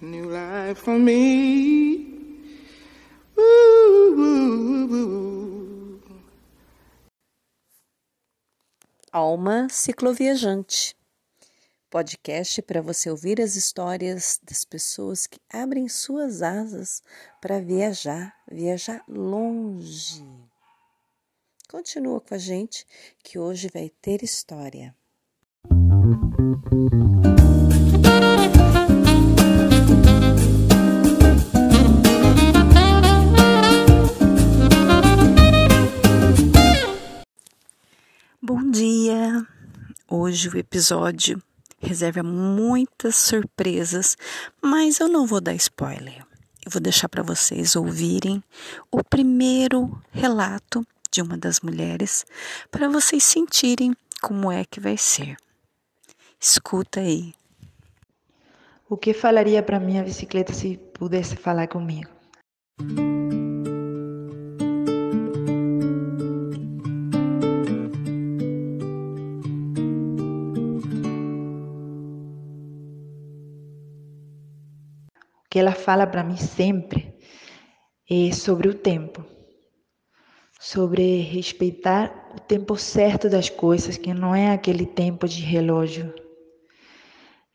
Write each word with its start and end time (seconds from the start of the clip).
New 0.00 0.30
life 0.30 0.80
for 0.80 0.98
me. 0.98 2.08
Alma 9.12 9.68
Cicloviajante 9.68 10.96
podcast 11.90 12.62
para 12.62 12.80
você 12.80 13.10
ouvir 13.10 13.40
as 13.40 13.56
histórias 13.56 14.40
das 14.44 14.64
pessoas 14.64 15.26
que 15.26 15.40
abrem 15.52 15.88
suas 15.88 16.40
asas 16.40 17.02
para 17.40 17.60
viajar, 17.60 18.32
viajar 18.50 19.02
longe. 19.08 20.24
Continua 21.68 22.20
com 22.20 22.34
a 22.34 22.38
gente 22.38 22.86
que 23.22 23.38
hoje 23.38 23.68
vai 23.74 23.90
ter 24.00 24.22
história. 24.22 24.94
Bom 38.70 38.78
dia! 38.78 39.44
Hoje 40.08 40.48
o 40.48 40.56
episódio 40.56 41.42
reserva 41.80 42.22
muitas 42.22 43.16
surpresas, 43.16 44.16
mas 44.62 45.00
eu 45.00 45.08
não 45.08 45.26
vou 45.26 45.40
dar 45.40 45.54
spoiler. 45.54 46.24
Eu 46.64 46.70
vou 46.70 46.80
deixar 46.80 47.08
para 47.08 47.20
vocês 47.20 47.74
ouvirem 47.74 48.40
o 48.88 49.02
primeiro 49.02 50.00
relato 50.12 50.86
de 51.10 51.20
uma 51.20 51.36
das 51.36 51.58
mulheres 51.62 52.24
para 52.70 52.88
vocês 52.88 53.24
sentirem 53.24 53.92
como 54.22 54.52
é 54.52 54.64
que 54.64 54.78
vai 54.78 54.96
ser. 54.96 55.36
Escuta 56.40 57.00
aí. 57.00 57.34
O 58.88 58.96
que 58.96 59.12
falaria 59.12 59.64
para 59.64 59.80
minha 59.80 60.04
bicicleta 60.04 60.52
se 60.52 60.78
pudesse 60.94 61.34
falar 61.34 61.66
comigo? 61.66 62.08
Que 75.50 75.58
ela 75.58 75.72
fala 75.72 76.06
para 76.06 76.24
mim 76.24 76.36
sempre 76.36 77.14
é 78.08 78.32
sobre 78.32 78.68
o 78.68 78.74
tempo 78.74 79.24
sobre 80.60 81.22
respeitar 81.22 82.28
o 82.36 82.38
tempo 82.38 82.76
certo 82.76 83.30
das 83.30 83.48
coisas, 83.48 83.96
que 83.96 84.12
não 84.12 84.34
é 84.34 84.52
aquele 84.52 84.84
tempo 84.84 85.26
de 85.26 85.40
relógio. 85.40 86.12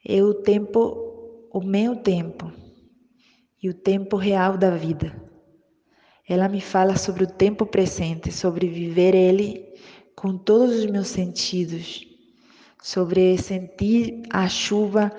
É 0.04 0.24
o 0.24 0.34
tempo, 0.34 1.48
o 1.54 1.62
meu 1.62 1.96
tempo 1.96 2.52
e 3.62 3.70
o 3.70 3.76
tempo 3.76 4.18
real 4.18 4.58
da 4.58 4.72
vida. 4.72 5.16
Ela 6.28 6.50
me 6.50 6.60
fala 6.60 6.98
sobre 6.98 7.24
o 7.24 7.32
tempo 7.32 7.68
presente, 7.68 8.32
sobre 8.32 8.68
viver 8.68 9.14
ele 9.14 9.64
com 10.16 10.36
todos 10.36 10.80
os 10.80 10.86
meus 10.88 11.08
sentidos, 11.08 12.08
sobre 12.82 13.38
sentir 13.38 14.24
a 14.32 14.50
chuva 14.50 15.12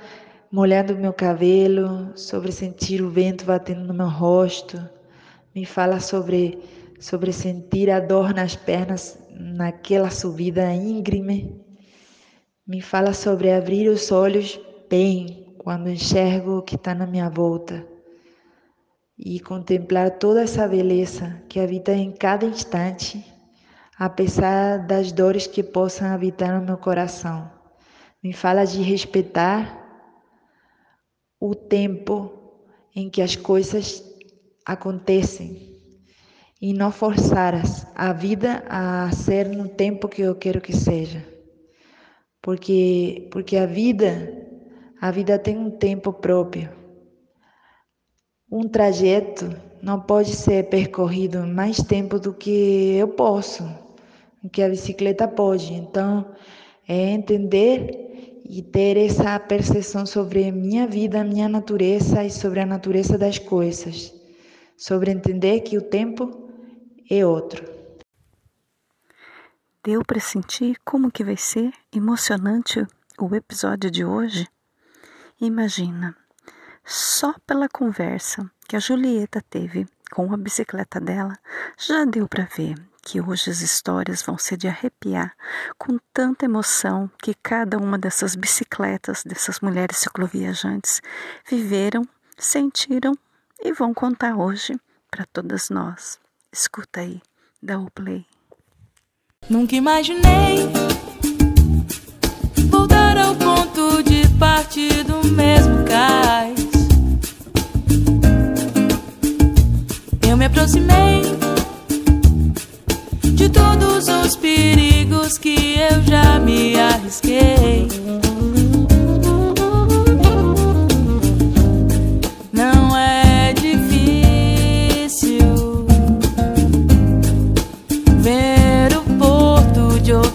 molhando 0.50 0.96
meu 0.96 1.12
cabelo, 1.12 2.12
sobre 2.16 2.52
sentir 2.52 3.02
o 3.02 3.10
vento 3.10 3.44
batendo 3.44 3.84
no 3.84 3.94
meu 3.94 4.08
rosto. 4.08 4.78
Me 5.54 5.64
fala 5.64 6.00
sobre 6.00 6.58
sobre 6.98 7.32
sentir 7.32 7.90
a 7.90 8.00
dor 8.00 8.32
nas 8.32 8.56
pernas 8.56 9.18
naquela 9.30 10.10
subida 10.10 10.72
íngreme. 10.72 11.60
Me 12.66 12.80
fala 12.80 13.12
sobre 13.12 13.52
abrir 13.52 13.88
os 13.88 14.10
olhos 14.10 14.58
bem 14.88 15.54
quando 15.58 15.90
enxergo 15.90 16.58
o 16.58 16.62
que 16.62 16.76
está 16.76 16.94
na 16.94 17.06
minha 17.06 17.28
volta 17.28 17.86
e 19.18 19.40
contemplar 19.40 20.18
toda 20.18 20.42
essa 20.42 20.66
beleza 20.68 21.42
que 21.48 21.58
habita 21.58 21.92
em 21.92 22.12
cada 22.12 22.44
instante, 22.44 23.24
apesar 23.98 24.86
das 24.86 25.10
dores 25.10 25.46
que 25.46 25.62
possam 25.62 26.08
habitar 26.08 26.58
no 26.58 26.66
meu 26.66 26.76
coração. 26.76 27.50
Me 28.22 28.32
fala 28.32 28.64
de 28.64 28.82
respeitar 28.82 29.85
o 31.40 31.54
tempo 31.54 32.32
em 32.94 33.10
que 33.10 33.20
as 33.20 33.36
coisas 33.36 34.02
acontecem 34.64 35.76
e 36.60 36.72
não 36.72 36.90
forçaras 36.90 37.86
a 37.94 38.12
vida 38.12 38.64
a 38.68 39.10
ser 39.12 39.48
no 39.48 39.68
tempo 39.68 40.08
que 40.08 40.22
eu 40.22 40.34
quero 40.34 40.60
que 40.60 40.74
seja. 40.74 41.22
Porque 42.40 43.28
porque 43.30 43.56
a 43.56 43.66
vida 43.66 44.46
a 45.00 45.10
vida 45.10 45.38
tem 45.38 45.58
um 45.58 45.70
tempo 45.70 46.12
próprio. 46.12 46.70
Um 48.50 48.68
trajeto 48.68 49.54
não 49.82 50.00
pode 50.00 50.34
ser 50.34 50.68
percorrido 50.68 51.46
mais 51.46 51.76
tempo 51.78 52.18
do 52.18 52.32
que 52.32 52.96
eu 52.96 53.08
posso, 53.08 53.62
do 54.42 54.48
que 54.48 54.62
a 54.62 54.68
bicicleta 54.68 55.28
pode. 55.28 55.74
Então, 55.74 56.34
é 56.88 57.10
entender 57.10 58.05
e 58.48 58.62
ter 58.62 58.96
essa 58.96 59.38
percepção 59.38 60.06
sobre 60.06 60.50
minha 60.50 60.86
vida, 60.86 61.24
minha 61.24 61.48
natureza 61.48 62.24
e 62.24 62.30
sobre 62.30 62.60
a 62.60 62.66
natureza 62.66 63.18
das 63.18 63.38
coisas. 63.38 64.12
Sobre 64.76 65.10
entender 65.10 65.60
que 65.60 65.78
o 65.78 65.82
tempo 65.82 66.50
e 67.10 67.24
outro. 67.24 67.64
Deu 69.82 70.04
para 70.04 70.20
sentir 70.20 70.76
como 70.84 71.10
que 71.10 71.24
vai 71.24 71.36
ser 71.36 71.72
emocionante 71.94 72.84
o 73.18 73.34
episódio 73.34 73.90
de 73.90 74.04
hoje? 74.04 74.46
Imagina, 75.40 76.16
só 76.84 77.34
pela 77.46 77.68
conversa 77.68 78.50
que 78.68 78.76
a 78.76 78.80
Julieta 78.80 79.42
teve 79.48 79.86
com 80.10 80.32
a 80.32 80.36
bicicleta 80.36 81.00
dela, 81.00 81.36
já 81.78 82.04
deu 82.04 82.28
para 82.28 82.44
ver 82.44 82.74
que 83.06 83.20
hoje 83.20 83.50
as 83.50 83.60
histórias 83.60 84.20
vão 84.20 84.36
ser 84.36 84.56
de 84.56 84.66
arrepiar 84.66 85.32
com 85.78 85.96
tanta 86.12 86.44
emoção 86.44 87.08
que 87.22 87.34
cada 87.40 87.78
uma 87.78 87.96
dessas 87.96 88.34
bicicletas, 88.34 89.22
dessas 89.24 89.60
mulheres 89.60 89.98
cicloviajantes, 89.98 91.00
viveram, 91.48 92.02
sentiram 92.36 93.16
e 93.62 93.72
vão 93.72 93.94
contar 93.94 94.36
hoje 94.36 94.74
para 95.08 95.24
todas 95.32 95.70
nós. 95.70 96.18
Escuta 96.52 96.98
aí, 96.98 97.22
dá 97.62 97.78
o 97.78 97.88
play. 97.92 98.26
Nunca 99.48 99.76
imaginei 99.76 100.68
voltar 102.68 103.16
ao 103.16 103.36
ponto 103.36 104.02
de 104.02 104.28
partir 104.36 105.04
do 105.04 105.24
mesmo 105.28 105.84
cais. 105.84 106.58
Eu 110.28 110.36
me 110.36 110.46
aproximei 110.46 111.22
de 113.36 113.48
todos 113.50 114.08
os 114.08 114.34
perigos 114.34 115.38
que 115.38 115.76
eu 115.78 116.02
já 116.02 116.40
me 116.40 116.74
arrisquei. 116.80 117.86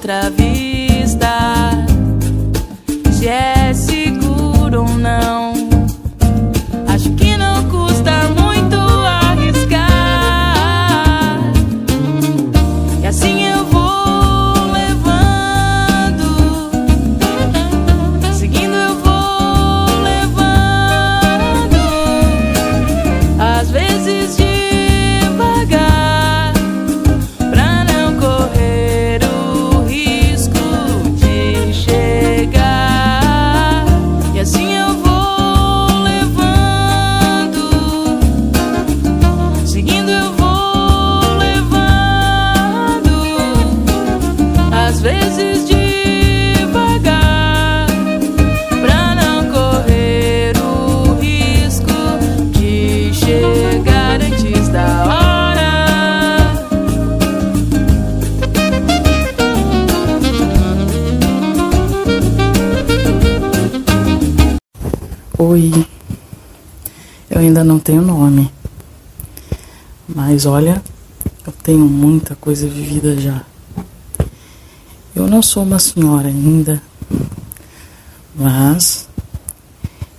outra 0.02 0.30
vista. 0.30 0.41
Mas 70.42 70.48
olha, 70.48 70.82
eu 71.46 71.54
tenho 71.62 71.86
muita 71.86 72.34
coisa 72.34 72.68
vivida 72.68 73.16
já. 73.16 73.46
Eu 75.16 75.28
não 75.28 75.40
sou 75.40 75.62
uma 75.62 75.78
senhora 75.78 76.30
ainda, 76.30 76.82
mas 78.34 79.08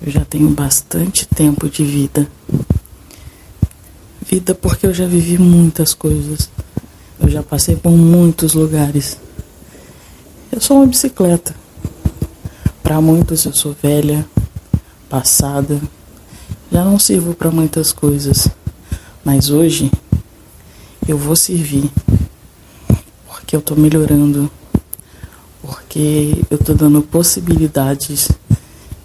eu 0.00 0.12
já 0.12 0.24
tenho 0.24 0.48
bastante 0.50 1.26
tempo 1.26 1.68
de 1.68 1.82
vida. 1.82 2.28
Vida 4.24 4.54
porque 4.54 4.86
eu 4.86 4.94
já 4.94 5.08
vivi 5.08 5.38
muitas 5.38 5.92
coisas. 5.92 6.48
Eu 7.18 7.28
já 7.28 7.42
passei 7.42 7.74
por 7.74 7.90
muitos 7.90 8.54
lugares. 8.54 9.18
Eu 10.52 10.60
sou 10.60 10.76
uma 10.76 10.86
bicicleta. 10.86 11.52
Para 12.80 13.00
muitos 13.00 13.44
eu 13.44 13.52
sou 13.52 13.74
velha, 13.82 14.24
passada. 15.08 15.80
Já 16.70 16.84
não 16.84 16.96
sirvo 16.96 17.34
para 17.34 17.50
muitas 17.50 17.92
coisas. 17.92 18.46
Mas 19.24 19.50
hoje 19.50 19.90
eu 21.12 21.18
vou 21.18 21.36
servir. 21.36 21.90
Porque 23.26 23.54
eu 23.54 23.60
tô 23.60 23.74
melhorando. 23.74 24.50
Porque 25.60 26.42
eu 26.50 26.56
tô 26.56 26.72
dando 26.72 27.02
possibilidades 27.02 28.30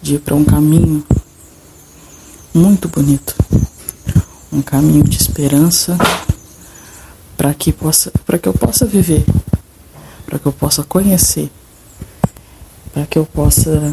de 0.00 0.14
ir 0.14 0.18
para 0.20 0.34
um 0.34 0.44
caminho 0.44 1.04
muito 2.54 2.88
bonito. 2.88 3.36
Um 4.50 4.62
caminho 4.62 5.04
de 5.04 5.18
esperança 5.18 5.98
para 7.36 7.52
que 7.52 7.70
possa 7.70 8.10
para 8.26 8.38
que 8.38 8.48
eu 8.48 8.54
possa 8.54 8.86
viver, 8.86 9.24
para 10.26 10.38
que 10.38 10.46
eu 10.46 10.52
possa 10.52 10.82
conhecer, 10.82 11.50
para 12.92 13.06
que 13.06 13.18
eu 13.18 13.26
possa 13.26 13.92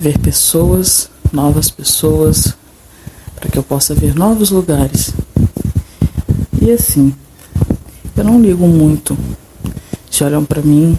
ver 0.00 0.18
pessoas, 0.18 1.10
novas 1.30 1.70
pessoas, 1.70 2.54
para 3.36 3.50
que 3.50 3.58
eu 3.58 3.62
possa 3.62 3.94
ver 3.94 4.14
novos 4.14 4.50
lugares. 4.50 5.12
E 6.66 6.72
assim, 6.72 7.14
eu 8.16 8.24
não 8.24 8.42
ligo 8.42 8.66
muito 8.66 9.16
se 10.10 10.24
olham 10.24 10.44
para 10.44 10.60
mim 10.60 10.98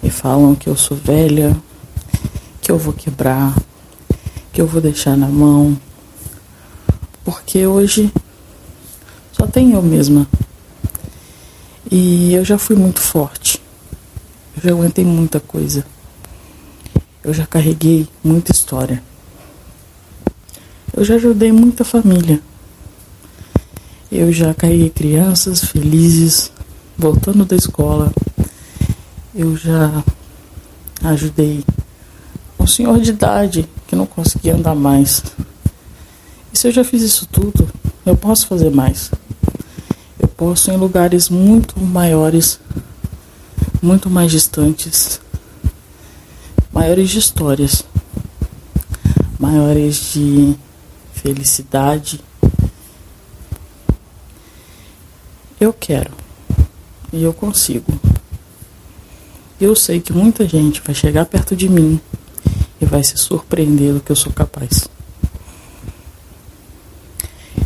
e 0.00 0.08
falam 0.08 0.54
que 0.54 0.68
eu 0.68 0.76
sou 0.76 0.96
velha, 0.96 1.60
que 2.60 2.70
eu 2.70 2.78
vou 2.78 2.92
quebrar, 2.92 3.56
que 4.52 4.60
eu 4.62 4.66
vou 4.68 4.80
deixar 4.80 5.16
na 5.16 5.26
mão. 5.26 5.76
Porque 7.24 7.66
hoje 7.66 8.12
só 9.32 9.48
tem 9.48 9.72
eu 9.72 9.82
mesma. 9.82 10.28
E 11.90 12.32
eu 12.32 12.44
já 12.44 12.56
fui 12.56 12.76
muito 12.76 13.00
forte. 13.00 13.60
Eu 14.56 14.62
já 14.62 14.70
aguentei 14.70 15.04
muita 15.04 15.40
coisa. 15.40 15.84
Eu 17.24 17.34
já 17.34 17.46
carreguei 17.46 18.08
muita 18.22 18.52
história. 18.52 19.02
Eu 20.96 21.02
já 21.04 21.16
ajudei 21.16 21.50
muita 21.50 21.84
família. 21.84 22.40
Eu 24.14 24.30
já 24.30 24.52
carreguei 24.52 24.90
crianças 24.90 25.64
felizes 25.64 26.52
voltando 26.98 27.46
da 27.46 27.56
escola. 27.56 28.12
Eu 29.34 29.56
já 29.56 30.04
ajudei 31.02 31.64
um 32.60 32.66
senhor 32.66 33.00
de 33.00 33.08
idade 33.08 33.66
que 33.88 33.96
não 33.96 34.04
conseguia 34.04 34.54
andar 34.54 34.74
mais. 34.74 35.22
E 36.52 36.58
se 36.58 36.68
eu 36.68 36.72
já 36.72 36.84
fiz 36.84 37.00
isso 37.00 37.24
tudo, 37.24 37.66
eu 38.04 38.14
posso 38.14 38.46
fazer 38.46 38.68
mais. 38.70 39.10
Eu 40.20 40.28
posso 40.28 40.70
em 40.70 40.76
lugares 40.76 41.30
muito 41.30 41.80
maiores, 41.80 42.60
muito 43.80 44.10
mais 44.10 44.30
distantes, 44.30 45.22
maiores 46.70 47.08
de 47.08 47.18
histórias, 47.18 47.82
maiores 49.38 50.12
de 50.12 50.54
felicidade. 51.14 52.20
Eu 55.62 55.72
quero 55.72 56.10
e 57.12 57.22
eu 57.22 57.32
consigo. 57.32 57.92
Eu 59.60 59.76
sei 59.76 60.00
que 60.00 60.12
muita 60.12 60.44
gente 60.48 60.82
vai 60.84 60.92
chegar 60.92 61.24
perto 61.24 61.54
de 61.54 61.68
mim 61.68 62.00
e 62.80 62.84
vai 62.84 63.04
se 63.04 63.16
surpreender 63.16 63.94
do 63.94 64.00
que 64.00 64.10
eu 64.10 64.16
sou 64.16 64.32
capaz. 64.32 64.88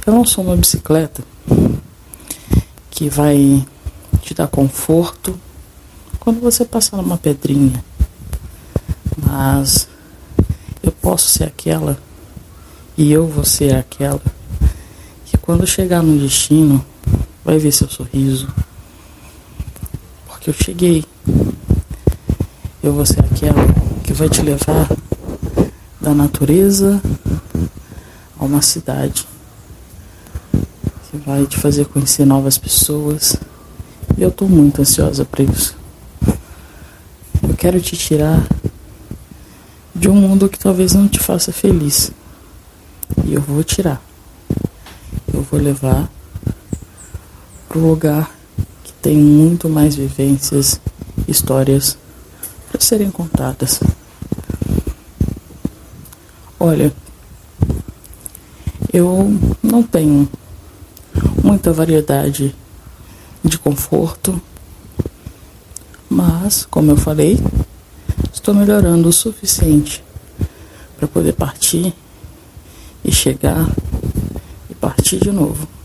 Eu 0.07 0.13
não 0.13 0.27
sou 0.27 0.45
uma 0.45 0.55
bicicleta 0.59 1.25
que 2.91 3.09
vai 3.09 3.67
te 4.21 4.35
dar 4.35 4.49
conforto 4.49 5.41
quando 6.21 6.39
você 6.39 6.67
passar 6.67 6.99
numa 6.99 7.17
pedrinha, 7.17 7.83
mas 9.17 9.89
eu 10.83 10.93
posso 10.93 11.31
ser 11.31 11.45
aquela 11.45 11.99
e 12.95 13.11
eu 13.11 13.27
vou 13.27 13.47
ser 13.47 13.75
aquela 13.75 14.21
que 15.25 15.39
quando 15.39 15.67
chegar 15.67 16.03
no 16.03 16.19
destino 16.19 16.85
vai 17.47 17.59
ver 17.59 17.71
seu 17.71 17.89
sorriso, 17.89 18.49
porque 20.27 20.51
eu 20.51 20.55
cheguei. 20.55 21.05
Eu 22.83 22.93
vou 22.93 23.07
ser 23.07 23.21
aquela 23.21 23.63
que 24.03 24.13
vai 24.13 24.29
te 24.29 24.43
levar 24.43 24.89
da 26.01 26.13
natureza 26.13 27.01
a 28.37 28.45
uma 28.45 28.61
cidade 28.61 29.29
que 31.09 31.17
vai 31.19 31.47
te 31.47 31.57
fazer 31.57 31.87
conhecer 31.87 32.25
novas 32.25 32.59
pessoas. 32.59 33.37
E 34.19 34.23
eu 34.23 34.31
estou 34.31 34.49
muito 34.49 34.83
ansiosa 34.83 35.25
para 35.25 35.45
isso. 35.45 35.77
Eu 37.45 37.55
quero 37.57 37.81
te 37.81 37.97
tirar 37.97 38.45
de 39.95 40.09
um 40.09 40.17
mundo 40.17 40.49
que 40.49 40.59
talvez 40.59 40.95
não 40.95 41.07
te 41.07 41.21
faça 41.21 41.53
feliz. 41.53 42.11
E 43.25 43.35
eu 43.35 43.41
vou 43.41 43.63
tirar. 43.63 44.03
Eu 45.33 45.43
vou 45.43 45.61
levar 45.61 46.11
para 47.77 47.85
o 47.85 47.89
lugar 47.91 48.35
que 48.83 48.93
tem 49.03 49.19
muito 49.19 49.69
mais 49.69 49.95
vivências, 49.95 50.81
histórias 51.29 51.99
para 52.71 52.81
serem 52.81 53.11
contadas. 53.11 53.81
Olha, 56.59 56.91
eu 58.91 59.31
não 59.63 59.83
tenho 59.83 60.27
muita 61.45 61.71
variedade 61.71 62.57
de 63.45 63.59
conforto, 63.59 64.41
mas, 66.09 66.65
como 66.65 66.93
eu 66.93 66.97
falei, 66.97 67.39
estou 68.33 68.55
melhorando 68.55 69.11
o 69.11 69.13
suficiente 69.13 70.03
para 70.97 71.07
poder 71.07 71.35
partir 71.35 71.95
e 73.05 73.13
chegar 73.13 73.69
e 74.71 74.75
partir 74.75 75.19
de 75.19 75.31
novo. 75.31 75.76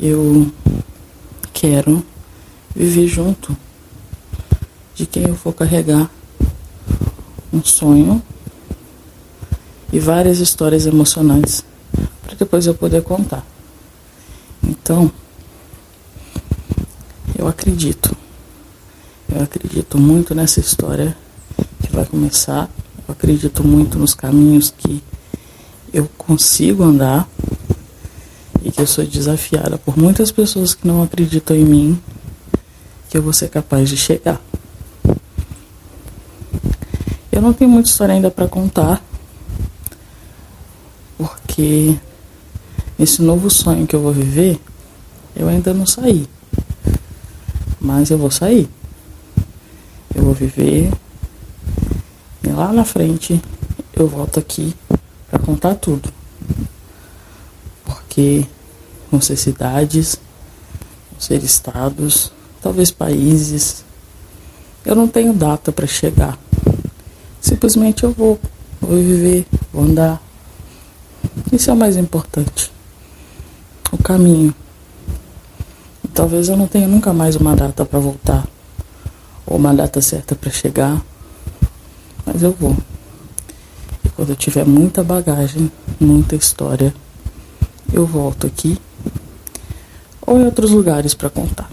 Eu 0.00 0.50
quero 1.52 2.04
viver 2.74 3.06
junto 3.06 3.56
de 4.94 5.06
quem 5.06 5.24
eu 5.24 5.36
for 5.36 5.52
carregar 5.52 6.10
um 7.52 7.62
sonho 7.62 8.22
e 9.92 9.98
várias 10.00 10.40
histórias 10.40 10.86
emocionantes 10.86 11.64
para 12.22 12.34
depois 12.34 12.66
eu 12.66 12.74
poder 12.74 13.02
contar. 13.02 13.46
Então, 14.62 15.10
eu 17.38 17.46
acredito. 17.46 18.16
Eu 19.32 19.42
acredito 19.42 19.98
muito 19.98 20.34
nessa 20.34 20.58
história 20.58 21.16
que 21.82 21.92
vai 21.92 22.04
começar. 22.04 22.68
Eu 23.06 23.12
acredito 23.12 23.62
muito 23.62 23.98
nos 23.98 24.14
caminhos 24.14 24.72
que 24.76 25.02
eu 25.92 26.08
consigo 26.18 26.82
andar 26.82 27.28
e 28.64 28.72
que 28.72 28.80
eu 28.80 28.86
sou 28.86 29.04
desafiada 29.04 29.76
por 29.76 29.98
muitas 29.98 30.32
pessoas 30.32 30.74
que 30.74 30.88
não 30.88 31.02
acreditam 31.02 31.54
em 31.54 31.64
mim 31.64 32.02
que 33.10 33.18
eu 33.18 33.22
vou 33.22 33.32
ser 33.32 33.50
capaz 33.50 33.88
de 33.90 33.96
chegar. 33.96 34.40
Eu 37.30 37.42
não 37.42 37.52
tenho 37.52 37.70
muita 37.70 37.90
história 37.90 38.14
ainda 38.14 38.30
para 38.30 38.48
contar, 38.48 39.04
porque 41.18 41.96
esse 42.98 43.20
novo 43.20 43.50
sonho 43.50 43.86
que 43.86 43.94
eu 43.94 44.00
vou 44.00 44.12
viver, 44.12 44.58
eu 45.36 45.46
ainda 45.46 45.74
não 45.74 45.86
saí. 45.86 46.26
Mas 47.78 48.10
eu 48.10 48.16
vou 48.16 48.30
sair. 48.30 48.68
Eu 50.14 50.24
vou 50.24 50.32
viver. 50.32 50.90
E 52.42 52.48
lá 52.48 52.72
na 52.72 52.84
frente 52.84 53.40
eu 53.92 54.08
volto 54.08 54.40
aqui 54.40 54.74
para 55.28 55.38
contar 55.38 55.74
tudo. 55.74 56.12
Porque 58.14 58.46
vão 59.10 59.20
ser 59.20 59.34
cidades, 59.34 60.20
vão 61.10 61.20
ser 61.20 61.42
estados, 61.42 62.30
talvez 62.62 62.92
países. 62.92 63.84
Eu 64.86 64.94
não 64.94 65.08
tenho 65.08 65.32
data 65.32 65.72
para 65.72 65.84
chegar. 65.84 66.38
Simplesmente 67.40 68.04
eu 68.04 68.12
vou, 68.12 68.38
vou 68.80 68.96
viver, 68.96 69.44
vou 69.72 69.82
andar, 69.82 70.22
isso 71.52 71.70
é 71.70 71.72
o 71.72 71.76
mais 71.76 71.96
importante. 71.96 72.70
O 73.90 73.98
caminho. 74.00 74.54
Talvez 76.14 76.48
eu 76.48 76.56
não 76.56 76.68
tenha 76.68 76.86
nunca 76.86 77.12
mais 77.12 77.34
uma 77.34 77.56
data 77.56 77.84
para 77.84 77.98
voltar. 77.98 78.46
Ou 79.44 79.56
uma 79.56 79.74
data 79.74 80.00
certa 80.00 80.36
para 80.36 80.52
chegar. 80.52 81.04
Mas 82.24 82.44
eu 82.44 82.52
vou. 82.52 82.76
E 84.04 84.08
Quando 84.10 84.30
eu 84.30 84.36
tiver 84.36 84.64
muita 84.64 85.02
bagagem, 85.02 85.68
muita 85.98 86.36
história, 86.36 86.94
eu 87.94 88.04
volto 88.04 88.44
aqui 88.48 88.76
ou 90.20 90.40
em 90.40 90.44
outros 90.44 90.72
lugares 90.72 91.14
para 91.14 91.30
contar. 91.30 91.70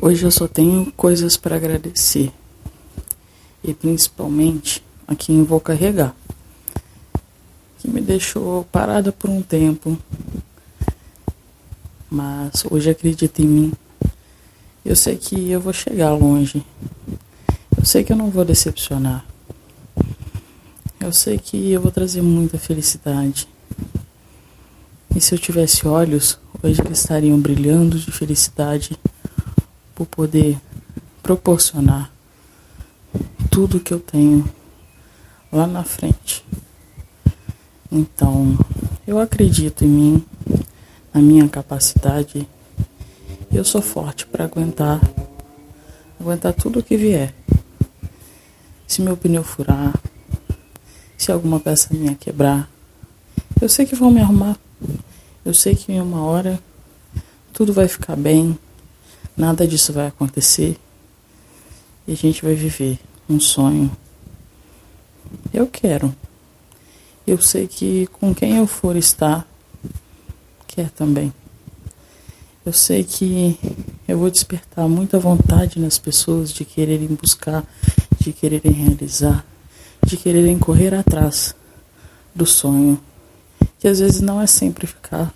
Hoje 0.00 0.24
eu 0.24 0.30
só 0.30 0.46
tenho 0.46 0.92
coisas 0.92 1.36
para 1.36 1.56
agradecer 1.56 2.32
e 3.64 3.74
principalmente 3.74 4.80
a 5.08 5.16
quem 5.16 5.42
vou 5.42 5.58
carregar, 5.58 6.14
que 7.78 7.90
me 7.90 8.00
deixou 8.00 8.62
parada 8.70 9.10
por 9.10 9.28
um 9.28 9.42
tempo, 9.42 9.98
mas 12.08 12.64
hoje 12.70 12.90
acredita 12.90 13.42
em 13.42 13.46
mim. 13.46 13.72
Eu 14.84 14.94
sei 14.94 15.16
que 15.16 15.50
eu 15.50 15.60
vou 15.60 15.72
chegar 15.72 16.12
longe. 16.12 16.64
Eu 17.76 17.84
sei 17.84 18.04
que 18.04 18.12
eu 18.12 18.16
não 18.16 18.30
vou 18.30 18.44
decepcionar. 18.44 19.26
Eu 21.00 21.12
sei 21.12 21.38
que 21.38 21.70
eu 21.70 21.80
vou 21.80 21.92
trazer 21.92 22.22
muita 22.22 22.58
felicidade. 22.58 23.48
E 25.14 25.20
se 25.20 25.32
eu 25.32 25.38
tivesse 25.38 25.86
olhos, 25.86 26.38
hoje 26.60 26.80
eles 26.80 26.98
estariam 26.98 27.38
brilhando 27.38 27.96
de 27.96 28.10
felicidade 28.10 28.98
por 29.94 30.06
poder 30.06 30.60
proporcionar 31.22 32.12
tudo 33.48 33.78
que 33.78 33.94
eu 33.94 34.00
tenho 34.00 34.44
lá 35.52 35.68
na 35.68 35.84
frente. 35.84 36.44
Então, 37.90 38.58
eu 39.06 39.20
acredito 39.20 39.84
em 39.84 39.88
mim, 39.88 40.26
na 41.14 41.22
minha 41.22 41.48
capacidade. 41.48 42.46
Eu 43.52 43.64
sou 43.64 43.80
forte 43.80 44.26
para 44.26 44.46
aguentar, 44.46 45.00
aguentar 46.20 46.52
tudo 46.54 46.82
que 46.82 46.96
vier. 46.96 47.32
Se 48.86 49.00
meu 49.00 49.16
pneu 49.16 49.44
furar, 49.44 49.94
se 51.28 51.32
alguma 51.32 51.60
peça 51.60 51.88
minha 51.92 52.14
quebrar, 52.14 52.70
eu 53.60 53.68
sei 53.68 53.84
que 53.84 53.94
vão 53.94 54.10
me 54.10 54.18
arrumar. 54.18 54.58
Eu 55.44 55.52
sei 55.52 55.74
que 55.74 55.92
em 55.92 56.00
uma 56.00 56.22
hora 56.22 56.58
tudo 57.52 57.70
vai 57.70 57.86
ficar 57.86 58.16
bem, 58.16 58.58
nada 59.36 59.68
disso 59.68 59.92
vai 59.92 60.06
acontecer 60.06 60.78
e 62.06 62.12
a 62.12 62.14
gente 62.14 62.42
vai 62.42 62.54
viver 62.54 62.98
um 63.28 63.38
sonho. 63.38 63.94
Eu 65.52 65.66
quero. 65.66 66.14
Eu 67.26 67.38
sei 67.42 67.68
que 67.68 68.06
com 68.06 68.34
quem 68.34 68.56
eu 68.56 68.66
for 68.66 68.96
estar, 68.96 69.46
quer 70.66 70.88
também. 70.88 71.30
Eu 72.64 72.72
sei 72.72 73.04
que 73.04 73.58
eu 74.08 74.18
vou 74.18 74.30
despertar 74.30 74.88
muita 74.88 75.20
vontade 75.20 75.78
nas 75.78 75.98
pessoas 75.98 76.50
de 76.50 76.64
quererem 76.64 77.08
buscar, 77.08 77.66
de 78.18 78.32
quererem 78.32 78.72
realizar 78.72 79.44
de 80.04 80.16
quererem 80.16 80.58
correr 80.58 80.94
atrás 80.94 81.54
do 82.34 82.46
sonho, 82.46 83.00
que 83.78 83.88
às 83.88 83.98
vezes 83.98 84.20
não 84.20 84.40
é 84.40 84.46
sempre 84.46 84.86
ficar 84.86 85.32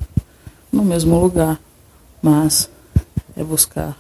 no 0.70 0.84
mesmo 0.84 1.18
lugar, 1.20 1.60
mas 2.22 2.70
é 3.36 3.42
buscar 3.42 3.96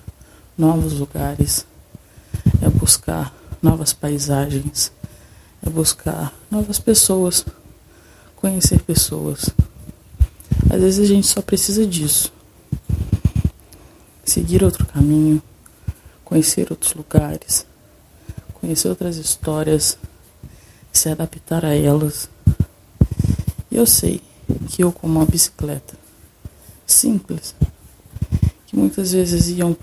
novos 0.56 0.94
lugares, 0.94 1.66
é 2.60 2.68
buscar 2.68 3.34
novas 3.60 3.92
paisagens, 3.92 4.92
é 5.64 5.70
buscar 5.70 6.32
novas 6.50 6.78
pessoas, 6.78 7.44
conhecer 8.36 8.80
pessoas. 8.82 9.50
Às 10.70 10.80
vezes 10.80 11.00
a 11.00 11.14
gente 11.14 11.26
só 11.26 11.42
precisa 11.42 11.86
disso. 11.86 12.32
Seguir 14.24 14.64
outro 14.64 14.86
caminho, 14.86 15.42
conhecer 16.24 16.68
outros 16.70 16.94
lugares, 16.94 17.66
conhecer 18.54 18.88
outras 18.88 19.16
histórias 19.16 19.98
se 20.92 21.08
adaptar 21.08 21.64
a 21.64 21.74
elas. 21.74 22.28
Eu 23.70 23.86
sei 23.86 24.20
que 24.68 24.84
eu, 24.84 24.92
como 24.92 25.18
uma 25.18 25.26
bicicleta 25.26 25.96
simples, 26.86 27.54
que 28.66 28.76
muitas 28.76 29.12
vezes 29.12 29.48
iam 29.48 29.76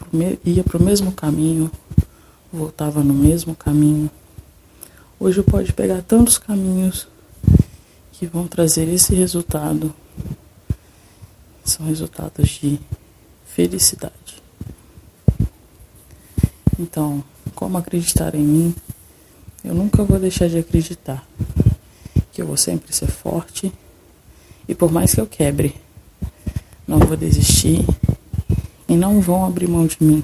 ia 0.46 0.64
para 0.64 0.78
o 0.78 0.84
mesmo 0.84 1.12
caminho, 1.12 1.72
voltava 2.54 3.04
no 3.04 3.14
mesmo 3.14 3.56
caminho, 3.56 4.10
hoje 5.20 5.42
pode 5.42 5.74
pegar 5.74 6.02
tantos 6.02 6.38
caminhos 6.38 7.08
que 8.14 8.28
vão 8.28 8.48
trazer 8.48 8.88
esse 8.90 9.16
resultado. 9.16 9.94
São 11.64 11.86
resultados 11.86 12.50
de 12.62 12.80
felicidade. 13.46 14.42
Então, 16.80 17.24
como 17.54 17.78
acreditar 17.78 18.34
em 18.36 18.44
mim? 18.44 18.76
Eu 19.64 19.74
nunca 19.74 20.04
vou 20.04 20.18
deixar 20.18 20.48
de 20.48 20.58
acreditar 20.58 21.28
que 22.32 22.42
eu 22.42 22.48
vou 22.48 22.56
sempre 22.56 22.94
ser 22.94 23.08
forte 23.08 23.72
e 24.68 24.74
por 24.74 24.92
mais 24.92 25.14
que 25.14 25.20
eu 25.20 25.28
quebre, 25.28 25.76
não 26.88 27.00
vou 27.00 27.18
desistir 27.18 27.86
e 28.88 28.96
não 28.96 29.20
vão 29.20 29.46
abrir 29.46 29.68
mão 29.68 29.86
de 29.86 29.98
mim 30.00 30.24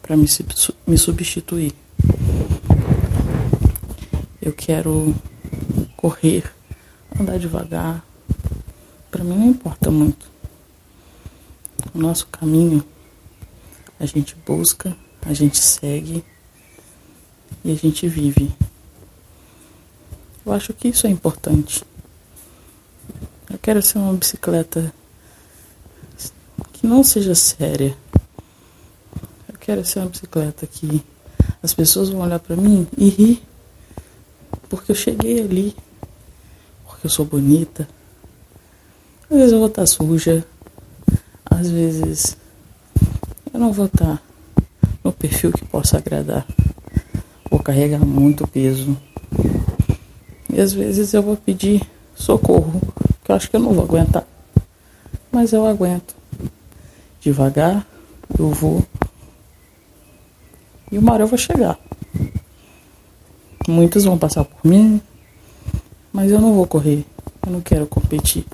para 0.00 0.16
me, 0.16 0.26
me 0.86 0.96
substituir. 0.96 1.74
Eu 4.40 4.52
quero 4.52 5.14
correr, 5.96 6.50
andar 7.18 7.38
devagar. 7.38 8.04
Para 9.10 9.24
mim 9.24 9.36
não 9.36 9.46
importa 9.48 9.90
muito. 9.90 10.30
O 11.92 11.98
nosso 11.98 12.26
caminho 12.28 12.84
a 13.98 14.06
gente 14.06 14.36
busca, 14.46 14.96
a 15.22 15.34
gente 15.34 15.58
segue 15.58 16.24
e 17.64 17.72
a 17.72 17.74
gente 17.74 18.08
vive. 18.08 18.52
Eu 20.44 20.52
acho 20.52 20.72
que 20.72 20.88
isso 20.88 21.06
é 21.06 21.10
importante. 21.10 21.84
Eu 23.50 23.58
quero 23.58 23.82
ser 23.82 23.98
uma 23.98 24.14
bicicleta 24.14 24.92
que 26.72 26.86
não 26.86 27.02
seja 27.02 27.34
séria. 27.34 27.96
Eu 29.48 29.58
quero 29.58 29.84
ser 29.84 30.00
uma 30.00 30.08
bicicleta 30.08 30.66
que 30.66 31.02
as 31.62 31.74
pessoas 31.74 32.08
vão 32.08 32.20
olhar 32.20 32.38
para 32.38 32.56
mim 32.56 32.86
e 32.96 33.08
rir 33.08 33.42
porque 34.68 34.92
eu 34.92 34.96
cheguei 34.96 35.40
ali, 35.40 35.76
porque 36.86 37.06
eu 37.06 37.10
sou 37.10 37.24
bonita. 37.24 37.88
Às 39.30 39.36
vezes 39.36 39.52
eu 39.52 39.58
vou 39.58 39.68
estar 39.68 39.86
suja, 39.86 40.44
às 41.44 41.70
vezes 41.70 42.36
eu 43.52 43.60
não 43.60 43.72
vou 43.72 43.86
estar 43.86 44.22
no 45.02 45.12
perfil 45.12 45.52
que 45.52 45.64
possa 45.64 45.98
agradar 45.98 46.46
vou 47.58 47.62
carregar 47.64 47.98
muito 47.98 48.46
peso. 48.46 48.96
E 50.48 50.60
às 50.60 50.72
vezes 50.72 51.12
eu 51.12 51.22
vou 51.22 51.36
pedir 51.36 51.82
socorro, 52.14 52.80
que 53.24 53.32
eu 53.32 53.36
acho 53.36 53.50
que 53.50 53.56
eu 53.56 53.60
não 53.60 53.72
vou 53.72 53.84
aguentar. 53.84 54.24
Mas 55.30 55.52
eu 55.52 55.66
aguento. 55.66 56.14
Devagar, 57.20 57.84
eu 58.38 58.50
vou. 58.50 58.84
E 60.90 60.98
uma 60.98 61.12
hora 61.12 61.24
eu 61.24 61.26
vou 61.26 61.36
chegar. 61.36 61.78
Muitos 63.66 64.04
vão 64.04 64.16
passar 64.16 64.44
por 64.44 64.64
mim, 64.64 65.02
mas 66.12 66.30
eu 66.30 66.40
não 66.40 66.54
vou 66.54 66.66
correr. 66.66 67.04
Eu 67.44 67.52
não 67.52 67.60
quero 67.60 67.86
competir. 67.86 68.46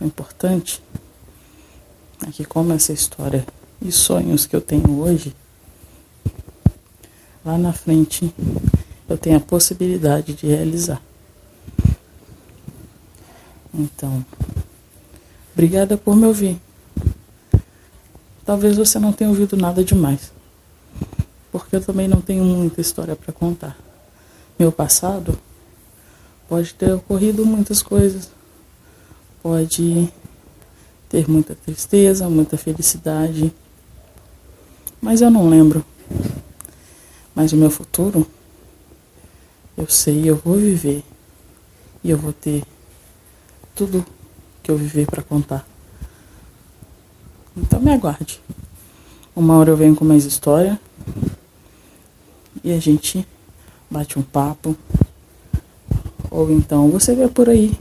O 0.00 0.04
importante 0.04 0.82
é 2.26 2.30
que 2.30 2.44
como 2.44 2.72
essa 2.72 2.92
história 2.92 3.46
e 3.82 3.92
sonhos 3.92 4.46
que 4.46 4.56
eu 4.56 4.60
tenho 4.60 4.98
hoje 4.98 5.34
lá 7.44 7.56
na 7.56 7.72
frente 7.72 8.34
eu 9.08 9.18
tenho 9.18 9.36
a 9.36 9.40
possibilidade 9.40 10.34
de 10.34 10.46
realizar. 10.46 11.02
Então, 13.74 14.24
obrigada 15.52 15.96
por 15.96 16.14
me 16.16 16.26
ouvir. 16.26 16.60
Talvez 18.44 18.76
você 18.76 18.98
não 18.98 19.12
tenha 19.12 19.30
ouvido 19.30 19.56
nada 19.56 19.84
demais, 19.84 20.32
porque 21.52 21.76
eu 21.76 21.80
também 21.80 22.08
não 22.08 22.20
tenho 22.20 22.44
muita 22.44 22.80
história 22.80 23.14
para 23.14 23.32
contar. 23.32 23.76
Meu 24.58 24.72
passado 24.72 25.38
pode 26.48 26.74
ter 26.74 26.92
ocorrido 26.92 27.46
muitas 27.46 27.82
coisas, 27.82 28.30
pode 29.42 30.12
ter 31.08 31.28
muita 31.28 31.54
tristeza, 31.54 32.28
muita 32.28 32.56
felicidade, 32.56 33.52
mas 35.00 35.20
eu 35.20 35.30
não 35.30 35.48
lembro. 35.48 35.84
Mas 37.40 37.54
o 37.54 37.56
meu 37.56 37.70
futuro, 37.70 38.26
eu 39.74 39.88
sei, 39.88 40.28
eu 40.28 40.36
vou 40.36 40.56
viver. 40.56 41.02
E 42.04 42.10
eu 42.10 42.18
vou 42.18 42.34
ter 42.34 42.62
tudo 43.74 44.04
que 44.62 44.70
eu 44.70 44.76
viver 44.76 45.06
para 45.06 45.22
contar. 45.22 45.66
Então 47.56 47.80
me 47.80 47.90
aguarde. 47.94 48.42
Uma 49.34 49.56
hora 49.56 49.70
eu 49.70 49.76
venho 49.78 49.96
com 49.96 50.04
mais 50.04 50.26
história. 50.26 50.78
E 52.62 52.74
a 52.74 52.78
gente 52.78 53.26
bate 53.90 54.18
um 54.18 54.22
papo. 54.22 54.76
Ou 56.30 56.52
então 56.52 56.90
você 56.90 57.14
vê 57.14 57.26
por 57.26 57.48
aí 57.48 57.74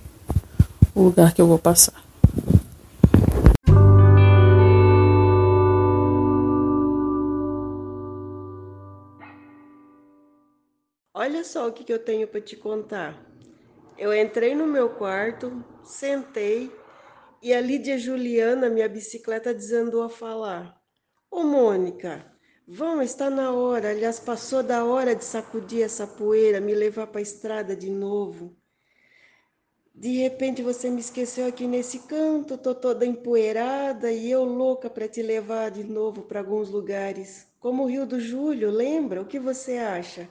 o 0.95 1.03
lugar 1.03 1.33
que 1.33 1.41
eu 1.41 1.47
vou 1.47 1.59
passar. 1.59 2.01
Olha 11.13 11.43
só 11.43 11.67
o 11.67 11.73
que, 11.73 11.83
que 11.83 11.91
eu 11.91 11.97
tenho 11.97 12.27
para 12.27 12.39
te 12.39 12.55
contar. 12.55 13.25
Eu 13.97 14.13
entrei 14.13 14.53
no 14.53 14.67
meu 14.67 14.91
quarto, 14.91 15.63
sentei 15.83 16.71
e 17.41 17.51
a 17.53 17.59
Lídia 17.59 17.97
Juliana, 17.97 18.69
minha 18.69 18.87
bicicleta, 18.87 19.53
desandou 19.53 20.03
a 20.03 20.09
falar. 20.09 20.79
Ô 21.31 21.43
Mônica, 21.43 22.25
vamos, 22.67 23.05
está 23.05 23.29
na 23.29 23.51
hora. 23.51 23.89
Aliás, 23.89 24.19
passou 24.19 24.61
da 24.61 24.85
hora 24.85 25.15
de 25.15 25.25
sacudir 25.25 25.83
essa 25.83 26.05
poeira, 26.05 26.61
me 26.61 26.75
levar 26.75 27.07
para 27.07 27.19
a 27.19 27.23
estrada 27.23 27.75
de 27.75 27.89
novo. 27.89 28.55
De 29.95 30.15
repente 30.21 30.61
você 30.61 30.89
me 30.89 31.01
esqueceu 31.01 31.47
aqui 31.47 31.67
nesse 31.67 31.99
canto, 31.99 32.57
tô 32.57 32.73
toda 32.75 33.05
empoeirada 33.05 34.11
e 34.11 34.29
eu 34.29 34.43
louca 34.43 34.89
para 34.89 35.07
te 35.07 35.21
levar 35.21 35.71
de 35.71 35.83
novo 35.83 36.21
para 36.21 36.39
alguns 36.39 36.69
lugares, 36.69 37.47
como 37.59 37.83
o 37.83 37.85
Rio 37.87 38.05
do 38.05 38.19
Júlio, 38.19 38.69
lembra? 38.69 39.21
O 39.21 39.25
que 39.25 39.39
você 39.39 39.77
acha? 39.77 40.29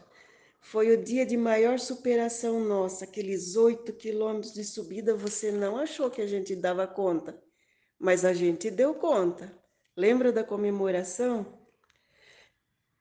Foi 0.61 0.91
o 0.91 1.03
dia 1.03 1.25
de 1.25 1.37
maior 1.37 1.79
superação 1.79 2.61
nossa, 2.61 3.05
aqueles 3.05 3.57
oito 3.57 3.93
quilômetros 3.93 4.53
de 4.53 4.65
subida. 4.65 5.15
Você 5.15 5.51
não 5.51 5.77
achou 5.77 6.11
que 6.11 6.21
a 6.21 6.27
gente 6.27 6.55
dava 6.55 6.87
conta, 6.87 7.41
mas 7.99 8.25
a 8.25 8.33
gente 8.33 8.71
deu 8.71 8.95
conta. 8.95 9.53
Lembra 9.97 10.31
da 10.31 10.45
comemoração? 10.45 11.59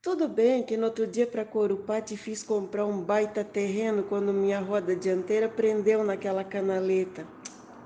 Tudo 0.02 0.30
bem 0.30 0.64
que 0.64 0.78
no 0.78 0.86
outro 0.86 1.06
dia 1.06 1.28
para 1.28 1.44
Corupá 1.44 2.00
te 2.00 2.16
fiz 2.16 2.42
comprar 2.42 2.86
um 2.86 3.04
baita 3.04 3.44
terreno 3.44 4.04
quando 4.04 4.32
minha 4.32 4.60
roda 4.60 4.96
dianteira 4.96 5.50
prendeu 5.50 6.04
naquela 6.04 6.44
canaleta. 6.44 7.28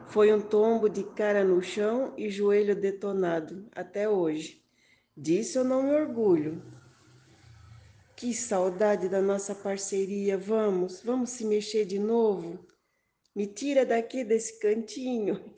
Foi 0.07 0.31
um 0.31 0.41
tombo 0.41 0.87
de 0.87 1.03
cara 1.03 1.43
no 1.43 1.61
chão 1.61 2.13
e 2.17 2.29
joelho 2.29 2.75
detonado, 2.75 3.65
até 3.71 4.07
hoje. 4.07 4.61
Disso 5.17 5.59
eu 5.59 5.63
não 5.63 5.83
me 5.83 5.93
orgulho. 5.93 6.61
Que 8.21 8.35
saudade 8.35 9.09
da 9.09 9.19
nossa 9.19 9.55
parceria. 9.55 10.37
Vamos, 10.37 11.01
vamos 11.01 11.31
se 11.31 11.43
mexer 11.43 11.85
de 11.85 11.97
novo. 11.97 12.63
Me 13.35 13.47
tira 13.47 13.83
daqui 13.83 14.23
desse 14.23 14.59
cantinho. 14.59 15.50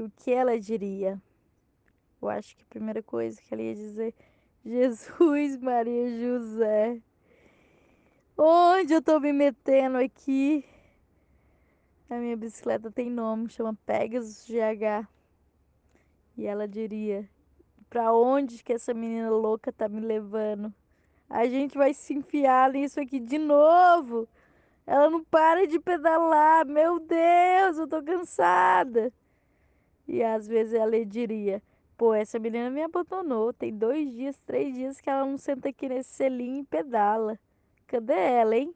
O 0.00 0.10
que 0.16 0.32
ela 0.32 0.58
diria? 0.58 1.20
Eu 2.20 2.28
acho 2.28 2.56
que 2.56 2.62
a 2.62 2.66
primeira 2.66 3.02
coisa 3.02 3.40
que 3.40 3.52
ela 3.52 3.62
ia 3.62 3.74
dizer: 3.74 4.14
Jesus, 4.64 5.58
Maria 5.58 6.10
José, 6.18 7.00
onde 8.36 8.94
eu 8.94 9.02
tô 9.02 9.20
me 9.20 9.32
metendo 9.32 9.98
aqui? 9.98 10.64
A 12.08 12.16
minha 12.16 12.36
bicicleta 12.36 12.90
tem 12.90 13.10
nome, 13.10 13.48
chama 13.48 13.76
Pegasus 13.86 14.46
GH. 14.46 15.08
E 16.36 16.46
ela 16.46 16.66
diria: 16.66 17.28
Pra 17.88 18.12
onde 18.12 18.62
que 18.62 18.72
essa 18.72 18.92
menina 18.92 19.30
louca 19.30 19.72
tá 19.72 19.88
me 19.88 20.00
levando? 20.00 20.72
A 21.28 21.46
gente 21.46 21.76
vai 21.76 21.94
se 21.94 22.14
enfiar 22.14 22.72
nisso 22.72 23.00
aqui 23.00 23.18
de 23.18 23.38
novo. 23.38 24.28
Ela 24.86 25.08
não 25.08 25.24
para 25.24 25.66
de 25.66 25.78
pedalar. 25.80 26.66
Meu 26.66 27.00
Deus, 27.00 27.78
eu 27.78 27.88
tô 27.88 28.02
cansada. 28.02 29.12
E 30.06 30.22
às 30.22 30.46
vezes 30.46 30.74
ela 30.74 31.04
diria: 31.04 31.62
Pô, 31.96 32.12
essa 32.12 32.38
menina 32.38 32.70
me 32.70 32.82
abandonou. 32.82 33.52
Tem 33.52 33.72
dois 33.72 34.10
dias, 34.12 34.36
três 34.46 34.74
dias 34.74 35.00
que 35.00 35.08
ela 35.08 35.24
não 35.24 35.38
senta 35.38 35.68
aqui 35.68 35.88
nesse 35.88 36.10
selinho 36.10 36.62
e 36.62 36.64
pedala. 36.64 37.38
Cadê 37.86 38.14
ela, 38.14 38.56
hein? 38.56 38.74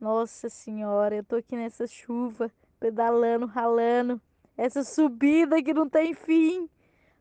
Nossa 0.00 0.48
Senhora, 0.48 1.16
eu 1.16 1.24
tô 1.24 1.36
aqui 1.36 1.56
nessa 1.56 1.86
chuva, 1.86 2.50
pedalando, 2.78 3.46
ralando. 3.46 4.20
Essa 4.56 4.84
subida 4.84 5.62
que 5.62 5.72
não 5.72 5.88
tem 5.88 6.14
fim. 6.14 6.68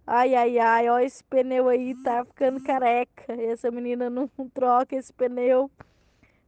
Ai, 0.06 0.36
ai, 0.36 0.60
ai, 0.60 0.90
ó, 0.90 1.00
esse 1.00 1.24
pneu 1.24 1.68
aí 1.70 1.96
tá 2.04 2.24
ficando 2.26 2.64
careca. 2.64 3.34
Essa 3.34 3.72
menina 3.72 4.10
não 4.10 4.28
troca 4.54 4.96
esse 4.96 5.14
pneu. 5.14 5.72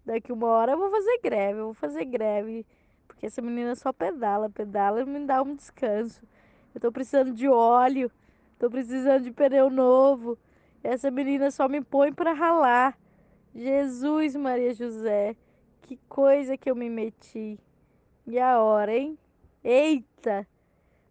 Daqui 0.06 0.32
uma 0.32 0.48
hora 0.48 0.74
eu 0.74 0.78
vou 0.78 0.90
fazer 0.90 1.20
greve, 1.24 1.60
eu 1.60 1.66
vou 1.66 1.74
fazer 1.74 2.06
greve. 2.06 2.66
Porque 3.08 3.26
essa 3.26 3.42
menina 3.42 3.76
só 3.76 3.92
pedala, 3.94 4.50
pedala 4.50 5.02
e 5.02 5.06
me 5.06 5.26
dá 5.26 5.42
um 5.42 5.56
descanso. 5.56 6.22
Eu 6.74 6.82
tô 6.82 6.92
precisando 6.92 7.34
de 7.34 7.48
óleo, 7.48 8.12
tô 8.58 8.70
precisando 8.70 9.24
de 9.24 9.32
pneu 9.32 9.70
novo. 9.70 10.38
Essa 10.84 11.12
menina 11.12 11.52
só 11.52 11.68
me 11.68 11.82
põe 11.82 12.14
para 12.14 12.34
ralar. 12.34 12.98
Jesus, 13.54 14.36
Maria 14.36 14.74
José, 14.74 15.36
que 15.82 15.98
coisa 16.08 16.58
que 16.58 16.70
eu 16.70 16.76
me 16.76 16.90
meti. 16.90 17.60
E 18.26 18.40
a 18.40 18.62
hora, 18.62 18.96
hein? 18.96 19.18
Eita! 19.64 20.48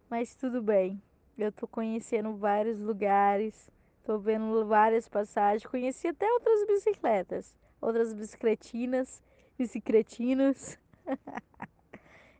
Mas 0.09 0.35
tudo 0.35 0.63
bem. 0.63 1.03
Eu 1.37 1.53
tô 1.53 1.67
conhecendo 1.67 2.35
vários 2.35 2.81
lugares, 2.81 3.71
tô 4.05 4.19
vendo 4.19 4.67
várias 4.67 5.09
passagens, 5.09 5.67
conheci 5.67 6.09
até 6.09 6.27
outras 6.33 6.67
bicicletas 6.67 7.59
outras 7.81 8.13
bicicletinas, 8.13 9.23
bicicletinos. 9.57 10.79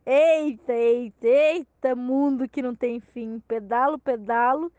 eita, 0.05 0.73
eita, 0.73 1.27
eita, 1.27 1.95
mundo 1.95 2.47
que 2.47 2.61
não 2.61 2.75
tem 2.75 2.99
fim. 2.99 3.39
Pedalo, 3.47 3.99
pedalo 3.99 4.71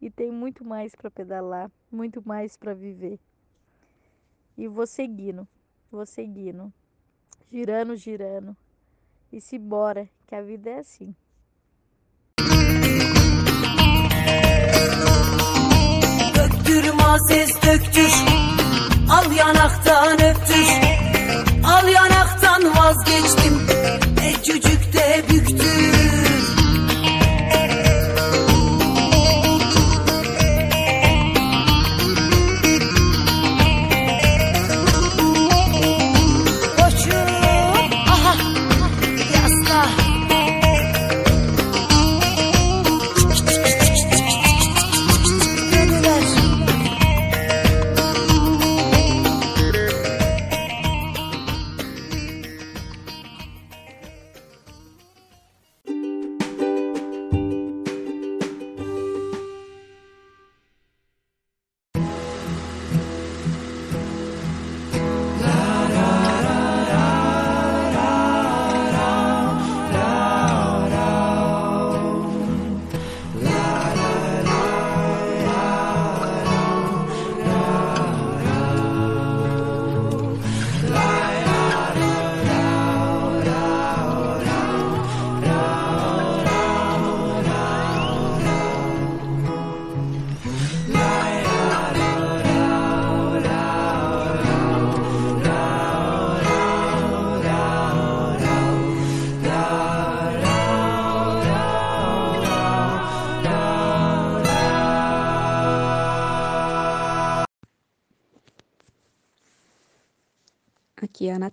e 0.00 0.10
tem 0.10 0.30
muito 0.30 0.64
mais 0.64 0.94
para 0.94 1.10
pedalar, 1.10 1.70
muito 1.90 2.26
mais 2.26 2.56
para 2.56 2.74
viver. 2.74 3.18
E 4.56 4.66
vou 4.68 4.86
seguindo, 4.86 5.46
vou 5.90 6.06
seguindo, 6.06 6.72
girando, 7.50 7.96
girando. 7.96 8.56
E 9.32 9.40
se 9.40 9.58
bora, 9.58 10.08
que 10.26 10.34
a 10.34 10.42
vida 10.42 10.70
é 10.70 10.78
assim. 10.78 11.14
Döktür 16.34 16.84
döktür 17.62 18.12
Al 19.10 19.32
yanaktan 19.32 20.18
öptür 20.20 20.68
Al 21.64 21.88
yanaktan 21.88 22.37
Senden 22.58 22.76
vazgeçtim. 22.76 23.66
Ne 24.16 24.42
cücükte 24.42 25.22
büktüm. 25.30 26.27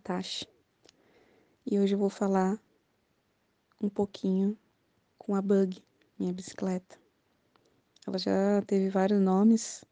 Natasha. 0.08 0.46
E 1.66 1.80
hoje 1.80 1.96
eu 1.96 2.00
vou 2.00 2.12
falar 2.12 2.62
um 3.82 3.90
pouquinho 3.90 4.56
com 5.18 5.34
a 5.34 5.42
Bug, 5.42 5.84
minha 6.20 6.32
bicicleta. 6.32 6.96
Ela 8.06 8.20
já 8.20 8.62
teve 8.68 8.88
vários 8.90 9.20
nomes, 9.20 9.84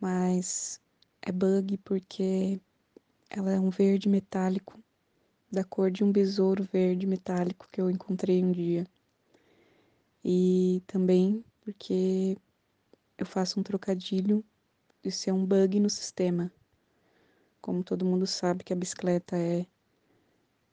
mas 0.00 0.80
é 1.20 1.32
Bug 1.32 1.78
porque 1.78 2.60
ela 3.28 3.50
é 3.50 3.58
um 3.58 3.70
verde 3.70 4.08
metálico, 4.08 4.78
da 5.50 5.64
cor 5.64 5.90
de 5.90 6.04
um 6.04 6.12
besouro 6.12 6.62
verde 6.62 7.04
metálico 7.04 7.68
que 7.72 7.80
eu 7.80 7.90
encontrei 7.90 8.44
um 8.44 8.52
dia. 8.52 8.86
E 10.24 10.80
também 10.86 11.44
porque 11.60 12.38
eu 13.18 13.26
faço 13.26 13.58
um 13.58 13.64
trocadilho 13.64 14.44
de 15.02 15.10
ser 15.10 15.32
um 15.32 15.44
bug 15.44 15.80
no 15.80 15.90
sistema. 15.90 16.52
Como 17.62 17.82
todo 17.84 18.04
mundo 18.04 18.26
sabe 18.26 18.64
que 18.64 18.72
a 18.72 18.76
bicicleta 18.76 19.36
é 19.36 19.64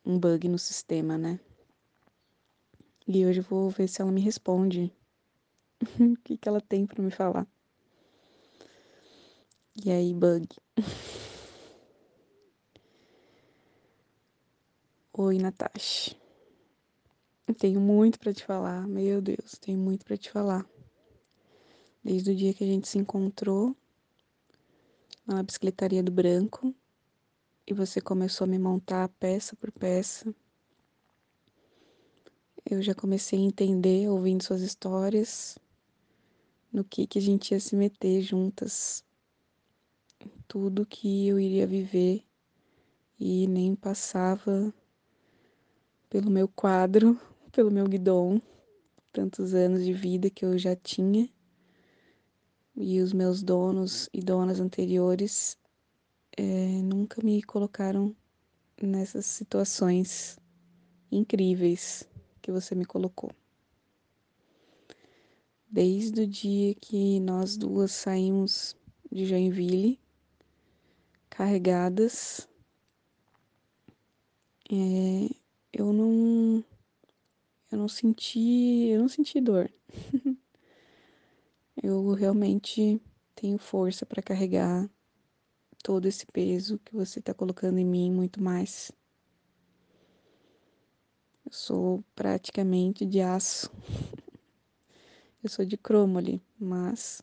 um 0.04 0.18
bug 0.18 0.50
no 0.50 0.58
sistema, 0.58 1.20
né? 1.20 1.40
E 3.08 3.24
hoje 3.28 3.42
eu 3.42 3.44
vou 3.44 3.70
ver 3.70 3.88
se 3.88 4.02
ela 4.02 4.12
me 4.12 4.20
responde 4.20 4.92
o 6.00 6.18
que, 6.24 6.36
que 6.36 6.50
ela 6.50 6.60
tem 6.60 6.88
para 6.88 7.04
me 7.04 7.12
falar. 7.12 7.46
E 9.86 9.92
aí, 9.92 10.16
bug? 10.16 10.48
Oi, 15.14 15.38
Natasha. 15.38 16.16
Tenho 17.60 17.80
muito 17.80 18.20
para 18.20 18.34
te 18.34 18.44
falar, 18.44 18.88
meu 18.88 19.22
Deus, 19.22 19.60
tenho 19.62 19.78
muito 19.78 20.04
para 20.04 20.18
te 20.18 20.32
falar. 20.32 20.68
Desde 22.04 22.32
o 22.32 22.36
dia 22.36 22.52
que 22.52 22.64
a 22.64 22.68
gente 22.68 22.88
se 22.88 22.98
encontrou 22.98 23.78
na 25.28 25.44
bicicletaria 25.44 26.02
do 26.02 26.12
Branco 26.12 26.74
e 27.70 27.74
você 27.74 28.02
começou 28.02 28.46
a 28.46 28.48
me 28.48 28.58
montar 28.58 29.08
peça 29.20 29.56
por 29.56 29.72
peça, 29.72 30.34
eu 32.66 32.82
já 32.82 32.96
comecei 32.96 33.38
a 33.38 33.44
entender, 33.44 34.10
ouvindo 34.10 34.44
suas 34.44 34.62
histórias, 34.62 35.56
no 36.74 36.84
que, 36.84 37.06
que 37.06 37.20
a 37.20 37.22
gente 37.22 37.52
ia 37.52 37.60
se 37.60 37.76
meter 37.76 38.22
juntas, 38.22 39.06
tudo 40.48 40.84
que 40.84 41.28
eu 41.28 41.40
iria 41.40 41.68
viver 41.68 42.24
e 43.20 43.46
nem 43.46 43.76
passava 43.76 44.74
pelo 46.10 46.32
meu 46.32 46.48
quadro, 46.48 47.20
pelo 47.54 47.70
meu 47.70 47.86
guidão, 47.86 48.42
tantos 49.14 49.54
anos 49.54 49.86
de 49.86 49.94
vida 49.94 50.28
que 50.28 50.44
eu 50.44 50.58
já 50.58 50.76
tinha. 50.76 51.30
E 52.76 53.00
os 53.00 53.14
meus 53.14 53.44
donos 53.44 54.10
e 54.12 54.22
donas 54.22 54.60
anteriores 54.60 55.56
é, 56.40 56.82
nunca 56.82 57.22
me 57.22 57.44
colocaram 57.44 58.16
nessas 58.82 59.26
situações 59.26 60.40
incríveis 61.12 62.08
que 62.42 62.50
você 62.50 62.74
me 62.74 62.86
colocou. 62.86 63.30
Desde 65.70 66.22
o 66.22 66.28
dia 66.28 66.74
que 66.76 67.20
nós 67.20 67.58
duas 67.58 67.92
saímos 67.92 68.74
de 69.12 69.26
Joinville, 69.26 70.00
carregadas, 71.30 72.48
é, 74.72 75.36
eu 75.74 75.92
não 75.92 76.64
eu 77.72 77.78
não 77.78 77.88
senti 77.88 78.88
eu 78.88 79.00
não 79.00 79.08
senti 79.08 79.42
dor 79.42 79.72
eu 81.84 82.14
realmente 82.14 83.02
tenho 83.36 83.58
força 83.58 84.06
para 84.06 84.22
carregar 84.22 84.90
todo 85.84 86.08
esse 86.08 86.26
peso 86.26 86.80
que 86.80 86.96
você 86.96 87.20
está 87.20 87.34
colocando 87.34 87.78
em 87.80 87.86
mim, 87.86 88.12
muito 88.12 88.42
mais. 88.42 88.92
Eu 91.46 91.52
sou 91.52 92.04
praticamente 92.16 93.06
de 93.06 93.22
aço. 93.22 93.72
Eu 95.42 95.50
sou 95.50 95.64
de 95.64 95.78
cromo 95.78 96.18
ali, 96.18 96.42
mas 96.60 97.22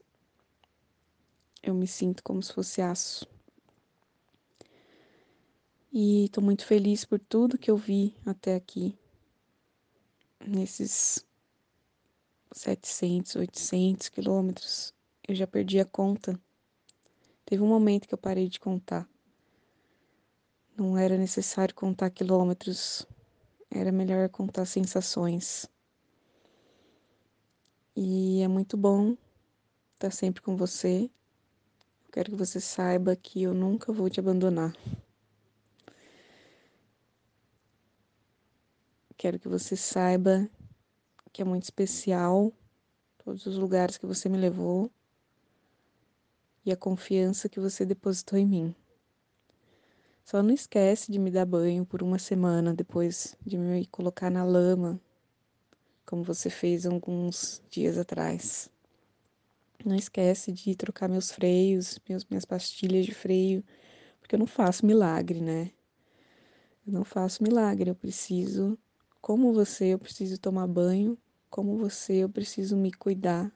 eu 1.63 1.75
me 1.75 1.87
sinto 1.87 2.23
como 2.23 2.43
se 2.43 2.53
fosse 2.53 2.81
aço. 2.81 3.29
E 5.93 6.25
estou 6.25 6.43
muito 6.43 6.65
feliz 6.65 7.05
por 7.05 7.19
tudo 7.19 7.59
que 7.59 7.71
eu 7.71 7.77
vi 7.77 8.15
até 8.25 8.55
aqui, 8.55 8.97
nesses 10.47 11.27
700, 12.53 13.37
800 13.37 14.09
quilômetros. 14.09 14.95
Eu 15.27 15.35
já 15.35 15.47
perdi 15.47 15.81
a 15.81 15.85
conta. 15.85 16.41
Teve 17.47 17.63
um 17.63 17.69
momento 17.69 18.09
que 18.09 18.13
eu 18.13 18.19
parei 18.19 18.49
de 18.49 18.59
contar. 18.59 19.09
Não 20.77 20.99
era 20.99 21.17
necessário 21.17 21.73
contar 21.73 22.11
quilômetros, 22.11 23.07
era 23.71 23.93
melhor 23.93 24.29
contar 24.29 24.67
sensações. 24.67 25.71
E 27.95 28.43
é 28.43 28.49
muito 28.49 28.77
bom 28.77 29.17
estar 29.95 30.11
sempre 30.11 30.43
com 30.43 30.57
você. 30.57 31.09
Eu 32.05 32.11
quero 32.11 32.33
que 32.33 32.37
você 32.37 32.61
saiba 32.61 33.15
que 33.15 33.45
eu 33.45 33.55
nunca 33.55 33.93
vou 33.93 34.11
te 34.11 34.19
abandonar. 34.19 34.75
Quero 39.17 39.39
que 39.39 39.49
você 39.49 39.77
saiba 39.77 40.51
que 41.33 41.43
é 41.43 41.45
muito 41.45 41.63
especial, 41.63 42.53
todos 43.19 43.47
os 43.47 43.57
lugares 43.57 43.97
que 43.97 44.07
você 44.07 44.29
me 44.29 44.37
levou 44.37 44.91
e 46.67 46.73
a 46.73 46.77
confiança 46.77 47.49
que 47.49 47.61
você 47.61 47.87
depositou 47.87 48.37
em 48.37 48.45
mim. 48.45 48.75
Só 50.25 50.43
não 50.43 50.53
esquece 50.53 51.13
de 51.13 51.19
me 51.21 51.31
dar 51.31 51.47
banho 51.47 51.87
por 51.87 52.03
uma 52.03 52.19
semana 52.19 52.75
depois 52.75 53.37
de 53.47 53.57
me 53.57 53.87
colocar 53.87 54.29
na 54.29 54.43
lama, 54.43 55.01
como 56.05 56.25
você 56.25 56.51
fez 56.51 56.85
alguns 56.85 57.63
dias 57.71 57.97
atrás. 57.97 58.69
Não 59.85 59.95
esquece 59.95 60.51
de 60.51 60.75
trocar 60.75 61.09
meus 61.09 61.31
freios, 61.31 62.01
minhas 62.29 62.45
pastilhas 62.45 63.07
de 63.07 63.15
freio, 63.15 63.65
porque 64.19 64.35
eu 64.35 64.39
não 64.41 64.47
faço 64.47 64.85
milagre, 64.85 65.41
né? 65.41 65.71
Eu 66.85 66.93
não 66.93 67.05
faço 67.05 67.45
milagre, 67.45 67.91
eu 67.91 67.95
preciso, 67.95 68.77
como 69.21 69.53
você, 69.53 69.95
eu 69.95 69.99
preciso 69.99 70.39
tomar 70.39 70.67
banho 70.67 71.17
como 71.49 71.79
você, 71.79 72.25
eu 72.25 72.29
preciso 72.29 72.77
me 72.77 72.93
cuidar. 72.93 73.56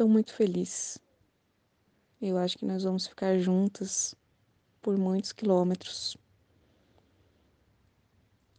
Estou 0.00 0.08
muito 0.08 0.32
feliz. 0.32 0.98
Eu 2.22 2.38
acho 2.38 2.56
que 2.56 2.64
nós 2.64 2.84
vamos 2.84 3.06
ficar 3.06 3.38
juntas 3.38 4.14
por 4.80 4.96
muitos 4.96 5.30
quilômetros. 5.30 6.16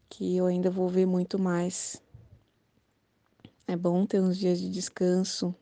Que 0.08 0.38
eu 0.38 0.46
ainda 0.46 0.70
vou 0.70 0.88
ver 0.88 1.08
muito 1.08 1.40
mais. 1.40 2.00
É 3.66 3.76
bom 3.76 4.06
ter 4.06 4.22
uns 4.22 4.38
dias 4.38 4.60
de 4.60 4.70
descanso 4.70 5.56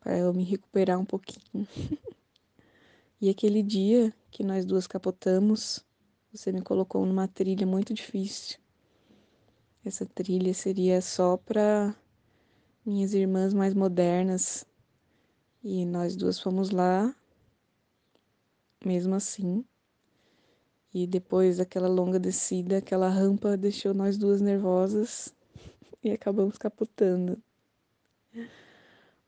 para 0.00 0.16
eu 0.16 0.32
me 0.32 0.42
recuperar 0.42 0.98
um 0.98 1.04
pouquinho. 1.04 1.68
e 3.20 3.28
aquele 3.28 3.62
dia 3.62 4.10
que 4.30 4.42
nós 4.42 4.64
duas 4.64 4.86
capotamos, 4.86 5.84
você 6.32 6.50
me 6.50 6.62
colocou 6.62 7.04
numa 7.04 7.28
trilha 7.28 7.66
muito 7.66 7.92
difícil. 7.92 8.58
Essa 9.84 10.06
trilha 10.06 10.54
seria 10.54 11.02
só 11.02 11.36
para 11.36 11.94
minhas 12.86 13.12
irmãs 13.12 13.52
mais 13.52 13.74
modernas. 13.74 14.64
E 15.62 15.84
nós 15.84 16.14
duas 16.14 16.38
fomos 16.38 16.70
lá, 16.70 17.12
mesmo 18.84 19.16
assim. 19.16 19.64
E 20.94 21.06
depois 21.06 21.56
daquela 21.56 21.88
longa 21.88 22.20
descida, 22.20 22.78
aquela 22.78 23.08
rampa 23.08 23.56
deixou 23.56 23.92
nós 23.92 24.16
duas 24.16 24.40
nervosas 24.40 25.34
e 26.02 26.12
acabamos 26.12 26.56
capotando. 26.56 27.36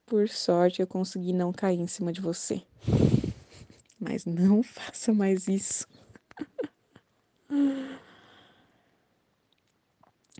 Por 0.06 0.28
sorte, 0.28 0.80
eu 0.80 0.86
consegui 0.86 1.32
não 1.32 1.52
cair 1.52 1.80
em 1.80 1.88
cima 1.88 2.12
de 2.12 2.20
você. 2.20 2.62
Mas 3.98 4.24
não 4.24 4.62
faça 4.64 5.12
mais 5.12 5.48
isso. 5.48 5.86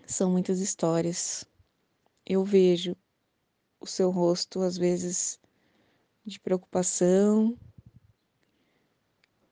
São 0.06 0.30
muitas 0.30 0.60
histórias. 0.60 1.44
Eu 2.24 2.44
vejo 2.44 2.96
o 3.80 3.86
seu 3.86 4.10
rosto, 4.10 4.60
às 4.60 4.76
vezes, 4.76 5.38
de 6.24 6.38
preocupação. 6.40 7.56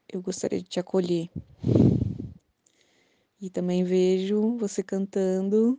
Eu 0.09 0.23
gostaria 0.23 0.61
de 0.61 0.69
te 0.69 0.81
acolher. 0.81 1.31
E 3.41 3.51
também 3.51 3.85
vejo 3.85 4.57
você 4.57 4.83
cantando 4.83 5.79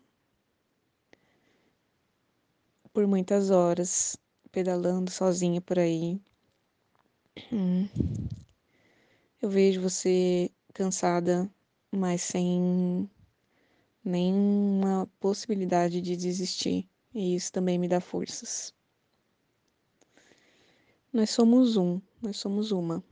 por 2.93 3.05
muitas 3.07 3.49
horas, 3.49 4.17
pedalando 4.51 5.11
sozinha 5.11 5.61
por 5.61 5.79
aí. 5.79 6.19
Eu 9.39 9.51
vejo 9.51 9.79
você 9.81 10.51
cansada 10.73 11.47
mas 11.91 12.21
sem 12.21 13.09
nenhuma 14.03 15.09
possibilidade 15.19 16.01
de 16.01 16.15
desistir. 16.15 16.89
E 17.13 17.35
isso 17.35 17.51
também 17.51 17.79
me 17.79 17.87
dá 17.87 17.99
forças. 17.99 18.73
nós 21.11 21.31
somos 21.31 21.77
um, 21.77 21.99
nós 22.21 22.37
somos 22.37 22.71
uma. 22.71 23.03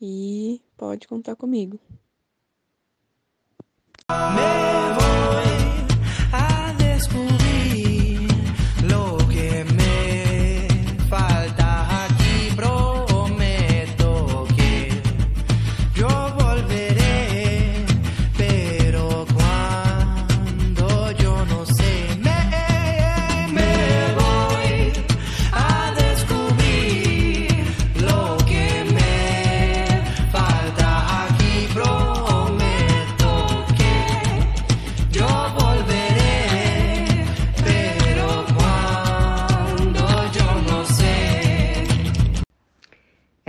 E 0.00 0.60
pode 0.76 1.06
contar 1.06 1.36
comigo. 1.36 1.78
Me 4.08 4.75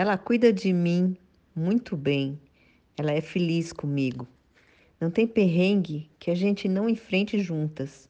Ela 0.07 0.17
cuida 0.17 0.53
de 0.53 0.71
mim 0.71 1.17
muito 1.53 1.97
bem. 1.97 2.39
Ela 2.95 3.11
é 3.11 3.19
feliz 3.19 3.73
comigo. 3.73 4.25
Não 5.01 5.11
tem 5.11 5.27
perrengue 5.27 6.09
que 6.17 6.31
a 6.31 6.33
gente 6.33 6.69
não 6.69 6.87
enfrente 6.87 7.37
juntas. 7.39 8.09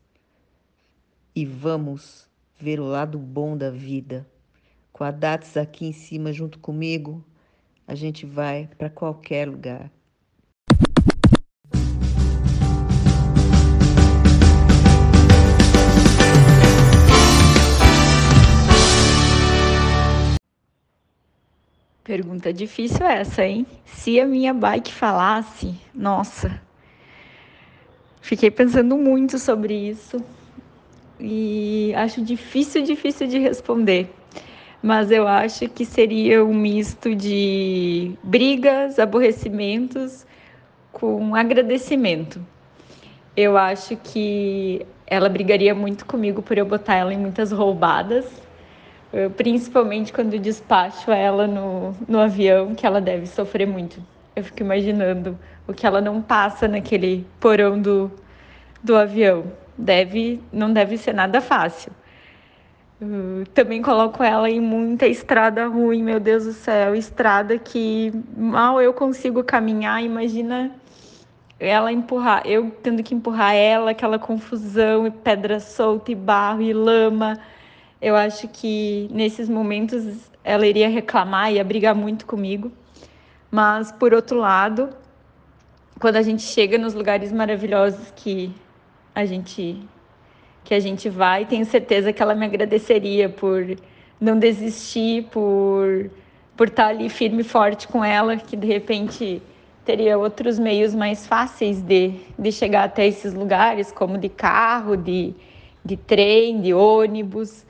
E 1.35 1.43
vamos 1.43 2.29
ver 2.55 2.79
o 2.79 2.85
lado 2.85 3.17
bom 3.17 3.57
da 3.57 3.71
vida. 3.71 4.29
Com 4.93 5.03
a 5.03 5.09
Dates 5.09 5.57
aqui 5.57 5.87
em 5.87 5.91
cima 5.91 6.31
junto 6.31 6.59
comigo, 6.59 7.25
a 7.87 7.95
gente 7.95 8.27
vai 8.27 8.69
para 8.77 8.91
qualquer 8.91 9.49
lugar. 9.49 9.91
Pergunta 22.07 22.53
difícil 22.53 23.05
essa, 23.05 23.45
hein? 23.45 23.67
Se 23.83 24.17
a 24.17 24.25
minha 24.25 24.53
bike 24.53 24.93
falasse, 24.93 25.75
nossa. 25.93 26.57
Fiquei 28.21 28.49
pensando 28.49 28.95
muito 28.95 29.37
sobre 29.37 29.73
isso 29.73 30.23
e 31.19 31.91
acho 31.97 32.21
difícil, 32.21 32.81
difícil 32.81 33.27
de 33.27 33.39
responder. 33.39 34.09
Mas 34.81 35.11
eu 35.11 35.27
acho 35.27 35.67
que 35.67 35.83
seria 35.83 36.45
um 36.45 36.53
misto 36.53 37.13
de 37.13 38.13
brigas, 38.23 38.99
aborrecimentos 38.99 40.25
com 40.93 41.35
agradecimento. 41.35 42.39
Eu 43.35 43.57
acho 43.57 43.97
que 43.97 44.85
ela 45.05 45.27
brigaria 45.27 45.75
muito 45.75 46.05
comigo 46.05 46.41
por 46.41 46.57
eu 46.57 46.65
botar 46.65 46.95
ela 46.95 47.13
em 47.13 47.17
muitas 47.17 47.51
roubadas, 47.51 48.46
principalmente 49.35 50.13
quando 50.13 50.37
despacho 50.37 51.11
ela 51.11 51.47
no, 51.47 51.95
no 52.07 52.19
avião, 52.19 52.75
que 52.75 52.85
ela 52.85 53.01
deve 53.01 53.25
sofrer 53.25 53.65
muito. 53.65 54.01
Eu 54.35 54.43
fico 54.43 54.61
imaginando 54.61 55.37
o 55.67 55.73
que 55.73 55.85
ela 55.85 55.99
não 55.99 56.21
passa 56.21 56.67
naquele 56.67 57.25
porão 57.39 57.81
do, 57.81 58.11
do 58.83 58.95
avião. 58.95 59.45
Deve, 59.77 60.41
não 60.51 60.71
deve 60.71 60.97
ser 60.97 61.13
nada 61.13 61.41
fácil. 61.41 61.91
Eu 62.99 63.45
também 63.53 63.81
coloco 63.81 64.23
ela 64.23 64.49
em 64.49 64.59
muita 64.59 65.05
estrada 65.07 65.67
ruim, 65.67 66.01
meu 66.01 66.19
Deus 66.19 66.45
do 66.45 66.53
céu, 66.53 66.95
estrada 66.95 67.57
que 67.59 68.11
mal 68.35 68.81
eu 68.81 68.91
consigo 68.91 69.43
caminhar, 69.43 70.03
imagina 70.03 70.71
ela 71.59 71.91
empurrar, 71.91 72.41
eu 72.45 72.71
tendo 72.81 73.03
que 73.03 73.13
empurrar 73.13 73.53
ela, 73.55 73.91
aquela 73.91 74.17
confusão, 74.19 75.05
e 75.05 75.11
pedra 75.11 75.59
solta, 75.59 76.11
e 76.11 76.15
barro, 76.15 76.61
e 76.61 76.73
lama. 76.73 77.39
Eu 78.01 78.15
acho 78.15 78.47
que 78.47 79.09
nesses 79.11 79.49
momentos 79.49 80.29
ela 80.43 80.65
iria 80.65 80.87
reclamar, 80.87 81.51
ia 81.51 81.63
brigar 81.63 81.95
muito 81.95 82.25
comigo. 82.25 82.71
Mas, 83.49 83.91
por 83.91 84.13
outro 84.13 84.37
lado, 84.37 84.89
quando 85.99 86.17
a 86.17 86.21
gente 86.21 86.43
chega 86.43 86.77
nos 86.77 86.93
lugares 86.93 87.31
maravilhosos 87.31 88.11
que 88.15 88.51
a 89.13 89.25
gente 89.25 89.81
que 90.63 90.73
a 90.73 90.79
gente 90.81 91.07
vai, 91.07 91.45
tenho 91.45 91.65
certeza 91.65 92.11
que 92.11 92.21
ela 92.21 92.35
me 92.35 92.45
agradeceria 92.45 93.29
por 93.29 93.77
não 94.19 94.37
desistir, 94.37 95.23
por 95.31 96.11
por 96.57 96.67
estar 96.67 96.87
ali 96.87 97.07
firme 97.07 97.41
e 97.41 97.43
forte 97.43 97.87
com 97.87 98.03
ela, 98.03 98.35
que 98.35 98.57
de 98.57 98.65
repente 98.67 99.41
teria 99.85 100.17
outros 100.17 100.57
meios 100.57 100.93
mais 100.95 101.25
fáceis 101.27 101.81
de, 101.81 102.15
de 102.37 102.51
chegar 102.51 102.85
até 102.85 103.05
esses 103.05 103.33
lugares, 103.33 103.91
como 103.91 104.17
de 104.17 104.27
carro, 104.27 104.97
de, 104.97 105.35
de 105.85 105.95
trem, 105.95 106.59
de 106.59 106.73
ônibus, 106.73 107.63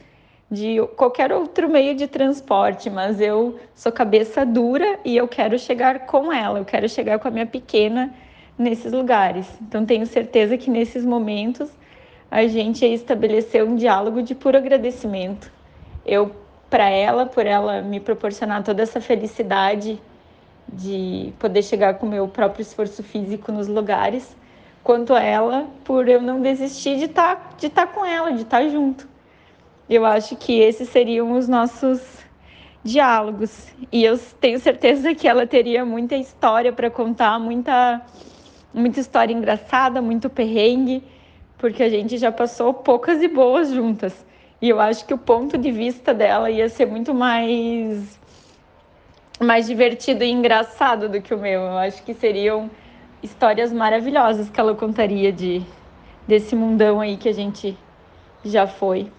de 0.49 0.81
qualquer 0.95 1.31
outro 1.31 1.69
meio 1.69 1.93
de 1.93 2.07
transporte, 2.07 2.89
mas 2.89 3.19
eu 3.19 3.60
sou 3.75 3.91
cabeça 3.91 4.45
dura 4.45 4.99
e 5.03 5.17
eu 5.17 5.27
quero 5.27 5.60
chegar 5.60 6.05
com 6.05 6.31
ela, 6.31 6.60
eu 6.60 6.65
quero 6.65 6.88
chegar 6.88 7.19
com 7.19 7.27
a 7.27 7.31
minha 7.31 7.45
pequena 7.45 8.13
nesses 8.57 8.93
lugares. 8.93 9.45
Então 9.62 9.86
tenho 9.86 10.05
certeza 10.05 10.57
que 10.57 10.69
nesses 10.69 11.05
momentos 11.05 11.69
a 12.31 12.47
gente 12.47 12.86
estabeleceu 12.86 13.67
um 13.67 13.75
diálogo 13.75 14.21
de 14.21 14.33
puro 14.33 14.57
agradecimento. 14.57 15.51
Eu 16.05 16.31
para 16.69 16.89
ela, 16.89 17.25
por 17.25 17.45
ela 17.45 17.81
me 17.81 17.99
proporcionar 17.99 18.63
toda 18.63 18.83
essa 18.83 18.99
felicidade 18.99 20.01
de 20.67 21.33
poder 21.39 21.63
chegar 21.63 21.93
com 21.95 22.05
o 22.05 22.10
meu 22.10 22.27
próprio 22.27 22.62
esforço 22.62 23.01
físico 23.01 23.51
nos 23.53 23.69
lugares, 23.69 24.36
quanto 24.83 25.13
a 25.13 25.21
ela 25.21 25.67
por 25.86 26.10
eu 26.10 26.21
não 26.21 26.41
desistir 26.41 26.97
de 26.97 27.05
estar 27.05 27.55
de 27.57 27.67
estar 27.67 27.88
com 27.88 28.05
ela, 28.05 28.31
de 28.31 28.41
estar 28.41 28.67
junto. 28.67 29.07
Eu 29.89 30.06
acho 30.06 30.36
que 30.36 30.60
esses 30.60 30.89
seriam 30.89 31.32
os 31.32 31.47
nossos 31.47 32.02
diálogos 32.84 33.67
e 33.91 34.04
eu 34.04 34.17
tenho 34.17 34.60
certeza 34.60 35.15
que 35.15 35.28
ela 35.28 35.47
teria 35.47 35.86
muita 35.86 36.15
história 36.15 36.73
para 36.73 36.89
contar, 36.89 37.39
muita 37.39 38.02
muita 38.73 39.00
história 39.00 39.34
engraçada, 39.34 40.02
muito 40.02 40.30
perrengue, 40.30 41.04
porque 41.58 41.82
a 41.82 41.89
gente 41.89 42.17
já 42.17 42.32
passou 42.32 42.73
poucas 42.73 43.21
e 43.23 43.28
boas 43.28 43.71
juntas. 43.71 44.26
E 44.62 44.69
eu 44.69 44.80
acho 44.80 45.06
que 45.06 45.13
o 45.13 45.17
ponto 45.17 45.58
de 45.58 45.71
vista 45.71 46.13
dela 46.13 46.52
ia 46.52 46.67
ser 46.69 46.86
muito 46.86 47.13
mais 47.13 48.19
mais 49.39 49.67
divertido 49.67 50.23
e 50.23 50.32
engraçado 50.32 51.08
do 51.08 51.21
que 51.21 51.34
o 51.34 51.38
meu. 51.38 51.62
Eu 51.62 51.78
acho 51.78 52.04
que 52.04 52.13
seriam 52.13 52.69
histórias 53.23 53.71
maravilhosas 53.71 54.50
que 54.50 54.60
ela 54.60 54.76
contaria 54.76 55.32
de 55.32 55.63
desse 56.28 56.56
mundão 56.56 57.00
aí 57.00 57.17
que 57.17 57.30
a 57.30 57.34
gente 57.34 57.78
já 58.43 58.67
foi. 58.67 59.12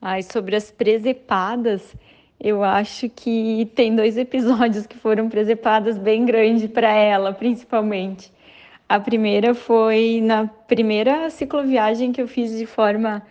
Ai, 0.00 0.22
sobre 0.22 0.56
as 0.56 0.70
presepadas, 0.70 1.94
eu 2.38 2.62
acho 2.62 3.08
que 3.08 3.70
tem 3.74 3.94
dois 3.94 4.16
episódios 4.18 4.86
que 4.86 4.96
foram 4.96 5.28
presepadas 5.28 5.98
bem 5.98 6.24
grandes 6.24 6.70
para 6.70 6.92
ela, 6.92 7.32
principalmente. 7.32 8.32
A 8.88 9.00
primeira 9.00 9.54
foi 9.54 10.20
na 10.22 10.46
primeira 10.46 11.28
cicloviagem 11.30 12.12
que 12.12 12.22
eu 12.22 12.28
fiz 12.28 12.56
de 12.56 12.66
forma 12.66 13.22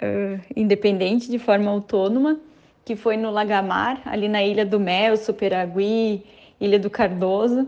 uh, 0.00 0.40
independente, 0.54 1.30
de 1.30 1.38
forma 1.38 1.70
autônoma 1.70 2.38
que 2.84 2.94
foi 2.94 3.16
no 3.16 3.30
Lagamar, 3.30 4.02
ali 4.04 4.28
na 4.28 4.42
Ilha 4.42 4.64
do 4.64 4.78
Mel, 4.78 5.16
Superagui, 5.16 6.22
Ilha 6.60 6.78
do 6.78 6.90
Cardoso, 6.90 7.66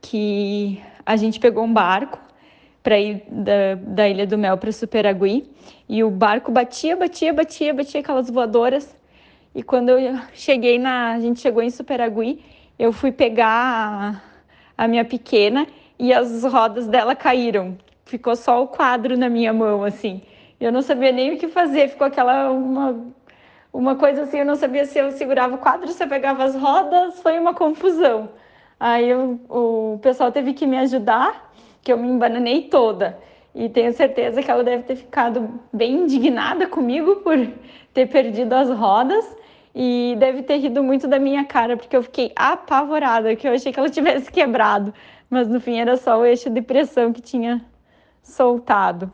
que 0.00 0.80
a 1.04 1.16
gente 1.16 1.38
pegou 1.38 1.64
um 1.64 1.72
barco 1.72 2.18
para 2.84 3.00
ir 3.00 3.24
da, 3.30 3.74
da 3.80 4.08
Ilha 4.08 4.26
do 4.26 4.36
Mel 4.36 4.58
para 4.58 4.70
Superagui, 4.70 5.50
e 5.88 6.04
o 6.04 6.10
barco 6.10 6.52
batia, 6.52 6.94
batia, 6.94 7.32
batia, 7.32 7.72
batia 7.72 8.00
aquelas 8.00 8.30
voadoras, 8.30 8.94
e 9.54 9.62
quando 9.62 9.88
eu 9.88 10.20
cheguei 10.34 10.78
na, 10.78 11.12
a 11.12 11.20
gente 11.20 11.40
chegou 11.40 11.62
em 11.62 11.70
Superagui, 11.70 12.44
eu 12.78 12.92
fui 12.92 13.10
pegar 13.10 14.20
a, 14.76 14.84
a 14.84 14.86
minha 14.86 15.04
pequena 15.04 15.66
e 15.98 16.12
as 16.12 16.44
rodas 16.44 16.86
dela 16.86 17.16
caíram, 17.16 17.76
ficou 18.04 18.36
só 18.36 18.62
o 18.62 18.68
quadro 18.68 19.16
na 19.16 19.30
minha 19.30 19.52
mão, 19.52 19.82
assim, 19.82 20.20
eu 20.60 20.70
não 20.70 20.82
sabia 20.82 21.10
nem 21.10 21.34
o 21.34 21.38
que 21.38 21.48
fazer, 21.48 21.88
ficou 21.88 22.06
aquela 22.06 22.50
uma 22.50 23.12
uma 23.72 23.96
coisa 23.96 24.22
assim, 24.22 24.38
eu 24.38 24.46
não 24.46 24.54
sabia 24.54 24.84
se 24.86 24.96
eu 24.96 25.10
segurava 25.10 25.56
o 25.56 25.58
quadro, 25.58 25.88
se 25.88 26.00
eu 26.00 26.06
pegava 26.06 26.44
as 26.44 26.54
rodas, 26.54 27.20
foi 27.20 27.36
uma 27.40 27.52
confusão. 27.54 28.28
Aí 28.78 29.10
eu, 29.10 29.40
o 29.48 29.98
pessoal 30.00 30.30
teve 30.30 30.52
que 30.52 30.64
me 30.64 30.78
ajudar, 30.78 31.43
que 31.84 31.92
eu 31.92 31.98
me 31.98 32.08
embananei 32.08 32.62
toda. 32.62 33.18
E 33.54 33.68
tenho 33.68 33.92
certeza 33.92 34.42
que 34.42 34.50
ela 34.50 34.64
deve 34.64 34.82
ter 34.82 34.96
ficado 34.96 35.60
bem 35.72 35.92
indignada 35.92 36.66
comigo 36.66 37.16
por 37.16 37.36
ter 37.92 38.06
perdido 38.06 38.52
as 38.54 38.68
rodas 38.70 39.24
e 39.74 40.16
deve 40.18 40.42
ter 40.42 40.56
rido 40.56 40.82
muito 40.82 41.06
da 41.06 41.18
minha 41.18 41.44
cara, 41.44 41.76
porque 41.76 41.96
eu 41.96 42.02
fiquei 42.02 42.32
apavorada, 42.34 43.36
que 43.36 43.46
eu 43.46 43.52
achei 43.52 43.72
que 43.72 43.78
ela 43.78 43.90
tivesse 43.90 44.30
quebrado, 44.32 44.94
mas 45.28 45.46
no 45.46 45.60
fim 45.60 45.78
era 45.78 45.96
só 45.96 46.18
o 46.18 46.24
eixo 46.24 46.48
de 46.50 46.62
pressão 46.62 47.12
que 47.12 47.20
tinha 47.20 47.64
soltado. 48.22 49.12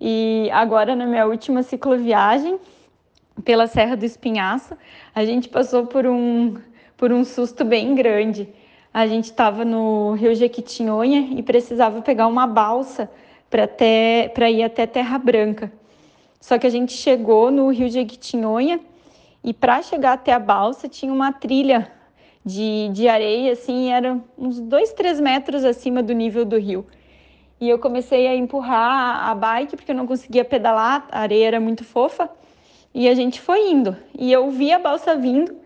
E 0.00 0.48
agora 0.52 0.94
na 0.94 1.06
minha 1.06 1.26
última 1.26 1.62
cicloviagem, 1.62 2.58
pela 3.44 3.66
Serra 3.66 3.96
do 3.96 4.04
Espinhaço, 4.04 4.76
a 5.14 5.24
gente 5.24 5.48
passou 5.48 5.86
por 5.86 6.06
um, 6.06 6.56
por 6.96 7.12
um 7.12 7.24
susto 7.24 7.64
bem 7.64 7.94
grande. 7.94 8.48
A 8.92 9.06
gente 9.06 9.26
estava 9.26 9.64
no 9.64 10.14
Rio 10.14 10.34
Jequitinhonha 10.34 11.38
e 11.38 11.42
precisava 11.44 12.02
pegar 12.02 12.26
uma 12.26 12.44
balsa 12.44 13.08
para 13.48 14.50
ir 14.50 14.64
até 14.64 14.84
Terra 14.84 15.16
Branca. 15.16 15.72
Só 16.40 16.58
que 16.58 16.66
a 16.66 16.70
gente 16.70 16.92
chegou 16.92 17.52
no 17.52 17.68
Rio 17.68 17.88
Jequitinhonha 17.88 18.80
e 19.44 19.54
para 19.54 19.80
chegar 19.80 20.14
até 20.14 20.32
a 20.32 20.40
balsa 20.40 20.88
tinha 20.88 21.12
uma 21.12 21.32
trilha 21.32 21.88
de, 22.44 22.88
de 22.92 23.06
areia, 23.06 23.52
assim, 23.52 23.92
era 23.92 24.18
uns 24.36 24.58
dois, 24.58 24.92
três 24.92 25.20
metros 25.20 25.64
acima 25.64 26.02
do 26.02 26.12
nível 26.12 26.44
do 26.44 26.58
rio. 26.58 26.84
E 27.60 27.68
eu 27.68 27.78
comecei 27.78 28.26
a 28.26 28.34
empurrar 28.34 29.28
a 29.28 29.34
bike 29.36 29.76
porque 29.76 29.92
eu 29.92 29.96
não 29.96 30.06
conseguia 30.06 30.44
pedalar, 30.44 31.06
a 31.12 31.20
areia 31.20 31.46
era 31.46 31.60
muito 31.60 31.84
fofa. 31.84 32.28
E 32.92 33.08
a 33.08 33.14
gente 33.14 33.40
foi 33.40 33.70
indo. 33.70 33.96
E 34.18 34.32
eu 34.32 34.50
vi 34.50 34.72
a 34.72 34.80
balsa 34.80 35.14
vindo 35.14 35.59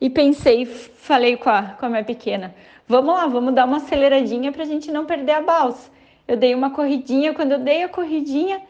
e 0.00 0.08
pensei, 0.08 0.64
falei 0.64 1.36
com 1.36 1.50
a, 1.50 1.62
com 1.78 1.86
a 1.86 1.88
minha 1.88 2.04
pequena, 2.04 2.54
vamos 2.88 3.14
lá, 3.14 3.26
vamos 3.26 3.54
dar 3.54 3.66
uma 3.66 3.76
aceleradinha 3.76 4.50
para 4.50 4.62
a 4.62 4.66
gente 4.66 4.90
não 4.90 5.04
perder 5.04 5.32
a 5.32 5.42
balsa. 5.42 5.90
Eu 6.26 6.36
dei 6.36 6.54
uma 6.54 6.70
corridinha, 6.70 7.34
quando 7.34 7.52
eu 7.52 7.58
dei 7.58 7.82
a 7.82 7.88
corridinha, 7.88 8.62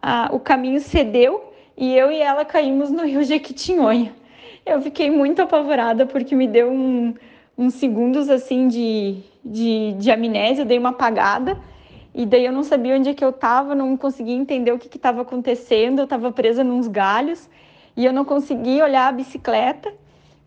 a, 0.00 0.28
o 0.32 0.40
caminho 0.40 0.80
cedeu 0.80 1.52
e 1.76 1.96
eu 1.96 2.10
e 2.10 2.20
ela 2.20 2.44
caímos 2.44 2.90
no 2.90 3.04
rio 3.04 3.22
Jequitinhonha. 3.22 4.12
Eu 4.64 4.82
fiquei 4.82 5.10
muito 5.10 5.40
apavorada 5.40 6.04
porque 6.04 6.34
me 6.34 6.48
deu 6.48 6.70
um, 6.70 7.14
uns 7.56 7.74
segundos 7.74 8.28
assim 8.28 8.68
de, 8.68 9.18
de, 9.44 9.92
de 9.92 10.10
amnésia, 10.10 10.62
eu 10.62 10.66
dei 10.66 10.78
uma 10.78 10.90
apagada 10.90 11.58
e 12.14 12.24
daí 12.24 12.46
eu 12.46 12.52
não 12.52 12.62
sabia 12.62 12.96
onde 12.96 13.10
é 13.10 13.14
que 13.14 13.24
eu 13.24 13.28
estava, 13.28 13.74
não 13.74 13.96
conseguia 13.96 14.34
entender 14.34 14.72
o 14.72 14.78
que 14.78 14.96
estava 14.96 15.22
acontecendo, 15.22 15.98
eu 15.98 16.04
estava 16.04 16.32
presa 16.32 16.64
nos 16.64 16.88
galhos 16.88 17.48
e 17.96 18.04
eu 18.04 18.12
não 18.12 18.24
conseguia 18.24 18.84
olhar 18.84 19.06
a 19.06 19.12
bicicleta, 19.12 19.92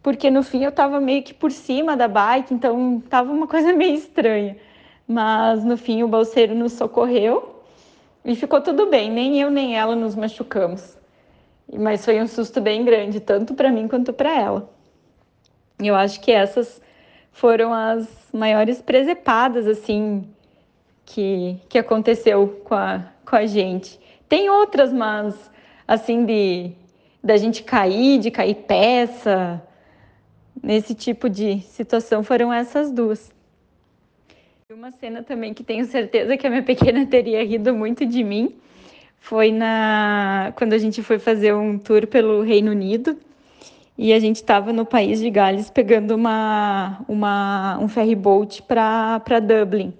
porque 0.01 0.29
no 0.31 0.43
fim 0.43 0.63
eu 0.63 0.69
estava 0.69 0.99
meio 0.99 1.23
que 1.23 1.33
por 1.33 1.51
cima 1.51 1.95
da 1.97 2.07
bike, 2.07 2.53
então 2.53 3.01
estava 3.03 3.31
uma 3.31 3.47
coisa 3.47 3.71
meio 3.73 3.95
estranha. 3.95 4.57
Mas 5.07 5.63
no 5.63 5.77
fim 5.77 6.03
o 6.03 6.07
balseiro 6.07 6.53
nos 6.53 6.73
socorreu 6.73 7.63
e 8.23 8.35
ficou 8.35 8.62
tudo 8.62 8.88
bem, 8.88 9.12
nem 9.12 9.39
eu 9.41 9.49
nem 9.49 9.75
ela 9.75 9.95
nos 9.95 10.15
machucamos. 10.15 10.97
Mas 11.71 12.05
foi 12.05 12.21
um 12.21 12.27
susto 12.27 12.62
bem 12.62 12.83
grande, 12.83 13.19
tanto 13.19 13.53
para 13.53 13.71
mim 13.71 13.88
quanto 13.88 14.13
para 14.13 14.33
ela. 14.33 14.69
Eu 15.79 15.95
acho 15.95 16.19
que 16.21 16.31
essas 16.31 16.81
foram 17.31 17.73
as 17.73 18.07
maiores 18.33 18.81
presepadas, 18.81 19.67
assim, 19.67 20.27
que, 21.05 21.57
que 21.69 21.77
aconteceu 21.77 22.62
com 22.63 22.75
a, 22.75 23.05
com 23.25 23.35
a 23.35 23.45
gente. 23.45 23.99
Tem 24.27 24.49
outras, 24.49 24.91
mas 24.93 25.49
assim, 25.88 26.25
de 26.25 26.71
da 27.21 27.35
gente 27.35 27.63
cair, 27.63 28.19
de 28.19 28.31
cair 28.31 28.55
peça, 28.55 29.62
nesse 30.61 30.93
tipo 30.93 31.29
de 31.29 31.61
situação 31.61 32.23
foram 32.23 32.51
essas 32.53 32.91
duas. 32.91 33.31
Uma 34.71 34.91
cena 34.91 35.23
também 35.23 35.53
que 35.53 35.63
tenho 35.63 35.85
certeza 35.85 36.37
que 36.37 36.45
a 36.45 36.49
minha 36.49 36.63
pequena 36.63 37.05
teria 37.07 37.43
rido 37.43 37.73
muito 37.73 38.05
de 38.05 38.23
mim 38.23 38.55
foi 39.19 39.51
na 39.51 40.53
quando 40.55 40.73
a 40.73 40.77
gente 40.77 41.01
foi 41.03 41.19
fazer 41.19 41.53
um 41.53 41.77
tour 41.77 42.07
pelo 42.07 42.41
Reino 42.41 42.71
Unido 42.71 43.17
e 43.97 44.13
a 44.13 44.19
gente 44.19 44.37
estava 44.37 44.71
no 44.71 44.85
país 44.85 45.19
de 45.19 45.29
Gales 45.29 45.69
pegando 45.69 46.15
uma, 46.15 47.03
uma 47.07 47.77
um 47.81 47.87
ferry 47.89 48.15
boat 48.15 48.63
para 48.63 49.39
Dublin. 49.41 49.93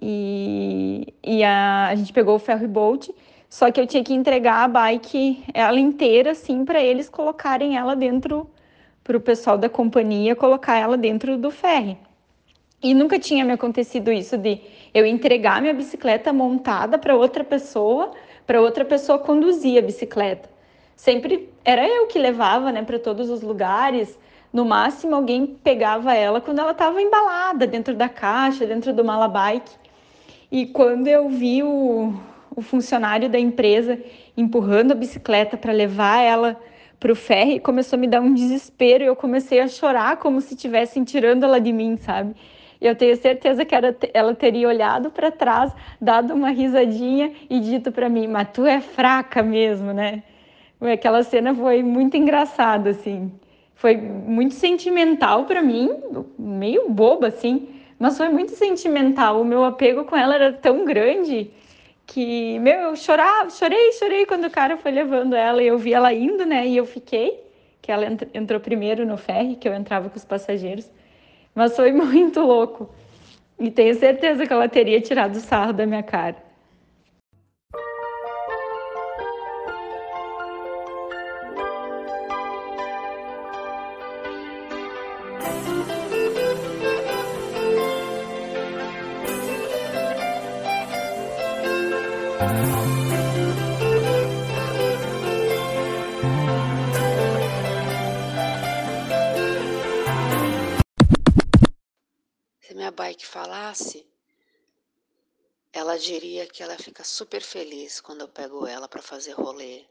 E, 0.00 1.12
e 1.22 1.44
a, 1.44 1.88
a 1.88 1.94
gente 1.94 2.10
pegou 2.12 2.36
o 2.36 2.38
ferry 2.38 2.66
boat, 2.66 3.14
só 3.50 3.70
que 3.70 3.78
eu 3.78 3.86
tinha 3.86 4.02
que 4.02 4.14
entregar 4.14 4.64
a 4.64 4.68
bike 4.68 5.44
ela 5.52 5.78
inteira, 5.78 6.30
assim, 6.30 6.64
para 6.64 6.82
eles 6.82 7.10
colocarem 7.10 7.76
ela 7.76 7.94
dentro, 7.94 8.48
para 9.04 9.16
o 9.16 9.20
pessoal 9.20 9.58
da 9.58 9.68
companhia 9.68 10.36
colocar 10.36 10.76
ela 10.76 10.96
dentro 10.96 11.36
do 11.36 11.50
ferry. 11.50 11.98
E 12.82 12.94
nunca 12.94 13.18
tinha 13.18 13.44
me 13.44 13.52
acontecido 13.52 14.10
isso 14.10 14.36
de 14.36 14.60
eu 14.92 15.06
entregar 15.06 15.60
minha 15.60 15.74
bicicleta 15.74 16.32
montada 16.32 16.98
para 16.98 17.14
outra 17.14 17.44
pessoa, 17.44 18.10
para 18.46 18.60
outra 18.60 18.84
pessoa 18.84 19.18
conduzir 19.18 19.78
a 19.78 19.86
bicicleta. 19.86 20.50
Sempre 20.96 21.48
era 21.64 21.86
eu 21.86 22.06
que 22.06 22.18
levava, 22.18 22.72
né, 22.72 22.82
para 22.82 22.98
todos 22.98 23.30
os 23.30 23.40
lugares. 23.40 24.18
No 24.52 24.64
máximo 24.64 25.14
alguém 25.14 25.46
pegava 25.46 26.12
ela 26.14 26.40
quando 26.40 26.58
ela 26.58 26.72
estava 26.72 27.00
embalada 27.00 27.66
dentro 27.66 27.94
da 27.94 28.08
caixa, 28.08 28.66
dentro 28.66 28.92
do 28.92 29.04
malabike. 29.04 29.72
E 30.50 30.66
quando 30.66 31.06
eu 31.06 31.28
vi 31.28 31.62
o, 31.62 32.12
o 32.54 32.60
funcionário 32.60 33.28
da 33.28 33.38
empresa 33.38 33.98
empurrando 34.36 34.92
a 34.92 34.96
bicicleta 34.96 35.56
para 35.56 35.72
levar 35.72 36.20
ela 36.20 36.60
para 37.02 37.10
o 37.10 37.16
ferry, 37.16 37.58
começou 37.58 37.96
a 37.96 38.00
me 38.00 38.06
dar 38.06 38.20
um 38.20 38.32
desespero 38.32 39.02
e 39.02 39.08
eu 39.08 39.16
comecei 39.16 39.58
a 39.58 39.66
chorar 39.66 40.18
como 40.18 40.40
se 40.40 40.54
estivessem 40.54 41.02
tirando 41.02 41.42
ela 41.42 41.60
de 41.60 41.72
mim, 41.72 41.96
sabe? 41.96 42.36
Eu 42.80 42.94
tenho 42.94 43.16
certeza 43.16 43.64
que 43.64 43.74
ela 44.14 44.34
teria 44.36 44.68
olhado 44.68 45.10
para 45.10 45.28
trás, 45.32 45.72
dado 46.00 46.32
uma 46.32 46.50
risadinha 46.50 47.32
e 47.50 47.58
dito 47.58 47.90
para 47.90 48.08
mim: 48.08 48.28
Mas 48.28 48.50
tu 48.52 48.64
é 48.64 48.80
fraca 48.80 49.42
mesmo, 49.42 49.92
né? 49.92 50.22
Aquela 50.80 51.24
cena 51.24 51.52
foi 51.52 51.82
muito 51.82 52.16
engraçada, 52.16 52.90
assim. 52.90 53.32
Foi 53.74 53.96
muito 53.96 54.54
sentimental 54.54 55.44
para 55.44 55.60
mim, 55.60 55.90
meio 56.38 56.88
boba, 56.88 57.26
assim 57.28 57.68
mas 58.02 58.16
foi 58.16 58.28
muito 58.28 58.50
sentimental. 58.50 59.40
O 59.40 59.44
meu 59.44 59.64
apego 59.64 60.04
com 60.04 60.16
ela 60.16 60.34
era 60.34 60.52
tão 60.52 60.84
grande 60.84 61.52
que, 62.12 62.58
meu, 62.58 62.90
eu 62.90 62.96
chorava, 62.96 63.48
chorei, 63.48 63.92
chorei 63.92 64.26
quando 64.26 64.44
o 64.44 64.50
cara 64.50 64.76
foi 64.76 64.92
levando 64.92 65.34
ela 65.34 65.62
e 65.62 65.66
eu 65.66 65.78
vi 65.78 65.94
ela 65.94 66.12
indo, 66.12 66.44
né? 66.44 66.66
E 66.66 66.76
eu 66.76 66.84
fiquei, 66.84 67.42
que 67.80 67.90
ela 67.90 68.06
entrou 68.34 68.60
primeiro 68.60 69.06
no 69.06 69.16
ferry, 69.16 69.56
que 69.56 69.66
eu 69.66 69.72
entrava 69.72 70.10
com 70.10 70.16
os 70.16 70.24
passageiros. 70.24 70.90
Mas 71.54 71.74
foi 71.74 71.90
muito 71.92 72.40
louco. 72.40 72.90
E 73.58 73.70
tenho 73.70 73.94
certeza 73.94 74.46
que 74.46 74.52
ela 74.52 74.68
teria 74.68 75.00
tirado 75.00 75.36
o 75.36 75.40
sarro 75.40 75.72
da 75.72 75.86
minha 75.86 76.02
cara. 76.02 76.36
Diria 106.02 106.46
que 106.48 106.62
ela 106.62 106.76
fica 106.76 107.04
super 107.04 107.42
feliz 107.42 108.00
quando 108.00 108.22
eu 108.22 108.28
pego 108.28 108.66
ela 108.66 108.88
para 108.88 109.00
fazer 109.00 109.32
rolê, 109.32 109.86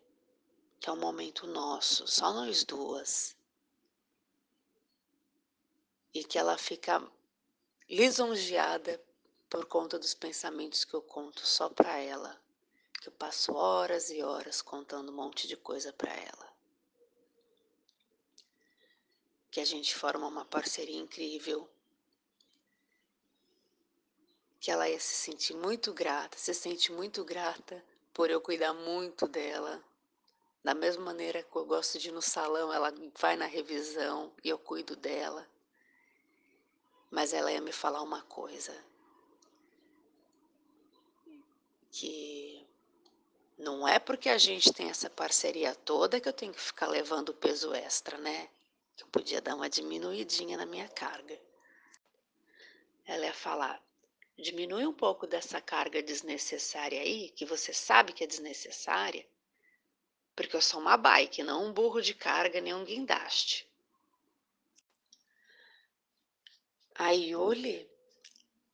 que 0.79 0.89
é 0.89 0.91
um 0.91 0.99
momento 0.99 1.47
nosso, 1.47 2.05
só 2.05 2.33
nós 2.33 2.65
duas. 2.65 3.35
E 6.13 6.23
que 6.23 6.37
ela 6.37 6.57
fica 6.57 7.01
lisonjeada 7.89 9.01
por 9.49 9.65
conta 9.65 9.97
dos 9.97 10.13
pensamentos 10.13 10.83
que 10.83 10.93
eu 10.93 11.01
conto 11.01 11.45
só 11.45 11.69
para 11.69 11.97
ela, 11.97 12.41
que 13.01 13.07
eu 13.07 13.13
passo 13.13 13.53
horas 13.53 14.09
e 14.09 14.21
horas 14.21 14.61
contando 14.61 15.11
um 15.11 15.15
monte 15.15 15.47
de 15.47 15.55
coisa 15.55 15.93
para 15.93 16.13
ela. 16.13 16.51
Que 19.49 19.61
a 19.61 19.65
gente 19.65 19.95
forma 19.95 20.27
uma 20.27 20.45
parceria 20.45 20.97
incrível. 20.97 21.69
Que 24.61 24.71
ela 24.71 24.87
ia 24.87 24.99
se 24.99 25.15
sentir 25.15 25.55
muito 25.55 25.91
grata, 25.91 26.37
se 26.37 26.53
sente 26.53 26.93
muito 26.93 27.25
grata 27.25 27.83
por 28.13 28.29
eu 28.29 28.39
cuidar 28.39 28.73
muito 28.73 29.27
dela. 29.27 29.83
Da 30.63 30.73
mesma 30.73 31.03
maneira 31.03 31.43
que 31.43 31.55
eu 31.55 31.65
gosto 31.65 31.99
de 31.99 32.07
ir 32.07 32.11
no 32.11 32.21
salão, 32.21 32.71
ela 32.71 32.93
vai 33.19 33.35
na 33.35 33.47
revisão 33.47 34.31
e 34.43 34.47
eu 34.47 34.57
cuido 34.57 34.95
dela. 34.95 35.45
Mas 37.09 37.33
ela 37.33 37.51
ia 37.51 37.59
me 37.59 37.73
falar 37.73 38.01
uma 38.01 38.21
coisa 38.21 38.73
que 41.91 42.65
não 43.57 43.87
é 43.87 43.99
porque 43.99 44.29
a 44.29 44.37
gente 44.37 44.71
tem 44.71 44.89
essa 44.89 45.09
parceria 45.09 45.75
toda 45.75 46.19
que 46.21 46.29
eu 46.29 46.33
tenho 46.33 46.53
que 46.53 46.61
ficar 46.61 46.87
levando 46.87 47.33
peso 47.33 47.73
extra, 47.73 48.17
né? 48.17 48.49
Que 48.95 49.03
eu 49.03 49.07
podia 49.07 49.41
dar 49.41 49.55
uma 49.55 49.69
diminuidinha 49.69 50.57
na 50.57 50.65
minha 50.65 50.87
carga. 50.87 51.37
Ela 53.05 53.25
ia 53.25 53.33
falar: 53.33 53.83
diminui 54.41 54.85
um 54.85 54.93
pouco 54.93 55.25
dessa 55.27 55.61
carga 55.61 56.01
desnecessária 56.01 56.99
aí, 56.99 57.29
que 57.29 57.45
você 57.45 57.73
sabe 57.73 58.13
que 58.13 58.23
é 58.23 58.27
desnecessária, 58.27 59.25
porque 60.35 60.55
eu 60.55 60.61
sou 60.61 60.79
uma 60.79 60.97
bike, 60.97 61.43
não 61.43 61.65
um 61.65 61.73
burro 61.73 62.01
de 62.01 62.13
carga 62.13 62.59
nem 62.59 62.73
um 62.73 62.83
guindaste. 62.83 63.67
A 66.95 67.11
Yuli 67.11 67.89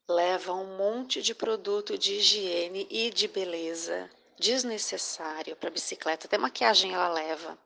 leva 0.07 0.53
um 0.53 0.77
monte 0.77 1.21
de 1.21 1.35
produto 1.35 1.97
de 1.97 2.15
higiene 2.15 2.87
e 2.89 3.09
de 3.09 3.27
beleza 3.27 4.09
desnecessário 4.39 5.55
para 5.55 5.69
bicicleta. 5.69 6.27
Até 6.27 6.37
maquiagem 6.37 6.93
ela 6.93 7.09
leva. 7.09 7.57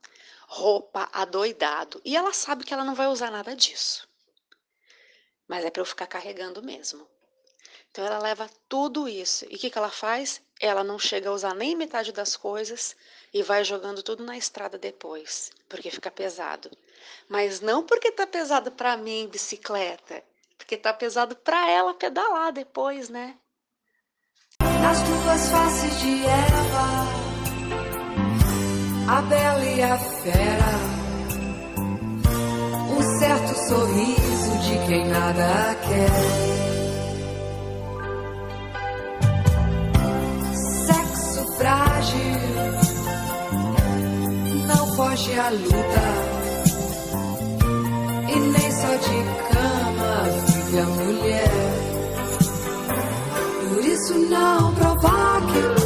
roupa 0.48 1.10
adoidado. 1.14 2.02
E 2.04 2.16
ela 2.18 2.34
sabe 2.34 2.66
que 2.66 2.74
ela 2.74 2.84
não 2.84 2.94
vai 2.94 3.08
usar 3.08 3.32
nada 3.32 3.56
disso. 3.56 4.08
Mas 5.48 5.64
é 5.64 5.72
para 5.72 5.82
eu 5.82 5.86
ficar 5.86 6.08
carregando 6.08 6.62
mesmo. 6.62 7.08
Então 7.92 8.06
ela 8.06 8.20
leva 8.20 8.50
tudo 8.70 9.08
isso. 9.08 9.46
E 9.50 9.56
o 9.56 9.60
que, 9.60 9.70
que 9.70 9.78
ela 9.78 9.90
faz? 9.90 10.42
Ela 10.62 10.84
não 10.84 10.98
chega 10.98 11.30
a 11.30 11.34
usar 11.34 11.54
nem 11.54 11.76
metade 11.76 12.14
das 12.14 12.38
coisas 12.38 12.96
e 13.34 13.44
vai 13.44 13.66
jogando 13.66 14.02
tudo 14.02 14.24
na 14.24 14.38
estrada 14.38 14.78
depois, 14.78 15.52
porque 15.68 15.92
fica 15.92 16.10
pesado. 16.10 16.72
Mas 17.28 17.60
não 17.60 17.84
porque 17.84 18.12
tá 18.12 18.26
pesado 18.26 18.72
para 18.72 18.96
mim 18.96 19.28
bicicleta, 19.28 20.24
porque 20.58 20.78
tá 20.78 20.94
pesado 20.94 21.36
para 21.36 21.70
ela 21.70 21.94
pedalar 21.94 22.54
depois, 22.54 23.10
né? 23.10 23.36
Nas 24.62 25.02
duas 25.02 25.50
faces 25.50 26.00
de 26.00 26.24
Eva, 26.26 26.88
a 29.10 29.22
bela 29.24 29.66
e 29.66 29.82
a 29.82 29.98
fera, 29.98 30.72
um 32.98 33.20
certo 33.20 33.54
sorriso 33.68 34.60
de 34.60 34.88
quem 34.88 35.08
nada 35.08 35.76
quer. 35.76 36.51
Frágil, 42.02 42.42
não 44.66 44.96
foge 44.96 45.40
à 45.40 45.50
luta, 45.52 46.06
e 48.28 48.40
nem 48.40 48.72
só 48.72 48.96
de 48.96 49.24
cama 49.54 50.24
vive 50.48 50.80
a 50.80 50.86
mulher. 50.86 51.52
Por 53.70 53.86
isso 53.86 54.14
não 54.18 54.74
provoque 54.74 55.81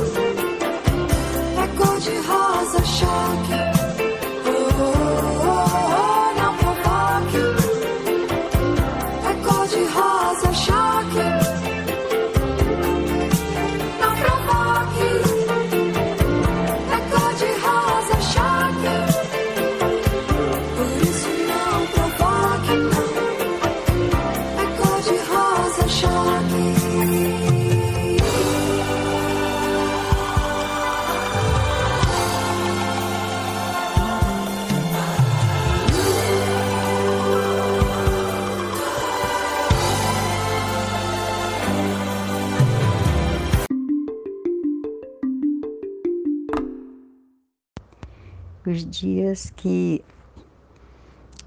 os 48.70 48.86
dias 48.86 49.52
que 49.56 50.04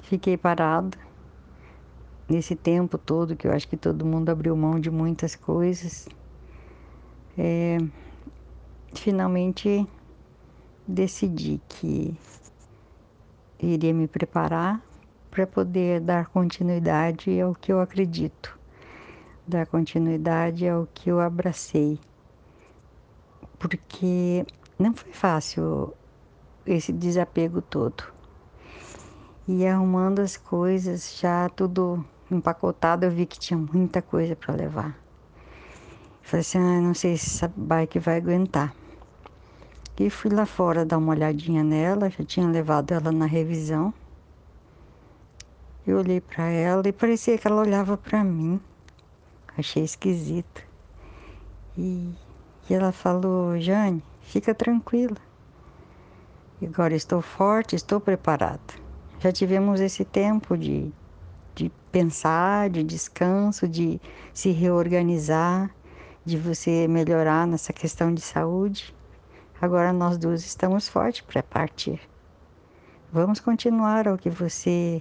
fiquei 0.03 0.37
parada, 0.37 0.97
nesse 2.29 2.55
tempo 2.55 2.99
todo 2.99 3.37
que 3.37 3.47
eu 3.47 3.53
acho 3.53 3.69
que 3.69 3.77
todo 3.77 4.05
mundo 4.05 4.29
abriu 4.29 4.57
mão 4.57 4.79
de 4.79 4.91
muitas 4.91 5.35
coisas, 5.35 6.09
é, 7.37 7.79
finalmente 8.95 9.87
decidi 10.87 11.61
que 11.69 12.17
iria 13.61 13.93
me 13.93 14.07
preparar 14.07 14.83
para 15.31 15.47
poder 15.47 16.01
dar 16.01 16.27
continuidade 16.27 17.41
ao 17.41 17.55
que 17.55 17.73
eu 17.73 17.81
acredito, 17.81 18.59
dar 19.47 19.67
continuidade 19.67 20.69
ao 20.69 20.87
que 20.87 21.11
eu 21.11 21.21
abracei, 21.21 21.99
porque 23.59 24.47
não 24.79 24.95
foi 24.95 25.13
fácil 25.13 25.95
esse 26.75 26.93
desapego 26.93 27.63
todo. 27.63 28.05
E 29.47 29.67
arrumando 29.67 30.21
as 30.21 30.37
coisas, 30.37 31.19
já 31.19 31.49
tudo 31.49 32.05
empacotado, 32.31 33.07
eu 33.07 33.11
vi 33.11 33.25
que 33.25 33.39
tinha 33.39 33.59
muita 33.59 34.03
coisa 34.03 34.37
para 34.37 34.55
levar. 34.55 34.99
Falei 36.23 36.43
assim, 36.43 36.59
ah, 36.59 36.81
não 36.81 36.93
sei 36.93 37.17
se 37.17 37.37
essa 37.37 37.53
bike 37.57 37.99
vai 37.99 38.19
aguentar. 38.19 38.75
E 39.99 40.11
fui 40.11 40.31
lá 40.31 40.45
fora 40.45 40.85
dar 40.85 40.99
uma 40.99 41.13
olhadinha 41.13 41.65
nela, 41.65 42.11
já 42.11 42.23
tinha 42.23 42.47
levado 42.47 42.93
ela 42.93 43.11
na 43.11 43.25
revisão. 43.25 43.93
Eu 45.87 45.97
olhei 45.97 46.21
para 46.21 46.45
ela 46.45 46.87
e 46.87 46.93
parecia 46.93 47.39
que 47.39 47.49
ela 47.49 47.63
olhava 47.63 47.97
para 47.97 48.23
mim. 48.23 48.61
Achei 49.57 49.83
esquisito. 49.83 50.63
E, 51.77 52.13
e 52.69 52.75
ela 52.75 52.93
falou, 52.93 53.59
Jane, 53.59 54.05
fica 54.21 54.55
tranquila. 54.55 55.17
Agora 56.61 56.95
estou 56.95 57.23
forte, 57.23 57.77
estou 57.77 58.01
preparada. 58.01 58.75
Já 59.21 59.31
tivemos 59.31 59.81
esse 59.81 60.05
tempo 60.05 60.57
de, 60.57 60.93
de 61.55 61.71
pensar, 61.93 62.69
de 62.69 62.83
descanso, 62.83 63.69
de 63.69 64.01
se 64.35 64.51
reorganizar, 64.51 65.71
de 66.25 66.37
você 66.37 66.89
melhorar 66.89 67.47
nessa 67.47 67.73
questão 67.73 68.13
de 68.13 68.21
saúde. 68.21 68.95
Agora 69.61 69.93
nós 69.93 70.19
duas 70.19 70.45
estamos 70.45 70.89
fortes 70.89 71.21
para 71.21 71.43
partir. 71.43 72.01
Vamos 73.13 73.41
continuar 73.41 74.07
ao 74.07 74.19
que 74.19 74.29
você 74.29 75.01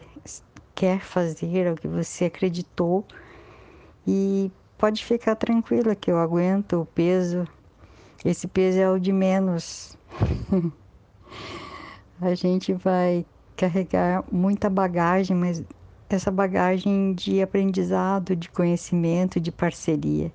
quer 0.75 0.99
fazer, 0.99 1.67
ao 1.67 1.75
que 1.75 1.87
você 1.87 2.25
acreditou. 2.25 3.03
E 4.05 4.51
pode 4.77 5.03
ficar 5.03 5.35
tranquila 5.35 5.95
que 5.95 6.11
eu 6.11 6.19
aguento 6.19 6.81
o 6.81 6.85
peso. 6.85 7.47
Esse 8.23 8.47
peso 8.47 8.79
é 8.79 8.89
o 8.89 8.99
de 8.99 9.11
menos. 9.11 9.97
a 12.21 12.33
gente 12.35 12.73
vai 12.73 13.25
carregar 13.55 14.23
muita 14.31 14.69
bagagem, 14.69 15.35
mas 15.35 15.63
essa 16.09 16.31
bagagem 16.31 17.13
de 17.13 17.41
aprendizado, 17.41 18.35
de 18.35 18.49
conhecimento, 18.49 19.39
de 19.39 19.51
parceria. 19.51 20.31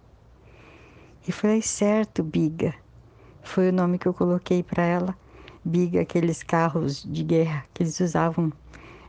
E 1.27 1.33
foi 1.33 1.63
certo, 1.63 2.23
Biga. 2.23 2.75
Foi 3.43 3.69
o 3.69 3.73
nome 3.73 3.99
que 3.99 4.07
eu 4.07 4.15
coloquei 4.15 4.63
para 4.63 4.85
ela. 4.85 5.17
Biga, 5.65 6.01
aqueles 6.01 6.43
carros 6.43 7.03
de 7.03 7.23
guerra 7.23 7.65
que 7.73 7.83
eles 7.83 7.99
usavam 8.01 8.53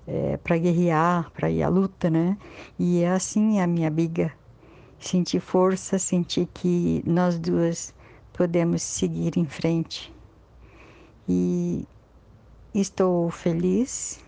é, 0.07 0.38
para 0.38 0.57
guerrear, 0.57 1.32
para 1.32 1.49
ir 1.49 1.63
à 1.63 1.69
luta, 1.69 2.09
né? 2.09 2.38
E 2.78 3.01
é 3.01 3.09
assim 3.09 3.59
a 3.59 3.67
minha 3.67 3.89
Biga. 3.89 4.32
Senti 4.99 5.39
força, 5.39 5.99
senti 5.99 6.47
que 6.53 7.03
nós 7.05 7.38
duas 7.38 7.93
podemos 8.32 8.82
seguir 8.82 9.38
em 9.38 9.45
frente. 9.45 10.13
E 11.28 11.86
estou 12.74 13.30
feliz 13.30 14.19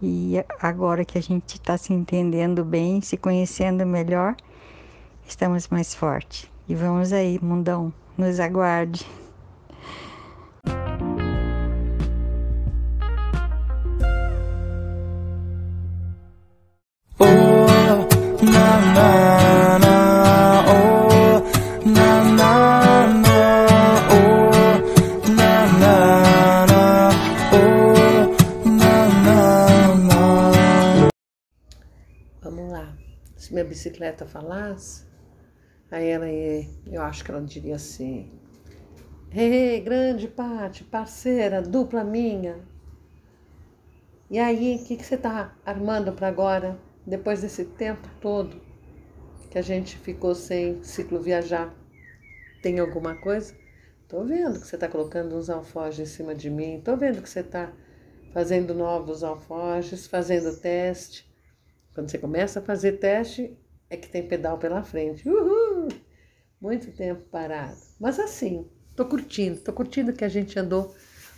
e 0.00 0.34
agora 0.60 1.04
que 1.04 1.18
a 1.18 1.22
gente 1.22 1.54
está 1.54 1.76
se 1.76 1.92
entendendo 1.92 2.64
bem, 2.64 3.00
se 3.00 3.16
conhecendo 3.16 3.84
melhor, 3.84 4.36
estamos 5.26 5.68
mais 5.68 5.94
fortes. 5.94 6.48
E 6.68 6.74
vamos 6.74 7.12
aí, 7.12 7.38
mundão, 7.42 7.92
nos 8.16 8.38
aguarde. 8.38 9.06
Bicicleta 33.78 34.26
falasse, 34.26 35.06
aí 35.88 36.08
ela 36.08 36.28
ia, 36.28 36.68
eu 36.90 37.00
acho 37.02 37.24
que 37.24 37.30
ela 37.30 37.40
diria 37.40 37.76
assim: 37.76 38.32
Ei, 39.30 39.80
grande 39.80 40.26
Pati, 40.26 40.82
parceira, 40.82 41.62
dupla 41.62 42.02
minha. 42.02 42.58
E 44.28 44.38
aí, 44.38 44.76
o 44.76 44.84
que, 44.84 44.96
que 44.96 45.06
você 45.06 45.14
está 45.14 45.56
armando 45.64 46.12
para 46.12 46.28
agora, 46.28 46.78
depois 47.06 47.40
desse 47.40 47.64
tempo 47.64 48.06
todo 48.20 48.60
que 49.50 49.56
a 49.56 49.62
gente 49.62 49.96
ficou 49.96 50.34
sem 50.34 50.82
ciclo 50.82 51.20
viajar? 51.20 51.72
Tem 52.60 52.80
alguma 52.80 53.14
coisa? 53.14 53.56
Tô 54.08 54.24
vendo 54.24 54.60
que 54.60 54.66
você 54.66 54.74
está 54.76 54.88
colocando 54.88 55.36
uns 55.36 55.48
alforjes 55.48 56.10
em 56.10 56.12
cima 56.12 56.34
de 56.34 56.50
mim, 56.50 56.82
tô 56.84 56.96
vendo 56.96 57.22
que 57.22 57.28
você 57.28 57.40
está 57.40 57.72
fazendo 58.32 58.74
novos 58.74 59.22
alforjes, 59.22 60.06
fazendo 60.06 60.54
teste. 60.60 61.28
Quando 61.94 62.10
você 62.10 62.18
começa 62.18 62.60
a 62.60 62.62
fazer 62.62 62.92
teste, 62.92 63.58
é 63.90 63.96
que 63.96 64.08
tem 64.08 64.26
pedal 64.26 64.58
pela 64.58 64.82
frente. 64.82 65.28
Uhul! 65.28 65.88
Muito 66.60 66.90
tempo 66.92 67.22
parado. 67.30 67.78
Mas 68.00 68.18
assim, 68.18 68.68
tô 68.96 69.06
curtindo, 69.06 69.60
tô 69.60 69.72
curtindo 69.72 70.12
que 70.12 70.24
a 70.24 70.28
gente 70.28 70.58
andou 70.58 70.94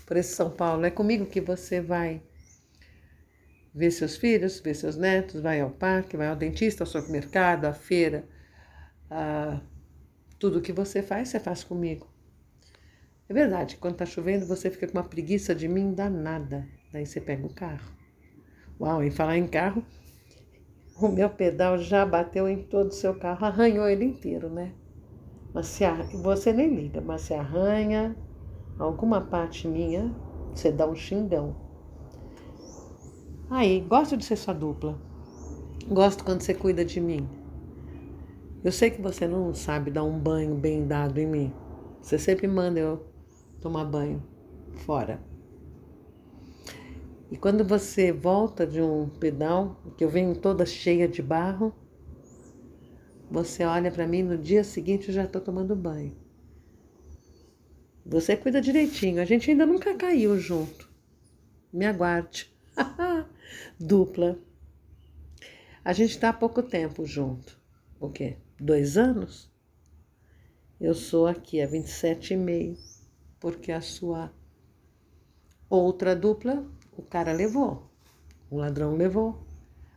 por 0.07 0.17
esse 0.17 0.35
São 0.35 0.51
Paulo. 0.51 0.85
É 0.85 0.91
comigo 0.91 1.27
que 1.27 1.41
você 1.41 1.81
vai 1.81 2.23
ver 3.75 3.91
seus 3.91 4.17
filhos, 4.17 4.61
ver 4.61 4.75
seus 4.75 4.97
netos, 4.97 5.41
vai 5.41 5.61
ao 5.61 5.71
parque, 5.71 6.17
vai 6.17 6.29
ao 6.29 6.37
dentista, 6.37 6.83
ao 6.83 6.87
supermercado, 6.87 7.67
à 7.67 7.73
feira. 7.73 8.25
a 9.11 9.61
tudo 10.41 10.63
que 10.63 10.73
você 10.73 11.03
faz, 11.03 11.29
você 11.29 11.39
faz 11.39 11.63
comigo. 11.63 12.11
É 13.29 13.35
verdade, 13.35 13.77
quando 13.77 13.97
tá 13.97 14.07
chovendo, 14.07 14.47
você 14.47 14.71
fica 14.71 14.89
com 14.89 14.97
uma 14.97 15.05
preguiça 15.05 15.55
de 15.55 15.69
mim 15.69 15.93
danada. 15.93 16.67
Daí 16.91 17.05
você 17.05 17.21
pega 17.21 17.47
o 17.47 17.55
carro. 17.55 17.93
Uau, 18.81 19.05
em 19.05 19.11
falar 19.11 19.37
em 19.37 19.47
carro, 19.47 19.85
o 21.01 21.13
meu 21.13 21.31
pedal 21.31 21.79
já 21.79 22.05
bateu 22.05 22.49
em 22.49 22.63
todo 22.63 22.89
o 22.89 22.95
seu 22.95 23.15
carro, 23.15 23.47
arranhou 23.47 23.89
ele 23.89 24.05
inteiro, 24.05 24.49
né? 24.49 24.73
Mas 25.53 25.67
se 25.67 25.85
você 26.23 26.53
nem 26.53 26.75
liga, 26.75 27.01
mas 27.01 27.23
se 27.23 27.35
arranha 27.35 28.17
alguma 28.79 29.21
parte 29.21 29.67
minha, 29.67 30.15
você 30.55 30.71
dá 30.71 30.87
um 30.87 30.95
xingão. 30.95 31.57
Aí, 33.49 33.81
gosto 33.81 34.17
de 34.17 34.25
ser 34.25 34.37
sua 34.37 34.55
dupla. 34.55 34.97
Gosto 35.89 36.25
quando 36.25 36.41
você 36.41 36.55
cuida 36.55 36.85
de 36.85 37.01
mim. 37.01 37.29
Eu 38.63 38.71
sei 38.71 38.91
que 38.91 39.03
você 39.03 39.27
não 39.27 39.53
sabe 39.55 39.91
dar 39.91 40.05
um 40.05 40.19
banho 40.19 40.55
bem 40.55 40.87
dado 40.87 41.19
em 41.19 41.27
mim. 41.27 41.53
Você 42.01 42.19
sempre 42.19 42.47
manda 42.47 42.79
eu 42.79 43.07
tomar 43.61 43.85
banho 43.85 44.23
fora. 44.85 45.30
E 47.31 47.37
quando 47.37 47.65
você 47.65 48.11
volta 48.11 48.67
de 48.67 48.83
um 48.83 49.09
pedal, 49.09 49.81
que 49.97 50.05
eu 50.05 50.09
venho 50.09 50.35
toda 50.35 50.67
cheia 50.67 51.07
de 51.07 51.23
barro, 51.23 51.75
você 53.31 53.65
olha 53.65 53.91
para 53.91 54.07
mim 54.07 54.23
no 54.23 54.37
dia 54.37 54.65
seguinte 54.65 55.09
eu 55.09 55.15
já 55.15 55.25
estou 55.25 55.41
tomando 55.41 55.77
banho. 55.77 56.17
Você 58.05 58.37
cuida 58.37 58.61
direitinho. 58.61 59.23
A 59.23 59.25
gente 59.25 59.51
ainda 59.51 59.65
nunca 59.65 59.95
caiu 59.95 60.37
junto. 60.37 60.91
Me 61.73 61.87
aguarde. 61.87 62.53
Dupla. 63.79 64.39
A 65.85 65.93
gente 65.93 66.11
está 66.11 66.31
há 66.31 66.33
pouco 66.33 66.63
tempo 66.63 67.07
junto. 67.07 67.57
O 68.01 68.09
quê? 68.11 68.37
dois 68.61 68.99
anos, 68.99 69.51
eu 70.79 70.93
sou 70.93 71.27
aqui 71.27 71.63
há 71.63 71.67
27 71.67 72.35
e 72.35 72.37
meio, 72.37 72.77
porque 73.39 73.73
a 73.73 73.81
sua 73.81 74.31
outra 75.69 76.15
dupla, 76.15 76.67
o 76.97 77.03
cara 77.03 77.33
levou, 77.33 77.91
o 78.51 78.57
ladrão 78.57 78.97
levou. 78.97 79.47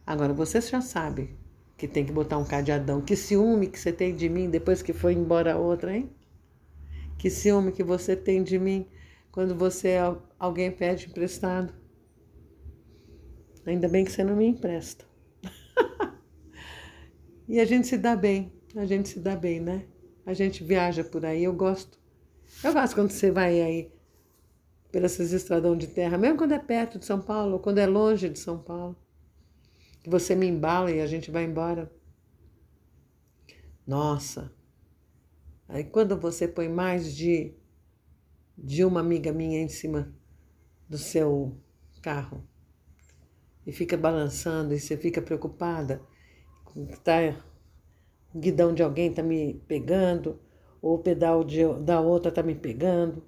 Agora 0.05 0.33
você 0.33 0.59
já 0.61 0.81
sabe 0.81 1.35
que 1.77 1.87
tem 1.87 2.05
que 2.05 2.11
botar 2.11 2.37
um 2.37 2.45
cadeadão. 2.45 3.01
Que 3.01 3.15
ciúme 3.15 3.67
que 3.67 3.79
você 3.79 3.91
tem 3.91 4.15
de 4.15 4.29
mim 4.29 4.49
depois 4.49 4.81
que 4.81 4.93
foi 4.93 5.13
embora 5.13 5.53
a 5.53 5.57
outra, 5.57 5.95
hein? 5.95 6.09
Que 7.17 7.29
ciúme 7.29 7.71
que 7.71 7.83
você 7.83 8.15
tem 8.15 8.43
de 8.43 8.59
mim 8.59 8.87
quando 9.31 9.55
você 9.55 9.95
alguém 10.37 10.71
pede 10.71 11.07
emprestado. 11.07 11.73
Ainda 13.65 13.87
bem 13.87 14.03
que 14.03 14.11
você 14.11 14.23
não 14.23 14.35
me 14.35 14.45
empresta. 14.45 15.05
E 17.45 17.59
a 17.59 17.65
gente 17.65 17.87
se 17.87 17.97
dá 17.97 18.15
bem, 18.15 18.53
a 18.73 18.85
gente 18.85 19.09
se 19.09 19.19
dá 19.19 19.35
bem, 19.35 19.59
né? 19.59 19.85
A 20.25 20.33
gente 20.33 20.63
viaja 20.63 21.03
por 21.03 21.25
aí, 21.25 21.43
eu 21.43 21.53
gosto. 21.53 21.99
Eu 22.63 22.71
gosto 22.71 22.95
quando 22.95 23.11
você 23.11 23.29
vai 23.29 23.61
aí 23.61 23.92
pelas 24.93 25.19
estradão 25.19 25.75
de 25.75 25.87
terra, 25.87 26.19
mesmo 26.19 26.37
quando 26.37 26.51
é 26.51 26.59
perto 26.59 26.99
de 26.99 27.05
São 27.05 27.19
Paulo, 27.19 27.57
quando 27.57 27.79
é 27.79 27.87
longe 27.87 28.29
de 28.29 28.37
São 28.37 28.59
Paulo. 28.59 28.95
Que 30.03 30.09
você 30.09 30.35
me 30.35 30.47
embala 30.47 30.91
e 30.91 31.01
a 31.01 31.07
gente 31.07 31.31
vai 31.31 31.45
embora. 31.45 31.91
Nossa! 33.87 34.53
Aí 35.67 35.83
quando 35.83 36.15
você 36.15 36.47
põe 36.47 36.69
mais 36.69 37.15
de, 37.15 37.55
de 38.55 38.85
uma 38.85 38.99
amiga 38.99 39.33
minha 39.33 39.59
em 39.59 39.67
cima 39.67 40.13
do 40.87 40.99
seu 40.99 41.57
carro 41.99 42.47
e 43.65 43.71
fica 43.71 43.97
balançando 43.97 44.75
e 44.75 44.79
você 44.79 44.95
fica 44.95 45.23
preocupada 45.23 46.01
tá, 47.03 47.35
o 48.31 48.39
guidão 48.39 48.75
de 48.75 48.83
alguém 48.83 49.09
está 49.09 49.23
me 49.23 49.55
pegando, 49.67 50.39
ou 50.79 50.95
o 50.95 50.99
pedal 50.99 51.43
de, 51.43 51.61
da 51.81 51.99
outra 51.99 52.29
está 52.29 52.43
me 52.43 52.53
pegando. 52.53 53.23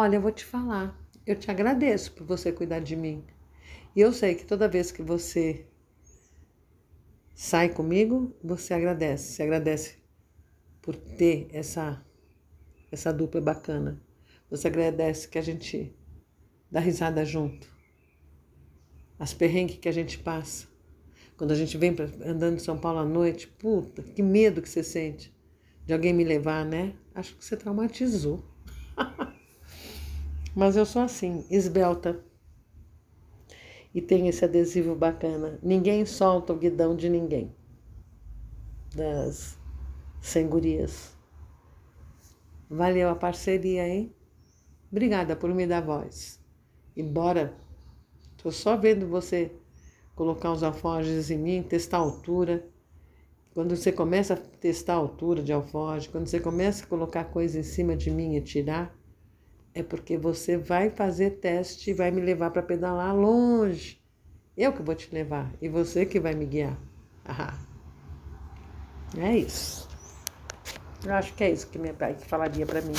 Olha, 0.00 0.14
eu 0.14 0.20
vou 0.20 0.30
te 0.30 0.44
falar, 0.44 0.96
eu 1.26 1.34
te 1.34 1.50
agradeço 1.50 2.12
por 2.12 2.24
você 2.24 2.52
cuidar 2.52 2.78
de 2.78 2.94
mim. 2.94 3.24
E 3.96 4.00
eu 4.00 4.12
sei 4.12 4.36
que 4.36 4.46
toda 4.46 4.68
vez 4.68 4.92
que 4.92 5.02
você 5.02 5.66
sai 7.34 7.68
comigo, 7.70 8.32
você 8.40 8.74
agradece, 8.74 9.32
você 9.32 9.42
agradece 9.42 9.96
por 10.80 10.94
ter 10.94 11.48
essa 11.50 12.00
essa 12.92 13.12
dupla 13.12 13.40
bacana. 13.40 14.00
Você 14.48 14.68
agradece 14.68 15.26
que 15.26 15.36
a 15.36 15.42
gente 15.42 15.92
dá 16.70 16.78
risada 16.78 17.24
junto. 17.24 17.68
As 19.18 19.34
perrengues 19.34 19.78
que 19.78 19.88
a 19.88 19.92
gente 19.92 20.16
passa. 20.20 20.68
Quando 21.36 21.50
a 21.50 21.56
gente 21.56 21.76
vem 21.76 21.92
pra, 21.92 22.04
andando 22.24 22.54
em 22.54 22.60
São 22.60 22.78
Paulo 22.78 23.00
à 23.00 23.04
noite, 23.04 23.48
puta, 23.48 24.00
que 24.00 24.22
medo 24.22 24.62
que 24.62 24.68
você 24.68 24.84
sente 24.84 25.36
de 25.84 25.92
alguém 25.92 26.12
me 26.12 26.22
levar, 26.22 26.64
né? 26.64 26.94
Acho 27.12 27.34
que 27.34 27.44
você 27.44 27.56
traumatizou. 27.56 28.44
Mas 30.54 30.76
eu 30.76 30.86
sou 30.86 31.02
assim, 31.02 31.44
esbelta. 31.50 32.24
E 33.94 34.00
tem 34.00 34.28
esse 34.28 34.44
adesivo 34.44 34.94
bacana. 34.94 35.58
Ninguém 35.62 36.04
solta 36.04 36.52
o 36.52 36.58
guidão 36.58 36.94
de 36.94 37.08
ninguém. 37.08 37.54
Das 38.94 39.58
sengurias. 40.20 41.16
Valeu 42.68 43.08
a 43.08 43.14
parceria, 43.14 43.88
hein? 43.88 44.14
Obrigada 44.90 45.34
por 45.36 45.54
me 45.54 45.66
dar 45.66 45.82
voz. 45.82 46.40
E 46.96 47.02
bora. 47.02 47.56
Tô 48.36 48.50
só 48.50 48.76
vendo 48.76 49.06
você 49.06 49.52
colocar 50.14 50.52
os 50.52 50.62
alforjes 50.62 51.30
em 51.30 51.38
mim, 51.38 51.62
testar 51.62 51.98
a 51.98 52.00
altura. 52.00 52.68
Quando 53.54 53.76
você 53.76 53.92
começa 53.92 54.34
a 54.34 54.36
testar 54.36 54.94
a 54.94 54.96
altura 54.96 55.42
de 55.42 55.52
alforje, 55.52 56.08
quando 56.08 56.26
você 56.26 56.40
começa 56.40 56.84
a 56.84 56.86
colocar 56.86 57.24
coisa 57.24 57.58
em 57.58 57.62
cima 57.62 57.96
de 57.96 58.10
mim 58.10 58.36
e 58.36 58.40
tirar, 58.40 58.96
é 59.80 59.82
porque 59.82 60.16
você 60.16 60.56
vai 60.56 60.90
fazer 60.90 61.38
teste 61.38 61.90
e 61.90 61.94
vai 61.94 62.10
me 62.10 62.20
levar 62.20 62.50
para 62.50 62.62
pedalar 62.62 63.14
longe. 63.14 64.00
Eu 64.56 64.72
que 64.72 64.82
vou 64.82 64.94
te 64.94 65.12
levar 65.14 65.52
e 65.60 65.68
você 65.68 66.04
que 66.04 66.18
vai 66.18 66.34
me 66.34 66.46
guiar. 66.46 66.76
Ah, 67.24 67.56
é 69.16 69.36
isso. 69.36 69.88
Eu 71.04 71.14
acho 71.14 71.32
que 71.34 71.44
é 71.44 71.50
isso 71.50 71.68
que 71.68 71.78
minha 71.78 71.94
pai 71.94 72.14
falaria 72.14 72.66
para 72.66 72.80
mim. 72.80 72.94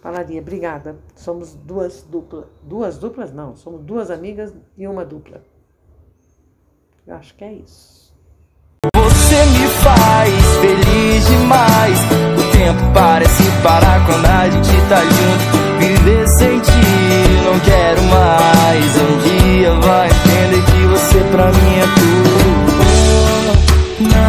Falaria, 0.00 0.40
obrigada. 0.40 0.98
Somos 1.14 1.54
duas 1.54 2.02
duplas. 2.02 2.46
Duas 2.62 2.98
duplas? 2.98 3.32
Não, 3.32 3.56
somos 3.56 3.82
duas 3.82 4.10
amigas 4.10 4.54
e 4.76 4.86
uma 4.86 5.04
dupla. 5.04 5.42
Eu 7.06 7.14
acho 7.16 7.34
que 7.34 7.44
é 7.44 7.52
isso. 7.52 8.14
Você 8.94 9.44
me 9.46 9.68
faz 9.82 10.32
feliz 10.60 11.26
demais. 11.26 12.17
Tempo 12.58 12.90
parece 12.92 13.44
parar 13.62 14.04
quando 14.04 14.26
a 14.26 14.50
gente 14.50 14.72
tá 14.88 15.00
junto. 15.00 15.78
Viver 15.78 16.26
sem 16.26 16.58
ti, 16.58 16.72
não 17.44 17.56
quero 17.60 18.02
mais. 18.02 18.96
Um 18.96 19.18
dia 19.20 19.72
vai 19.74 20.08
entender 20.08 20.64
que 20.64 20.86
você 20.88 21.18
pra 21.30 21.52
mim 21.52 21.78
é 21.78 21.86
tudo. 21.94 22.72
Oh, 22.90 24.08
na, 24.08 24.27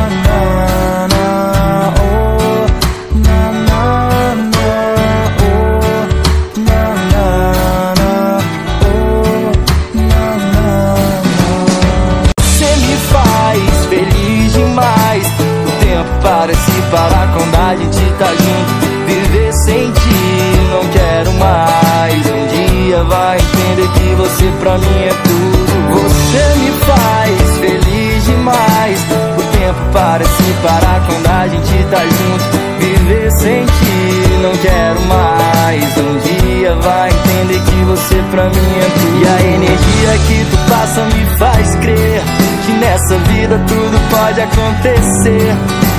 você 24.40 24.52
pra 24.60 24.78
mim 24.78 25.04
é 25.04 25.14
tudo. 25.24 25.70
Você 25.92 26.60
me 26.60 26.72
faz 26.86 27.58
feliz 27.60 28.26
demais. 28.26 29.00
O 29.38 29.58
tempo 29.58 29.80
parece 29.92 30.44
parar 30.64 31.02
quando 31.06 31.28
a 31.28 31.48
gente 31.48 31.84
tá 31.92 32.00
junto. 32.00 32.60
Viver 32.80 33.32
sem 33.32 33.66
ti, 33.66 34.42
não 34.42 34.56
quero 34.62 35.02
mais. 35.02 35.98
Um 35.98 36.18
dia 36.20 36.74
vai 36.76 37.10
entender 37.10 37.60
que 37.60 37.84
você 37.86 38.16
pra 38.32 38.46
mim 38.46 38.80
é 38.80 38.90
tudo. 39.00 39.22
E 39.22 39.28
a 39.28 39.56
energia 39.56 40.18
que 40.28 40.46
tu 40.50 40.58
passa 40.70 41.04
me 41.04 41.38
faz 41.38 41.76
crer 41.76 42.22
que 42.66 42.72
nessa 42.74 43.18
vida 43.18 43.60
tudo 43.68 44.00
pode 44.10 44.42
acontecer. 44.42 45.56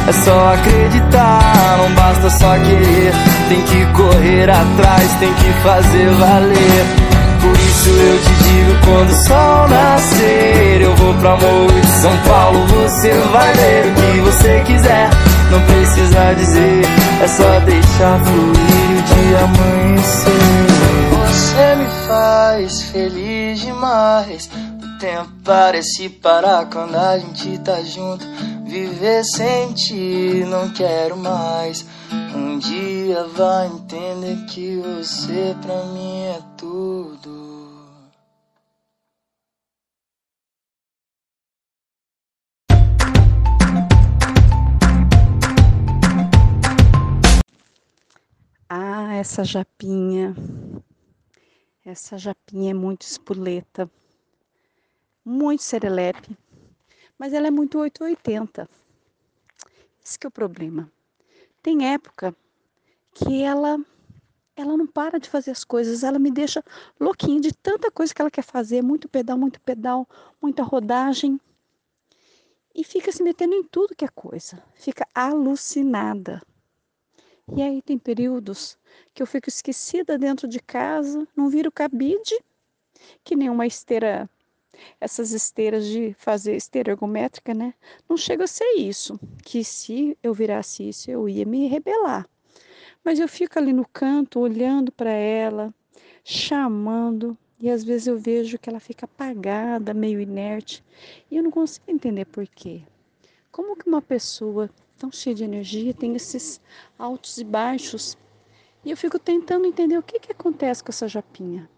É 0.08 0.12
só 0.12 0.54
acreditar, 0.54 1.78
não 1.78 1.94
basta 1.94 2.30
só 2.30 2.54
querer. 2.54 3.12
Tem 3.50 3.60
que 3.62 3.86
correr 3.92 4.48
atrás, 4.48 5.12
tem 5.20 5.32
que 5.34 5.52
fazer 5.62 6.08
valer. 6.14 7.09
Isso 7.80 7.88
eu 7.88 8.18
te 8.18 8.42
digo 8.42 8.80
quando 8.84 9.08
o 9.08 9.26
sol 9.26 9.68
nascer 9.68 10.82
Eu 10.82 10.94
vou 10.96 11.14
pra 11.14 11.30
Morro 11.30 11.80
de 11.80 11.86
São 11.86 12.14
Paulo 12.28 12.66
Você 12.66 13.10
vai 13.32 13.54
ver 13.54 13.86
o 13.86 13.94
que 13.94 14.20
você 14.20 14.62
quiser 14.66 15.08
Não 15.50 15.64
precisa 15.64 16.34
dizer 16.34 16.82
É 17.22 17.26
só 17.26 17.60
deixar 17.60 18.22
fluir 18.22 18.90
o 18.98 19.02
dia 19.02 19.38
amanhecer. 19.44 20.30
Você 21.10 21.74
me 21.76 21.86
faz 22.06 22.82
feliz 22.82 23.60
demais. 23.60 24.50
O 24.82 24.98
tempo 24.98 25.30
parece 25.42 26.10
parar 26.10 26.66
quando 26.66 26.96
a 26.96 27.18
gente 27.18 27.58
tá 27.60 27.80
junto. 27.80 28.26
Viver 28.66 29.24
sem 29.24 29.72
ti, 29.72 30.44
não 30.46 30.68
quero 30.70 31.16
mais. 31.16 31.86
Um 32.34 32.58
dia 32.58 33.26
vai 33.34 33.68
entender 33.68 34.36
que 34.48 34.76
você 34.76 35.56
pra 35.62 35.82
mim 35.94 36.24
é 36.24 36.38
tudo. 36.58 37.59
Essa 49.20 49.44
japinha. 49.44 50.34
Essa 51.84 52.16
japinha 52.16 52.70
é 52.70 52.74
muito 52.74 53.02
espoleta. 53.02 53.90
Muito 55.22 55.62
serelepe. 55.62 56.36
Mas 57.18 57.34
ela 57.34 57.46
é 57.46 57.50
muito 57.50 57.78
880. 57.78 58.68
Esse 60.02 60.18
que 60.18 60.26
é 60.26 60.28
o 60.28 60.30
problema. 60.30 60.90
Tem 61.62 61.92
época 61.92 62.34
que 63.14 63.42
ela 63.42 63.78
ela 64.56 64.76
não 64.76 64.86
para 64.86 65.18
de 65.18 65.28
fazer 65.28 65.52
as 65.52 65.64
coisas, 65.64 66.02
ela 66.02 66.18
me 66.18 66.30
deixa 66.30 66.62
louquinha 66.98 67.40
de 67.40 67.50
tanta 67.50 67.90
coisa 67.90 68.12
que 68.12 68.20
ela 68.20 68.30
quer 68.30 68.42
fazer, 68.42 68.82
muito 68.82 69.08
pedal, 69.08 69.38
muito 69.38 69.58
pedal, 69.60 70.06
muita 70.40 70.62
rodagem. 70.62 71.40
E 72.74 72.84
fica 72.84 73.10
se 73.10 73.22
metendo 73.22 73.54
em 73.54 73.64
tudo 73.64 73.94
que 73.94 74.04
é 74.04 74.08
coisa. 74.08 74.62
Fica 74.74 75.06
alucinada. 75.14 76.42
E 77.56 77.62
aí 77.62 77.82
tem 77.82 77.98
períodos 77.98 78.78
que 79.12 79.22
eu 79.22 79.26
fico 79.26 79.48
esquecida 79.48 80.16
dentro 80.16 80.46
de 80.46 80.60
casa, 80.60 81.26
não 81.36 81.48
viro 81.48 81.72
cabide, 81.72 82.38
que 83.24 83.34
nem 83.34 83.50
uma 83.50 83.66
esteira, 83.66 84.30
essas 85.00 85.32
esteiras 85.32 85.84
de 85.84 86.14
fazer 86.18 86.54
esteira 86.54 86.92
ergométrica, 86.92 87.52
né? 87.52 87.74
Não 88.08 88.16
chega 88.16 88.44
a 88.44 88.48
ser 88.48 88.72
isso, 88.76 89.18
que 89.44 89.64
se 89.64 90.16
eu 90.22 90.32
virasse 90.32 90.88
isso, 90.88 91.10
eu 91.10 91.28
ia 91.28 91.44
me 91.44 91.66
rebelar. 91.66 92.28
Mas 93.04 93.18
eu 93.18 93.26
fico 93.26 93.58
ali 93.58 93.72
no 93.72 93.86
canto, 93.86 94.38
olhando 94.38 94.92
para 94.92 95.10
ela, 95.10 95.74
chamando, 96.22 97.36
e 97.58 97.68
às 97.68 97.82
vezes 97.82 98.06
eu 98.06 98.18
vejo 98.18 98.58
que 98.58 98.70
ela 98.70 98.80
fica 98.80 99.06
apagada, 99.06 99.92
meio 99.92 100.20
inerte, 100.20 100.84
e 101.30 101.36
eu 101.36 101.42
não 101.42 101.50
consigo 101.50 101.90
entender 101.90 102.26
por 102.26 102.46
quê. 102.46 102.82
Como 103.50 103.76
que 103.76 103.88
uma 103.88 104.00
pessoa 104.00 104.70
tão 105.00 105.10
cheia 105.10 105.34
de 105.34 105.44
energia 105.44 105.94
tem 105.94 106.14
esses 106.14 106.60
altos 106.98 107.38
e 107.38 107.44
baixos? 107.44 108.18
E 108.84 108.90
eu 108.90 108.96
fico 108.96 109.18
tentando 109.18 109.66
entender 109.66 109.96
o 109.96 110.02
que, 110.02 110.20
que 110.20 110.30
acontece 110.30 110.84
com 110.84 110.90
essa 110.90 111.08
japinha. 111.08 111.68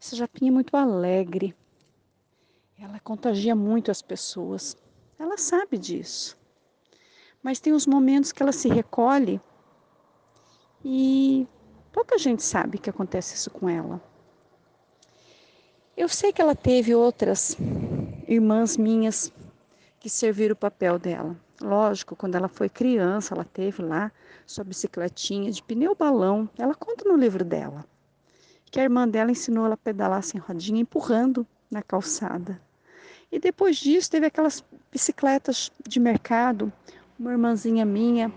Essa 0.00 0.14
japinha 0.14 0.52
é 0.52 0.54
muito 0.54 0.76
alegre. 0.76 1.56
Ela 2.78 3.00
contagia 3.00 3.56
muito 3.56 3.90
as 3.90 4.00
pessoas. 4.00 4.76
Ela 5.18 5.36
sabe 5.36 5.76
disso. 5.76 6.38
Mas 7.42 7.58
tem 7.58 7.72
os 7.72 7.84
momentos 7.84 8.30
que 8.30 8.42
ela 8.42 8.52
se 8.52 8.68
recolhe 8.68 9.40
e 10.84 11.48
pouca 11.92 12.16
gente 12.16 12.44
sabe 12.44 12.78
que 12.78 12.90
acontece 12.90 13.34
isso 13.34 13.50
com 13.50 13.68
ela. 13.68 14.00
Eu 15.96 16.08
sei 16.08 16.32
que 16.32 16.40
ela 16.40 16.54
teve 16.54 16.94
outras 16.94 17.56
irmãs 18.28 18.76
minhas 18.76 19.32
que 20.00 20.08
serviram 20.08 20.52
o 20.52 20.56
papel 20.56 20.98
dela. 20.98 21.36
Lógico, 21.60 22.14
quando 22.14 22.36
ela 22.36 22.48
foi 22.48 22.68
criança, 22.68 23.34
ela 23.34 23.44
teve 23.44 23.82
lá 23.82 24.12
sua 24.46 24.64
bicicletinha 24.64 25.50
de 25.50 25.62
pneu 25.62 25.94
balão. 25.94 26.48
Ela 26.56 26.74
conta 26.74 27.08
no 27.08 27.16
livro 27.16 27.44
dela 27.44 27.84
que 28.70 28.78
a 28.78 28.82
irmã 28.82 29.08
dela 29.08 29.30
ensinou 29.30 29.64
ela 29.64 29.74
a 29.74 29.78
pedalar 29.78 30.22
sem 30.22 30.40
rodinha, 30.40 30.80
empurrando 30.80 31.46
na 31.70 31.82
calçada. 31.82 32.60
E 33.30 33.38
depois 33.38 33.76
disso, 33.76 34.10
teve 34.10 34.26
aquelas 34.26 34.64
bicicletas 34.90 35.70
de 35.86 36.00
mercado, 36.00 36.72
uma 37.18 37.32
irmãzinha 37.32 37.84
minha, 37.84 38.32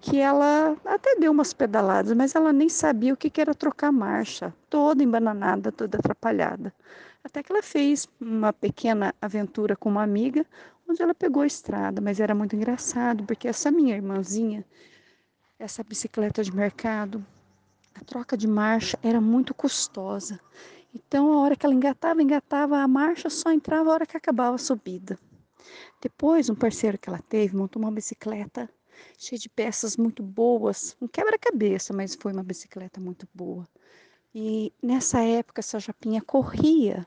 que 0.00 0.18
ela 0.18 0.76
até 0.84 1.16
deu 1.16 1.32
umas 1.32 1.52
pedaladas, 1.52 2.12
mas 2.12 2.34
ela 2.34 2.52
nem 2.52 2.68
sabia 2.68 3.12
o 3.12 3.16
que 3.16 3.40
era 3.40 3.54
trocar 3.54 3.90
marcha, 3.90 4.54
toda 4.68 5.02
embananada, 5.02 5.72
toda 5.72 5.98
atrapalhada. 5.98 6.72
Até 7.24 7.42
que 7.42 7.50
ela 7.50 7.62
fez 7.62 8.08
uma 8.20 8.52
pequena 8.52 9.14
aventura 9.20 9.74
com 9.74 9.88
uma 9.88 10.02
amiga, 10.02 10.46
onde 10.88 11.02
ela 11.02 11.14
pegou 11.14 11.42
a 11.42 11.46
estrada, 11.46 12.00
mas 12.00 12.20
era 12.20 12.34
muito 12.34 12.54
engraçado, 12.54 13.24
porque 13.24 13.48
essa 13.48 13.70
minha 13.70 13.96
irmãzinha, 13.96 14.64
essa 15.58 15.82
bicicleta 15.82 16.42
de 16.42 16.54
mercado, 16.54 17.24
a 17.94 18.04
troca 18.04 18.36
de 18.36 18.46
marcha 18.46 18.98
era 19.02 19.20
muito 19.20 19.54
custosa. 19.54 20.38
Então, 20.94 21.32
a 21.32 21.40
hora 21.40 21.56
que 21.56 21.66
ela 21.66 21.74
engatava, 21.74 22.22
engatava, 22.22 22.78
a 22.78 22.88
marcha 22.88 23.28
só 23.28 23.52
entrava 23.52 23.90
a 23.90 23.92
hora 23.92 24.06
que 24.06 24.16
acabava 24.16 24.54
a 24.54 24.58
subida. 24.58 25.18
Depois, 26.00 26.48
um 26.48 26.54
parceiro 26.54 26.98
que 26.98 27.08
ela 27.08 27.20
teve 27.28 27.56
montou 27.56 27.82
uma 27.82 27.90
bicicleta 27.90 28.68
cheia 29.18 29.38
de 29.38 29.48
peças 29.48 29.96
muito 29.96 30.22
boas, 30.22 30.96
um 31.00 31.08
quebra-cabeça, 31.08 31.92
mas 31.92 32.14
foi 32.14 32.32
uma 32.32 32.42
bicicleta 32.42 33.00
muito 33.00 33.28
boa. 33.34 33.66
E 34.34 34.72
nessa 34.82 35.20
época, 35.20 35.60
essa 35.60 35.80
japinha 35.80 36.22
corria 36.22 37.06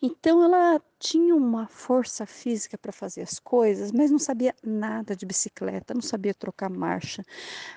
então 0.00 0.42
ela 0.42 0.80
tinha 0.98 1.34
uma 1.34 1.66
força 1.66 2.26
física 2.26 2.78
para 2.78 2.92
fazer 2.92 3.22
as 3.22 3.38
coisas, 3.38 3.92
mas 3.92 4.10
não 4.10 4.18
sabia 4.18 4.54
nada 4.62 5.16
de 5.16 5.26
bicicleta, 5.26 5.94
não 5.94 6.02
sabia 6.02 6.34
trocar 6.34 6.70
marcha, 6.70 7.24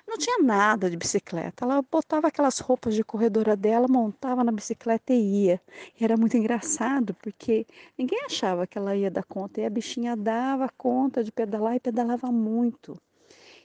não 0.08 0.18
tinha 0.18 0.40
nada 0.40 0.90
de 0.90 0.98
bicicleta. 0.98 1.66
Ela 1.66 1.82
botava 1.82 2.28
aquelas 2.28 2.60
roupas 2.60 2.96
de 2.96 3.04
corredora 3.04 3.56
dela, 3.56 3.88
montava 3.88 4.44
na 4.44 4.52
bicicleta 4.52 5.14
e 5.14 5.46
ia. 5.46 5.62
E 6.00 6.04
era 6.04 6.18
muito 6.18 6.38
engraçado, 6.38 7.14
porque 7.16 7.66
ninguém 7.98 8.20
achava 8.26 8.68
que 8.68 8.78
ela 8.78 8.96
ia 8.96 9.12
dar 9.12 9.24
conta, 9.24 9.62
e 9.62 9.66
a 9.66 9.70
bichinha 9.70 10.16
dava 10.16 10.70
conta 10.78 11.24
de 11.24 11.32
pedalar 11.32 11.76
e 11.76 11.80
pedalava 11.80 12.32
muito. 12.32 13.00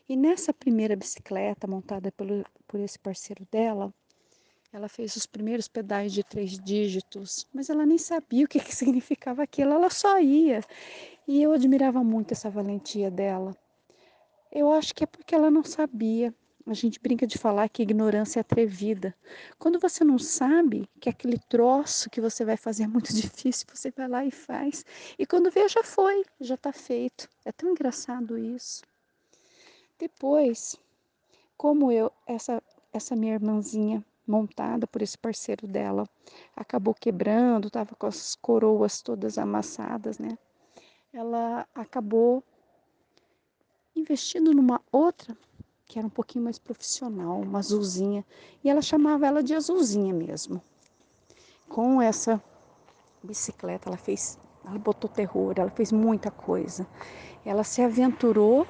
E 0.09 0.17
nessa 0.17 0.53
primeira 0.53 0.97
bicicleta 0.97 1.67
montada 1.67 2.11
pelo, 2.13 2.45
por 2.67 2.81
esse 2.81 2.99
parceiro 2.99 3.47
dela, 3.51 3.95
ela 4.73 4.89
fez 4.89 5.17
os 5.17 5.27
primeiros 5.27 5.67
pedais 5.67 6.13
de 6.13 6.23
três 6.23 6.53
dígitos, 6.53 7.47
mas 7.53 7.69
ela 7.69 7.85
nem 7.85 7.99
sabia 7.99 8.45
o 8.45 8.49
que, 8.49 8.61
que 8.61 8.75
significava 8.75 9.43
aquilo, 9.43 9.73
ela 9.73 9.91
só 9.91 10.21
ia. 10.21 10.63
E 11.27 11.43
eu 11.43 11.53
admirava 11.53 12.05
muito 12.05 12.33
essa 12.33 12.49
valentia 12.49 13.11
dela. 13.11 13.57
Eu 14.51 14.73
acho 14.73 14.95
que 14.95 15.03
é 15.03 15.07
porque 15.07 15.35
ela 15.35 15.51
não 15.51 15.65
sabia. 15.65 16.33
A 16.67 16.75
gente 16.75 17.01
brinca 17.01 17.27
de 17.27 17.37
falar 17.37 17.69
que 17.69 17.83
ignorância 17.83 18.39
é 18.39 18.43
atrevida. 18.43 19.13
Quando 19.59 19.81
você 19.81 20.05
não 20.05 20.19
sabe 20.21 20.89
que 21.01 21.09
aquele 21.09 21.39
troço 21.49 22.09
que 22.09 22.21
você 22.21 22.45
vai 22.45 22.57
fazer 22.57 22.85
é 22.85 22.87
muito 22.87 23.11
difícil, 23.15 23.67
você 23.73 23.91
vai 23.91 24.07
lá 24.07 24.25
e 24.25 24.31
faz. 24.31 24.85
E 25.19 25.27
quando 25.27 25.51
vê, 25.51 25.69
já 25.69 25.83
foi, 25.83 26.25
já 26.41 26.55
está 26.55 26.73
feito. 26.73 27.29
É 27.45 27.51
tão 27.51 27.71
engraçado 27.71 28.39
isso. 28.39 28.83
Depois, 29.99 30.77
como 31.57 31.91
eu, 31.91 32.13
essa, 32.25 32.63
essa 32.93 33.17
minha 33.17 33.35
irmãzinha 33.35 34.05
montada 34.31 34.87
por 34.87 35.03
esse 35.03 35.19
parceiro 35.19 35.67
dela, 35.67 36.09
acabou 36.57 36.95
quebrando, 36.95 37.67
estava 37.67 37.95
com 37.97 38.07
as 38.07 38.37
coroas 38.37 39.03
todas 39.03 39.37
amassadas, 39.37 40.19
né? 40.19 40.39
Ela 41.13 41.67
acabou 41.75 42.43
investindo 43.97 44.55
numa 44.55 44.81
outra 44.93 45.37
que 45.91 45.99
era 45.99 46.07
um 46.07 46.11
pouquinho 46.11 46.45
mais 46.45 46.57
profissional, 46.57 47.41
uma 47.41 47.59
azulzinha, 47.59 48.25
e 48.63 48.71
ela 48.71 48.81
chamava 48.81 49.27
ela 49.27 49.43
de 49.43 49.57
azulzinha 49.57 50.15
mesmo. 50.15 50.63
Com 51.69 52.01
essa 52.01 52.41
bicicleta, 53.21 53.89
ela 53.89 53.97
fez, 53.97 54.39
ela 54.65 54.79
botou 54.79 55.11
terror, 55.11 55.53
ela 55.57 55.71
fez 55.71 55.91
muita 55.91 56.31
coisa. 56.31 56.87
Ela 57.45 57.65
se 57.65 57.83
aventurou 57.83 58.69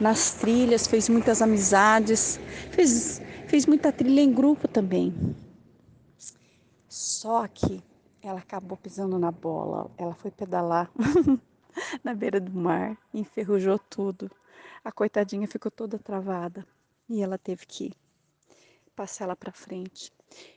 nas 0.00 0.32
trilhas, 0.32 0.86
fez 0.86 1.08
muitas 1.08 1.42
amizades, 1.42 2.38
fez 2.70 3.20
Fiz 3.48 3.64
muita 3.64 3.90
trilha 3.90 4.20
em 4.20 4.30
grupo 4.30 4.68
também. 4.68 5.14
Só 6.86 7.48
que 7.48 7.82
ela 8.20 8.40
acabou 8.40 8.76
pisando 8.76 9.18
na 9.18 9.30
bola. 9.30 9.90
Ela 9.96 10.14
foi 10.14 10.30
pedalar 10.30 10.90
na 12.04 12.12
beira 12.12 12.38
do 12.38 12.52
mar, 12.52 12.98
enferrujou 13.12 13.78
tudo. 13.78 14.30
A 14.84 14.92
coitadinha 14.92 15.48
ficou 15.48 15.70
toda 15.70 15.98
travada 15.98 16.66
e 17.08 17.22
ela 17.22 17.38
teve 17.38 17.64
que 17.64 17.94
passar 18.94 19.24
ela 19.24 19.34
para 19.34 19.50
frente. 19.50 20.12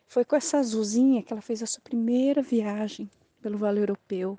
Foi 0.05 0.25
com 0.25 0.35
essa 0.35 0.57
azulzinha 0.57 1.23
que 1.23 1.31
ela 1.31 1.41
fez 1.41 1.63
a 1.63 1.65
sua 1.65 1.81
primeira 1.81 2.41
viagem 2.41 3.09
pelo 3.41 3.57
Vale 3.57 3.79
Europeu. 3.79 4.37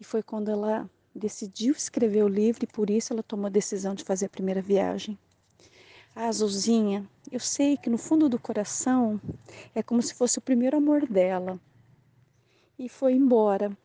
E 0.00 0.04
foi 0.04 0.22
quando 0.22 0.50
ela 0.50 0.88
decidiu 1.14 1.72
escrever 1.72 2.24
o 2.24 2.28
livro 2.28 2.64
e 2.64 2.66
por 2.66 2.90
isso 2.90 3.12
ela 3.12 3.22
tomou 3.22 3.46
a 3.46 3.50
decisão 3.50 3.94
de 3.94 4.04
fazer 4.04 4.26
a 4.26 4.30
primeira 4.30 4.60
viagem. 4.60 5.18
A 6.14 6.26
azulzinha, 6.28 7.08
eu 7.30 7.40
sei 7.40 7.76
que 7.76 7.90
no 7.90 7.98
fundo 7.98 8.28
do 8.28 8.38
coração 8.38 9.20
é 9.74 9.82
como 9.82 10.00
se 10.00 10.14
fosse 10.14 10.38
o 10.38 10.42
primeiro 10.42 10.76
amor 10.76 11.06
dela. 11.06 11.60
E 12.78 12.88
foi 12.88 13.14
embora. 13.14 13.76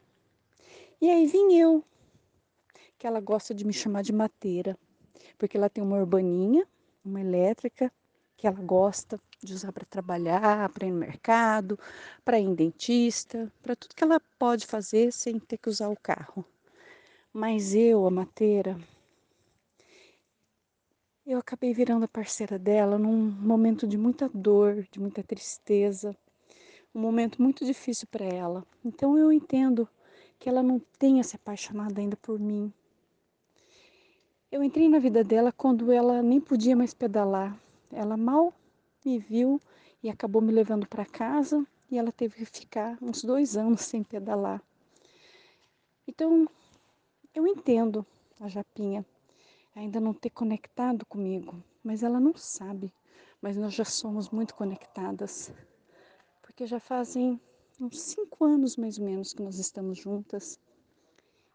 E 1.01 1.09
aí 1.09 1.25
vim 1.25 1.55
eu, 1.55 1.83
que 2.97 3.07
ela 3.07 3.19
gosta 3.19 3.53
de 3.53 3.65
me 3.65 3.73
chamar 3.73 4.03
de 4.03 4.13
mateira, 4.13 4.77
porque 5.37 5.57
ela 5.57 5.69
tem 5.69 5.83
uma 5.83 5.97
urbaninha, 5.97 6.67
uma 7.03 7.21
elétrica, 7.21 7.91
que 8.35 8.47
ela 8.47 8.61
gosta 8.61 9.19
de 9.43 9.53
usar 9.53 9.71
para 9.71 9.85
trabalhar, 9.85 10.69
para 10.69 10.87
ir 10.87 10.91
no 10.91 10.97
mercado, 10.97 11.79
para 12.23 12.39
ir 12.39 12.43
em 12.43 12.55
dentista, 12.55 13.51
para 13.61 13.75
tudo 13.75 13.95
que 13.95 14.03
ela 14.03 14.19
pode 14.37 14.65
fazer 14.65 15.11
sem 15.11 15.39
ter 15.39 15.57
que 15.57 15.69
usar 15.69 15.89
o 15.89 15.99
carro. 15.99 16.45
Mas 17.31 17.75
eu, 17.75 18.07
a 18.07 18.09
mateira, 18.09 18.75
eu 21.25 21.37
acabei 21.37 21.71
virando 21.73 22.05
a 22.05 22.07
parceira 22.07 22.57
dela 22.57 22.97
num 22.97 23.15
momento 23.15 23.87
de 23.87 23.99
muita 23.99 24.27
dor, 24.33 24.87
de 24.91 24.99
muita 24.99 25.21
tristeza, 25.21 26.17
um 26.93 26.99
momento 26.99 27.39
muito 27.39 27.63
difícil 27.63 28.07
para 28.09 28.25
ela. 28.25 28.65
Então 28.83 29.15
eu 29.15 29.31
entendo 29.31 29.87
que 30.39 30.49
ela 30.49 30.63
não 30.63 30.79
tenha 30.97 31.23
se 31.23 31.35
apaixonado 31.35 31.99
ainda 31.99 32.17
por 32.17 32.39
mim. 32.39 32.73
Eu 34.51 34.63
entrei 34.63 34.89
na 34.89 34.97
vida 34.97 35.23
dela 35.23 35.51
quando 35.51 35.91
ela 35.91 36.23
nem 36.23 36.41
podia 36.41 36.75
mais 36.75 36.95
pedalar. 36.95 37.55
Ela 37.91 38.17
mal 38.17 38.51
me 39.05 39.19
viu 39.19 39.61
e 40.01 40.09
acabou 40.09 40.41
me 40.41 40.51
levando 40.51 40.87
para 40.87 41.05
casa 41.05 41.63
e 41.91 41.99
ela 41.99 42.11
teve 42.11 42.37
que 42.37 42.45
ficar 42.45 42.97
uns 42.99 43.23
dois 43.23 43.55
anos 43.55 43.81
sem 43.81 44.01
pedalar. 44.01 44.59
Então 46.07 46.47
eu 47.33 47.47
entendo 47.47 48.05
a 48.39 48.47
Japinha 48.47 49.05
ainda 49.75 49.99
não 49.99 50.13
ter 50.13 50.29
conectado 50.29 51.05
comigo, 51.05 51.63
mas 51.83 52.03
ela 52.03 52.19
não 52.19 52.35
sabe. 52.35 52.93
Mas 53.41 53.55
nós 53.55 53.73
já 53.73 53.85
somos 53.85 54.29
muito 54.29 54.53
conectadas, 54.53 55.53
porque 56.41 56.67
já 56.67 56.79
fazem 56.79 57.39
uns 57.79 58.01
cinco 58.01 58.43
anos 58.43 58.75
mais 58.75 58.97
ou 58.99 59.05
menos 59.05 59.33
que 59.33 59.41
nós 59.41 59.57
estamos 59.57 59.97
juntas 59.97 60.59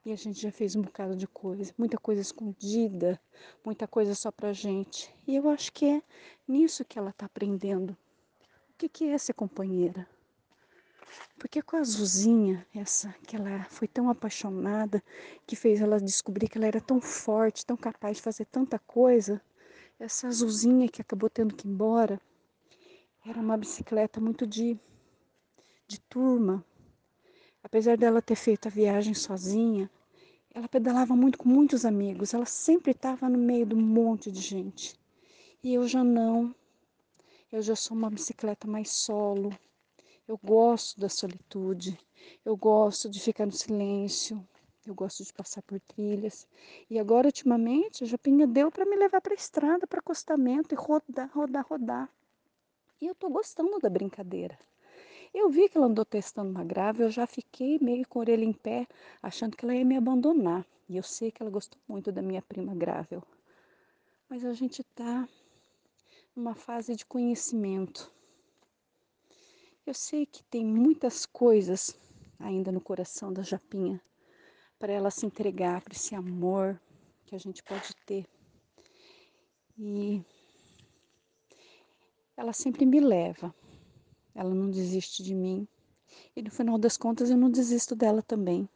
e 0.04 0.12
a 0.12 0.16
gente 0.16 0.40
já 0.40 0.50
fez 0.50 0.76
um 0.76 0.82
bocado 0.82 1.16
de 1.16 1.26
coisa, 1.26 1.74
muita 1.76 1.98
coisa 1.98 2.20
escondida, 2.20 3.20
muita 3.64 3.88
coisa 3.88 4.14
só 4.14 4.30
pra 4.30 4.52
gente. 4.52 5.14
E 5.26 5.34
eu 5.34 5.48
acho 5.48 5.72
que 5.72 5.86
é 5.86 6.02
nisso 6.46 6.84
que 6.84 6.98
ela 6.98 7.12
tá 7.12 7.26
aprendendo. 7.26 7.90
O 8.70 8.76
que, 8.76 8.88
que 8.88 9.04
é 9.08 9.18
ser 9.18 9.34
companheira? 9.34 10.06
Porque 11.38 11.62
com 11.62 11.76
a 11.76 11.80
Azulzinha, 11.80 12.66
essa 12.74 13.14
que 13.26 13.36
ela 13.36 13.64
foi 13.64 13.86
tão 13.88 14.08
apaixonada, 14.08 15.02
que 15.46 15.56
fez 15.56 15.80
ela 15.80 16.00
descobrir 16.00 16.48
que 16.48 16.58
ela 16.58 16.66
era 16.66 16.80
tão 16.80 17.00
forte, 17.00 17.66
tão 17.66 17.76
capaz 17.76 18.16
de 18.16 18.22
fazer 18.22 18.46
tanta 18.46 18.78
coisa, 18.78 19.40
essa 19.98 20.28
Azulzinha 20.28 20.88
que 20.88 21.02
acabou 21.02 21.30
tendo 21.30 21.54
que 21.54 21.66
ir 21.66 21.70
embora, 21.70 22.20
era 23.26 23.40
uma 23.40 23.56
bicicleta 23.56 24.20
muito 24.20 24.46
de, 24.46 24.78
de 25.86 26.00
turma. 26.00 26.64
Apesar 27.62 27.96
dela 27.96 28.20
ter 28.20 28.36
feito 28.36 28.68
a 28.68 28.70
viagem 28.70 29.14
sozinha, 29.14 29.90
ela 30.54 30.68
pedalava 30.68 31.16
muito 31.16 31.38
com 31.38 31.48
muitos 31.48 31.84
amigos, 31.84 32.34
ela 32.34 32.46
sempre 32.46 32.92
estava 32.92 33.28
no 33.28 33.38
meio 33.38 33.66
de 33.66 33.74
um 33.74 33.80
monte 33.80 34.30
de 34.30 34.40
gente. 34.40 34.94
E 35.62 35.74
eu 35.74 35.88
já 35.88 36.04
não. 36.04 36.54
Eu 37.50 37.62
já 37.62 37.74
sou 37.74 37.96
uma 37.96 38.10
bicicleta 38.10 38.66
mais 38.66 38.90
solo, 38.90 39.50
eu 40.26 40.38
gosto 40.42 40.98
da 41.00 41.08
solitude, 41.08 41.98
eu 42.44 42.56
gosto 42.56 43.08
de 43.08 43.20
ficar 43.20 43.46
no 43.46 43.52
silêncio, 43.52 44.46
eu 44.86 44.94
gosto 44.94 45.24
de 45.24 45.32
passar 45.32 45.62
por 45.62 45.80
trilhas. 45.80 46.46
E 46.90 46.98
agora, 46.98 47.28
ultimamente, 47.28 48.04
a 48.04 48.06
Japinha 48.06 48.46
deu 48.46 48.70
para 48.70 48.84
me 48.84 48.96
levar 48.96 49.20
para 49.20 49.32
a 49.32 49.36
estrada, 49.36 49.86
para 49.86 50.00
acostamento 50.00 50.74
e 50.74 50.76
rodar, 50.76 51.30
rodar, 51.32 51.66
rodar. 51.66 52.10
E 53.00 53.06
eu 53.06 53.12
estou 53.12 53.30
gostando 53.30 53.78
da 53.78 53.90
brincadeira. 53.90 54.58
Eu 55.32 55.50
vi 55.50 55.68
que 55.68 55.76
ela 55.76 55.86
andou 55.86 56.04
testando 56.04 56.50
uma 56.50 56.64
grave, 56.64 57.02
eu 57.02 57.10
já 57.10 57.26
fiquei 57.26 57.78
meio 57.80 58.06
com 58.06 58.18
a 58.18 58.22
orelha 58.22 58.44
em 58.44 58.52
pé, 58.52 58.86
achando 59.22 59.56
que 59.56 59.64
ela 59.64 59.74
ia 59.74 59.84
me 59.84 59.96
abandonar. 59.96 60.64
E 60.88 60.96
eu 60.96 61.02
sei 61.02 61.30
que 61.30 61.42
ela 61.42 61.50
gostou 61.50 61.80
muito 61.88 62.12
da 62.12 62.22
minha 62.22 62.40
prima 62.40 62.74
grável. 62.74 63.22
Mas 64.28 64.44
a 64.44 64.52
gente 64.52 64.82
está 64.82 65.28
numa 66.36 66.54
fase 66.54 66.94
de 66.94 67.04
conhecimento. 67.04 68.12
Eu 69.86 69.92
sei 69.92 70.24
que 70.24 70.42
tem 70.44 70.64
muitas 70.64 71.26
coisas 71.26 71.94
ainda 72.38 72.72
no 72.72 72.80
coração 72.80 73.30
da 73.30 73.42
Japinha 73.42 74.00
para 74.78 74.90
ela 74.90 75.10
se 75.10 75.26
entregar 75.26 75.82
para 75.82 75.92
esse 75.92 76.14
amor 76.14 76.80
que 77.26 77.34
a 77.34 77.38
gente 77.38 77.62
pode 77.62 77.94
ter. 78.06 78.26
E 79.76 80.24
ela 82.34 82.54
sempre 82.54 82.86
me 82.86 82.98
leva, 82.98 83.54
ela 84.34 84.54
não 84.54 84.70
desiste 84.70 85.22
de 85.22 85.34
mim. 85.34 85.68
E 86.34 86.40
no 86.40 86.50
final 86.50 86.78
das 86.78 86.96
contas 86.96 87.28
eu 87.28 87.36
não 87.36 87.50
desisto 87.50 87.94
dela 87.94 88.22
também. 88.22 88.66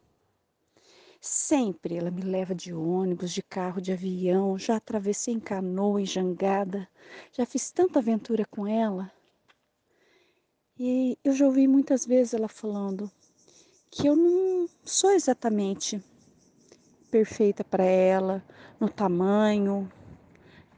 Sempre 1.19 1.95
ela 1.95 2.11
me 2.11 2.21
leva 2.21 2.53
de 2.53 2.71
ônibus, 2.71 3.33
de 3.33 3.41
carro, 3.41 3.81
de 3.81 3.91
avião, 3.91 4.59
já 4.59 4.75
atravessei 4.75 5.33
em 5.33 5.39
canoa, 5.39 5.99
em 5.99 6.05
jangada, 6.05 6.87
já 7.31 7.47
fiz 7.47 7.71
tanta 7.71 7.97
aventura 7.97 8.45
com 8.45 8.67
ela 8.67 9.11
e 10.79 11.17
eu 11.25 11.33
já 11.33 11.45
ouvi 11.45 11.67
muitas 11.67 12.05
vezes 12.05 12.33
ela 12.33 12.47
falando 12.47 13.11
que 13.91 14.07
eu 14.07 14.15
não 14.15 14.69
sou 14.85 15.11
exatamente 15.11 16.01
perfeita 17.11 17.65
para 17.65 17.83
ela, 17.83 18.41
no 18.79 18.87
tamanho, 18.87 19.91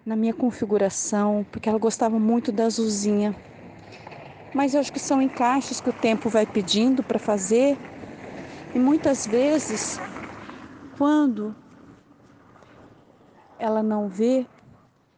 na 0.04 0.16
minha 0.16 0.34
configuração, 0.34 1.46
porque 1.52 1.70
ela 1.70 1.78
gostava 1.78 2.18
muito 2.18 2.52
da 2.52 2.66
azulzinha. 2.66 3.36
Mas 4.54 4.74
eu 4.74 4.80
acho 4.80 4.92
que 4.92 5.00
são 5.00 5.22
encaixes 5.22 5.80
que 5.80 5.90
o 5.90 5.94
tempo 5.94 6.30
vai 6.30 6.48
pedindo 6.48 7.04
para 7.04 7.20
fazer. 7.20 7.78
E 8.74 8.80
muitas 8.80 9.28
vezes, 9.28 10.00
quando 10.98 11.56
ela 13.60 13.84
não 13.84 14.08
vê 14.10 14.48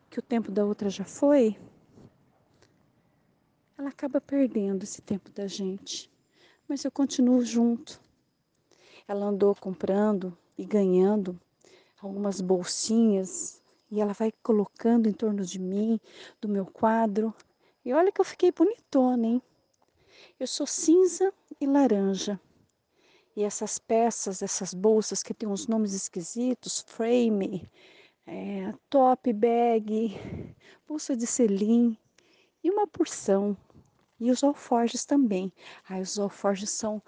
que 0.09 0.19
o 0.19 0.21
tempo 0.21 0.51
da 0.51 0.65
outra 0.65 0.89
já 0.89 1.05
foi, 1.05 1.55
ela 3.83 3.89
acaba 3.89 4.21
perdendo 4.21 4.83
esse 4.83 5.01
tempo 5.01 5.29
da 5.31 5.45
gente. 5.45 6.09
Mas 6.69 6.85
eu 6.85 6.91
continuo 6.91 7.43
junto. 7.43 7.99
Ela 9.05 9.25
andou 9.25 9.53
comprando 9.53 10.37
e 10.57 10.63
ganhando 10.63 11.37
algumas 12.01 12.39
bolsinhas 12.39 13.61
e 13.91 13.99
ela 13.99 14.13
vai 14.13 14.31
colocando 14.41 15.09
em 15.09 15.11
torno 15.11 15.43
de 15.43 15.59
mim, 15.59 15.99
do 16.39 16.47
meu 16.47 16.65
quadro. 16.65 17.35
E 17.83 17.93
olha 17.93 18.09
que 18.09 18.21
eu 18.21 18.25
fiquei 18.25 18.53
bonitona, 18.53 19.27
hein? 19.27 19.41
Eu 20.39 20.47
sou 20.47 20.65
cinza 20.65 21.33
e 21.59 21.67
laranja. 21.67 22.39
E 23.35 23.43
essas 23.43 23.77
peças, 23.77 24.41
essas 24.41 24.73
bolsas 24.73 25.21
que 25.21 25.33
tem 25.33 25.49
uns 25.49 25.67
nomes 25.67 25.93
esquisitos, 25.93 26.85
frame, 26.87 27.69
é, 28.25 28.73
top 28.89 29.33
bag, 29.33 30.17
bolsa 30.87 31.17
de 31.17 31.27
selim 31.27 31.97
e 32.63 32.71
uma 32.71 32.87
porção 32.87 33.57
e 34.23 34.31
os 34.31 34.43
alforjes 34.43 35.05
também. 35.05 35.51
Ai, 35.87 36.01
os 36.01 36.17
alforjes 36.17 36.69
são 36.69 37.01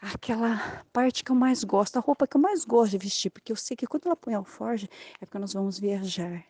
aquela 0.00 0.82
parte 0.92 1.22
que 1.22 1.30
eu 1.30 1.36
mais 1.36 1.62
gosto, 1.62 1.96
a 1.96 2.00
roupa 2.00 2.26
que 2.26 2.36
eu 2.36 2.40
mais 2.40 2.64
gosto 2.64 2.92
de 2.92 2.98
vestir, 2.98 3.30
porque 3.30 3.52
eu 3.52 3.56
sei 3.56 3.76
que 3.76 3.86
quando 3.86 4.06
ela 4.06 4.16
põe 4.16 4.34
alforje 4.34 4.88
é 5.20 5.26
porque 5.26 5.38
nós 5.38 5.52
vamos 5.52 5.78
viajar. 5.78 6.44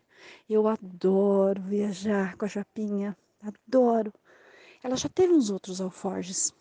Eu 0.49 0.68
adoro 0.68 1.61
viajar 1.62 2.37
com 2.37 2.45
a 2.45 2.49
Japinha, 2.49 3.16
adoro. 3.43 4.12
Ela 4.83 4.97
já 4.97 5.09
teve 5.09 5.35
uns 5.35 5.51
outros 5.51 5.81
alforjes 5.81 6.55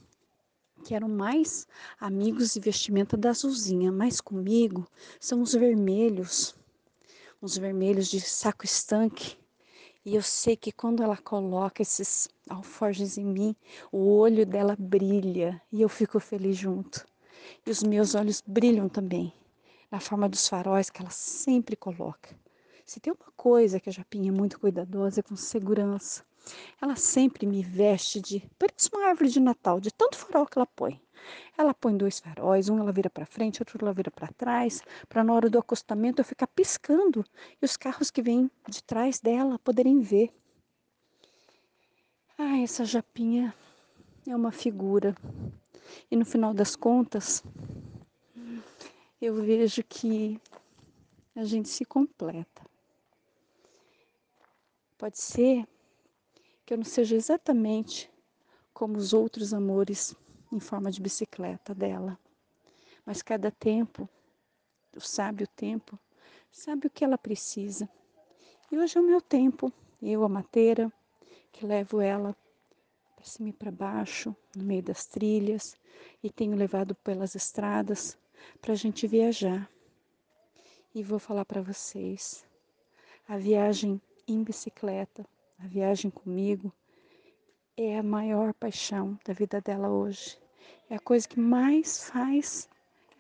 que 0.84 0.96
eram 0.96 1.08
mais 1.08 1.68
amigos 2.00 2.54
de 2.54 2.60
vestimenta 2.60 3.16
da 3.16 3.30
Azulzinha, 3.30 3.92
mas 3.92 4.20
comigo 4.20 4.88
são 5.20 5.42
os 5.42 5.54
vermelhos, 5.54 6.56
os 7.40 7.58
vermelhos 7.58 8.08
de 8.08 8.20
saco 8.20 8.66
estanque, 8.66 9.38
e 10.04 10.16
eu 10.16 10.22
sei 10.22 10.56
que 10.56 10.72
quando 10.72 11.04
ela 11.04 11.18
coloca 11.18 11.82
esses 11.82 12.28
alforjes 12.50 13.18
em 13.18 13.26
mim, 13.26 13.56
o 13.92 14.18
olho 14.18 14.46
dela 14.46 14.76
brilha 14.78 15.62
e 15.72 15.82
eu 15.82 15.90
fico 15.90 16.20
feliz 16.20 16.58
junto. 16.58 17.06
E 17.66 17.70
os 17.70 17.84
meus 17.84 18.16
olhos 18.16 18.42
brilham 18.46 18.90
também, 18.90 19.34
na 19.92 20.00
forma 20.00 20.28
dos 20.28 20.48
faróis 20.48 20.90
que 20.90 21.02
ela 21.02 21.12
sempre 21.12 21.76
coloca. 21.76 22.36
Se 22.86 23.00
tem 23.00 23.14
uma 23.14 23.32
coisa 23.38 23.80
que 23.80 23.90
a 23.90 23.94
Japinha 23.94 24.30
é 24.30 24.34
muito 24.34 24.60
cuidadosa 24.60 25.20
é 25.20 25.24
com 25.24 25.36
segurança. 25.36 26.24
Ela 26.82 26.96
sempre 26.96 27.46
me 27.46 27.62
veste 27.62 28.20
de. 28.20 28.50
Parece 28.58 28.90
uma 28.94 29.08
árvore 29.08 29.30
de 29.30 29.40
Natal, 29.40 29.80
de 29.80 29.92
tanto 29.92 30.18
farol 30.18 30.48
que 30.48 30.58
ela 30.58 30.66
põe. 30.66 31.00
Ela 31.58 31.74
põe 31.74 31.96
dois 31.96 32.20
faróis, 32.20 32.70
um 32.70 32.80
ela 32.80 32.92
vira 32.92 33.10
para 33.10 33.26
frente, 33.26 33.62
outro 33.62 33.78
ela 33.82 33.94
vira 33.94 34.10
para 34.10 34.28
trás, 34.30 34.82
para 35.08 35.24
na 35.24 35.34
hora 35.34 35.50
do 35.50 35.60
acostamento 35.60 36.22
eu 36.22 36.26
ficar 36.26 36.48
piscando 36.48 37.26
e 37.62 37.66
os 37.66 37.78
carros 37.78 38.10
que 38.10 38.22
vêm 38.22 38.50
de 38.68 38.84
trás 38.84 39.20
dela 39.20 39.60
poderem 39.60 40.00
ver. 40.02 40.34
Ah, 42.38 42.58
essa 42.60 42.86
japinha 42.86 43.54
é 44.28 44.36
uma 44.36 44.52
figura. 44.52 45.16
E 46.10 46.16
no 46.16 46.26
final 46.26 46.54
das 46.54 46.76
contas, 46.76 47.44
eu 49.22 49.36
vejo 49.36 49.84
que 49.84 50.40
a 51.36 51.44
gente 51.44 51.70
se 51.70 51.86
completa. 51.86 52.62
Pode 54.98 55.20
ser 55.20 55.68
que 56.66 56.74
eu 56.74 56.78
não 56.78 56.86
seja 56.86 57.16
exatamente 57.16 58.10
como 58.74 58.98
os 58.98 59.14
outros 59.14 59.54
amores 59.54 60.16
em 60.52 60.60
forma 60.60 60.92
de 60.92 61.02
bicicleta 61.02 61.74
dela. 61.74 62.18
Mas 63.06 63.22
cada 63.22 63.50
tempo, 63.50 64.08
o 64.96 65.48
tempo, 65.48 65.98
sabe 66.52 66.88
o 66.88 66.90
que 66.90 67.04
ela 67.04 67.18
precisa. 67.18 67.90
E 68.72 68.78
hoje 68.78 68.98
é 68.98 69.02
o 69.02 69.06
meu 69.06 69.22
tempo, 69.22 69.72
eu, 70.02 70.24
a 70.24 70.30
mateira, 70.30 70.92
que 71.52 71.66
levo 71.66 72.02
ela 72.02 72.36
para 73.16 73.26
cima 73.26 73.50
e 73.50 73.54
para 73.54 73.72
baixo, 73.72 74.36
no 74.56 74.64
meio 74.64 74.82
das 74.82 75.06
trilhas, 75.06 75.76
e 76.24 76.30
tenho 76.30 76.56
levado 76.56 76.96
pelas 76.96 77.36
estradas 77.36 78.18
para 78.60 78.74
a 78.74 78.76
gente 78.76 79.08
viajar. 79.08 79.70
E 80.94 81.04
vou 81.04 81.20
falar 81.20 81.46
para 81.46 81.62
vocês, 81.62 82.46
a 83.28 83.38
viagem 83.38 84.02
em 84.28 84.44
bicicleta, 84.44 85.26
a 85.60 85.68
viagem 85.68 86.10
comigo, 86.10 86.74
é 87.78 87.98
a 87.98 88.04
maior 88.04 88.54
paixão 88.54 89.18
da 89.26 89.34
vida 89.34 89.62
dela 89.62 89.90
hoje. 89.90 90.38
É 90.90 90.96
a 90.96 91.00
coisa 91.00 91.28
que 91.28 91.40
mais 91.40 92.10
faz 92.10 92.68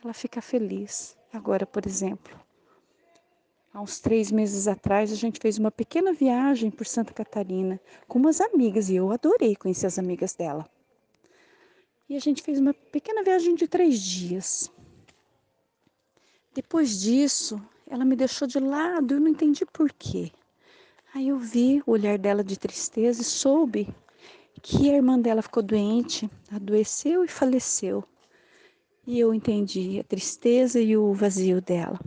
ela 0.03 0.13
ficar 0.13 0.41
feliz. 0.41 1.17
Agora, 1.33 1.65
por 1.65 1.85
exemplo, 1.85 2.37
há 3.73 3.81
uns 3.81 3.99
três 3.99 4.31
meses 4.31 4.67
atrás, 4.67 5.11
a 5.11 5.15
gente 5.15 5.39
fez 5.39 5.57
uma 5.57 5.71
pequena 5.71 6.13
viagem 6.13 6.69
por 6.69 6.85
Santa 6.85 7.13
Catarina 7.13 7.79
com 8.07 8.19
umas 8.19 8.41
amigas 8.41 8.89
e 8.89 8.95
eu 8.95 9.11
adorei 9.11 9.55
conhecer 9.55 9.87
as 9.87 9.97
amigas 9.97 10.33
dela. 10.33 10.69
E 12.09 12.15
a 12.15 12.19
gente 12.19 12.41
fez 12.41 12.59
uma 12.59 12.73
pequena 12.73 13.23
viagem 13.23 13.55
de 13.55 13.67
três 13.67 14.01
dias. 14.01 14.69
Depois 16.53 16.99
disso, 16.99 17.61
ela 17.87 18.03
me 18.03 18.17
deixou 18.17 18.45
de 18.47 18.59
lado, 18.59 19.13
eu 19.13 19.21
não 19.21 19.29
entendi 19.29 19.65
por 19.65 19.91
quê. 19.93 20.29
Aí 21.13 21.29
eu 21.29 21.37
vi 21.37 21.81
o 21.85 21.91
olhar 21.91 22.17
dela 22.17 22.43
de 22.43 22.59
tristeza 22.59 23.21
e 23.21 23.25
soube 23.25 23.87
que 24.61 24.89
a 24.89 24.95
irmã 24.95 25.19
dela 25.19 25.41
ficou 25.41 25.63
doente, 25.63 26.29
adoeceu 26.51 27.23
e 27.23 27.27
faleceu. 27.27 28.03
E 29.05 29.19
eu 29.19 29.33
entendi 29.33 29.99
a 29.99 30.03
tristeza 30.03 30.79
e 30.79 30.95
o 30.95 31.13
vazio 31.13 31.59
dela. 31.59 31.99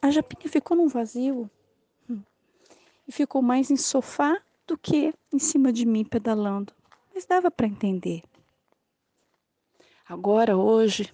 A 0.00 0.10
Japinha 0.10 0.48
ficou 0.48 0.76
num 0.76 0.88
vazio 0.88 1.50
hum, 2.08 2.22
e 3.06 3.12
ficou 3.12 3.42
mais 3.42 3.70
em 3.70 3.76
sofá 3.76 4.40
do 4.66 4.78
que 4.78 5.12
em 5.32 5.38
cima 5.38 5.72
de 5.72 5.84
mim 5.84 6.04
pedalando. 6.04 6.72
Mas 7.12 7.26
dava 7.26 7.50
para 7.50 7.66
entender. 7.66 8.22
Agora, 10.08 10.56
hoje, 10.56 11.12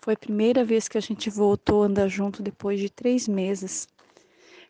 foi 0.00 0.14
a 0.14 0.18
primeira 0.18 0.64
vez 0.64 0.88
que 0.88 0.98
a 0.98 1.00
gente 1.00 1.28
voltou 1.28 1.82
a 1.82 1.86
andar 1.86 2.08
junto 2.08 2.42
depois 2.42 2.78
de 2.78 2.88
três 2.88 3.28
meses. 3.28 3.88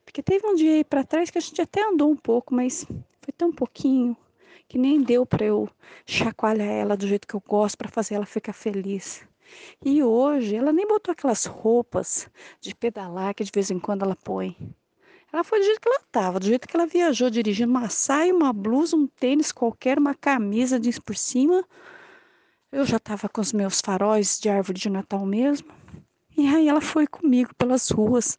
Porque 0.04 0.22
teve 0.22 0.46
um 0.46 0.54
dia 0.54 0.72
aí 0.72 0.84
para 0.84 1.04
trás 1.04 1.30
que 1.30 1.38
a 1.38 1.40
gente 1.40 1.60
até 1.60 1.84
andou 1.84 2.10
um 2.10 2.16
pouco, 2.16 2.54
mas 2.54 2.84
foi 3.20 3.32
tão 3.36 3.52
pouquinho 3.52 4.16
que 4.68 4.78
nem 4.78 5.02
deu 5.02 5.24
para 5.26 5.44
eu 5.44 5.68
chacoalhar 6.06 6.68
ela 6.68 6.96
do 6.96 7.06
jeito 7.06 7.26
que 7.26 7.34
eu 7.34 7.42
gosto 7.46 7.78
para 7.78 7.88
fazer 7.88 8.14
ela 8.14 8.26
ficar 8.26 8.52
feliz. 8.52 9.26
E 9.84 10.02
hoje 10.02 10.56
ela 10.56 10.72
nem 10.72 10.86
botou 10.86 11.12
aquelas 11.12 11.44
roupas 11.44 12.28
de 12.60 12.74
pedalar 12.74 13.34
que 13.34 13.44
de 13.44 13.50
vez 13.54 13.70
em 13.70 13.78
quando 13.78 14.02
ela 14.02 14.16
põe. 14.16 14.56
Ela 15.32 15.42
foi 15.42 15.58
do 15.58 15.64
jeito 15.64 15.80
que 15.80 15.88
ela 15.88 15.98
estava, 15.98 16.38
do 16.38 16.46
jeito 16.46 16.68
que 16.68 16.76
ela 16.76 16.86
viajou, 16.86 17.28
dirigindo 17.28 17.70
uma 17.70 17.88
saia, 17.88 18.32
uma 18.32 18.52
blusa, 18.52 18.96
um 18.96 19.06
tênis 19.06 19.50
qualquer, 19.50 19.98
uma 19.98 20.14
camisa 20.14 20.78
jeans 20.78 20.98
por 20.98 21.16
cima. 21.16 21.64
Eu 22.70 22.84
já 22.84 22.98
estava 22.98 23.28
com 23.28 23.40
os 23.40 23.52
meus 23.52 23.80
faróis 23.80 24.38
de 24.38 24.48
árvore 24.48 24.78
de 24.78 24.88
Natal 24.88 25.26
mesmo. 25.26 25.72
E 26.36 26.46
aí 26.48 26.68
ela 26.68 26.80
foi 26.80 27.06
comigo 27.06 27.54
pelas 27.56 27.90
ruas, 27.90 28.38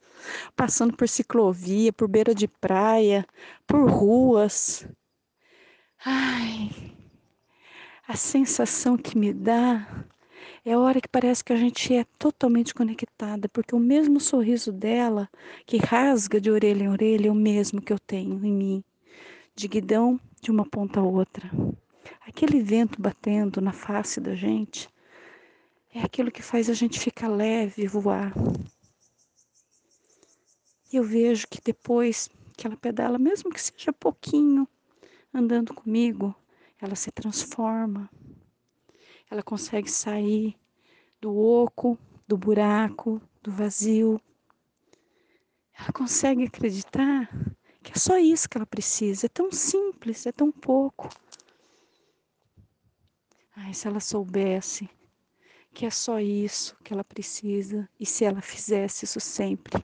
passando 0.55 0.95
por 0.95 1.07
ciclovia, 1.07 1.93
por 1.93 2.07
beira 2.07 2.35
de 2.35 2.47
praia, 2.47 3.25
por 3.65 3.89
ruas. 3.89 4.87
Ai, 6.07 6.69
a 8.07 8.15
sensação 8.15 8.95
que 8.95 9.17
me 9.17 9.33
dá 9.33 10.05
é 10.63 10.73
a 10.73 10.79
hora 10.79 11.01
que 11.01 11.07
parece 11.07 11.43
que 11.43 11.51
a 11.51 11.55
gente 11.55 11.95
é 11.95 12.03
totalmente 12.19 12.75
conectada, 12.75 13.49
porque 13.49 13.73
o 13.73 13.79
mesmo 13.79 14.19
sorriso 14.19 14.71
dela, 14.71 15.27
que 15.65 15.77
rasga 15.77 16.39
de 16.39 16.51
orelha 16.51 16.83
em 16.83 16.89
orelha, 16.89 17.27
é 17.27 17.31
o 17.31 17.35
mesmo 17.35 17.81
que 17.81 17.91
eu 17.91 17.97
tenho 17.97 18.45
em 18.45 18.53
mim, 18.53 18.83
de 19.55 19.67
guidão 19.67 20.19
de 20.39 20.51
uma 20.51 20.63
ponta 20.63 20.99
a 20.99 21.03
outra. 21.03 21.49
Aquele 22.21 22.61
vento 22.61 23.01
batendo 23.01 23.59
na 23.59 23.73
face 23.73 24.21
da 24.21 24.35
gente 24.35 24.87
é 25.91 26.03
aquilo 26.03 26.29
que 26.29 26.43
faz 26.43 26.69
a 26.69 26.73
gente 26.75 26.99
ficar 26.99 27.29
leve 27.29 27.81
e 27.81 27.87
voar. 27.87 28.31
E 30.93 30.97
eu 30.97 31.03
vejo 31.03 31.47
que 31.47 31.59
depois 31.59 32.29
que 32.55 32.67
ela 32.67 32.77
pedala, 32.77 33.17
mesmo 33.17 33.49
que 33.49 33.59
seja 33.59 33.91
pouquinho, 33.91 34.67
andando 35.35 35.73
comigo, 35.73 36.33
ela 36.81 36.95
se 36.95 37.11
transforma. 37.11 38.09
Ela 39.29 39.43
consegue 39.43 39.89
sair 39.89 40.55
do 41.19 41.35
oco, 41.35 41.97
do 42.27 42.37
buraco, 42.37 43.21
do 43.41 43.51
vazio. 43.51 44.21
Ela 45.77 45.91
consegue 45.91 46.45
acreditar 46.45 47.29
que 47.83 47.91
é 47.91 47.99
só 47.99 48.17
isso 48.17 48.47
que 48.47 48.57
ela 48.57 48.65
precisa. 48.65 49.25
É 49.25 49.29
tão 49.29 49.51
simples, 49.51 50.25
é 50.25 50.31
tão 50.31 50.51
pouco. 50.51 51.09
Ai, 53.55 53.73
se 53.73 53.87
ela 53.87 53.99
soubesse 53.99 54.89
que 55.73 55.85
é 55.85 55.89
só 55.89 56.19
isso 56.19 56.75
que 56.83 56.93
ela 56.93 57.03
precisa 57.03 57.87
e 57.99 58.05
se 58.05 58.23
ela 58.23 58.41
fizesse 58.41 59.03
isso 59.03 59.19
sempre. 59.19 59.83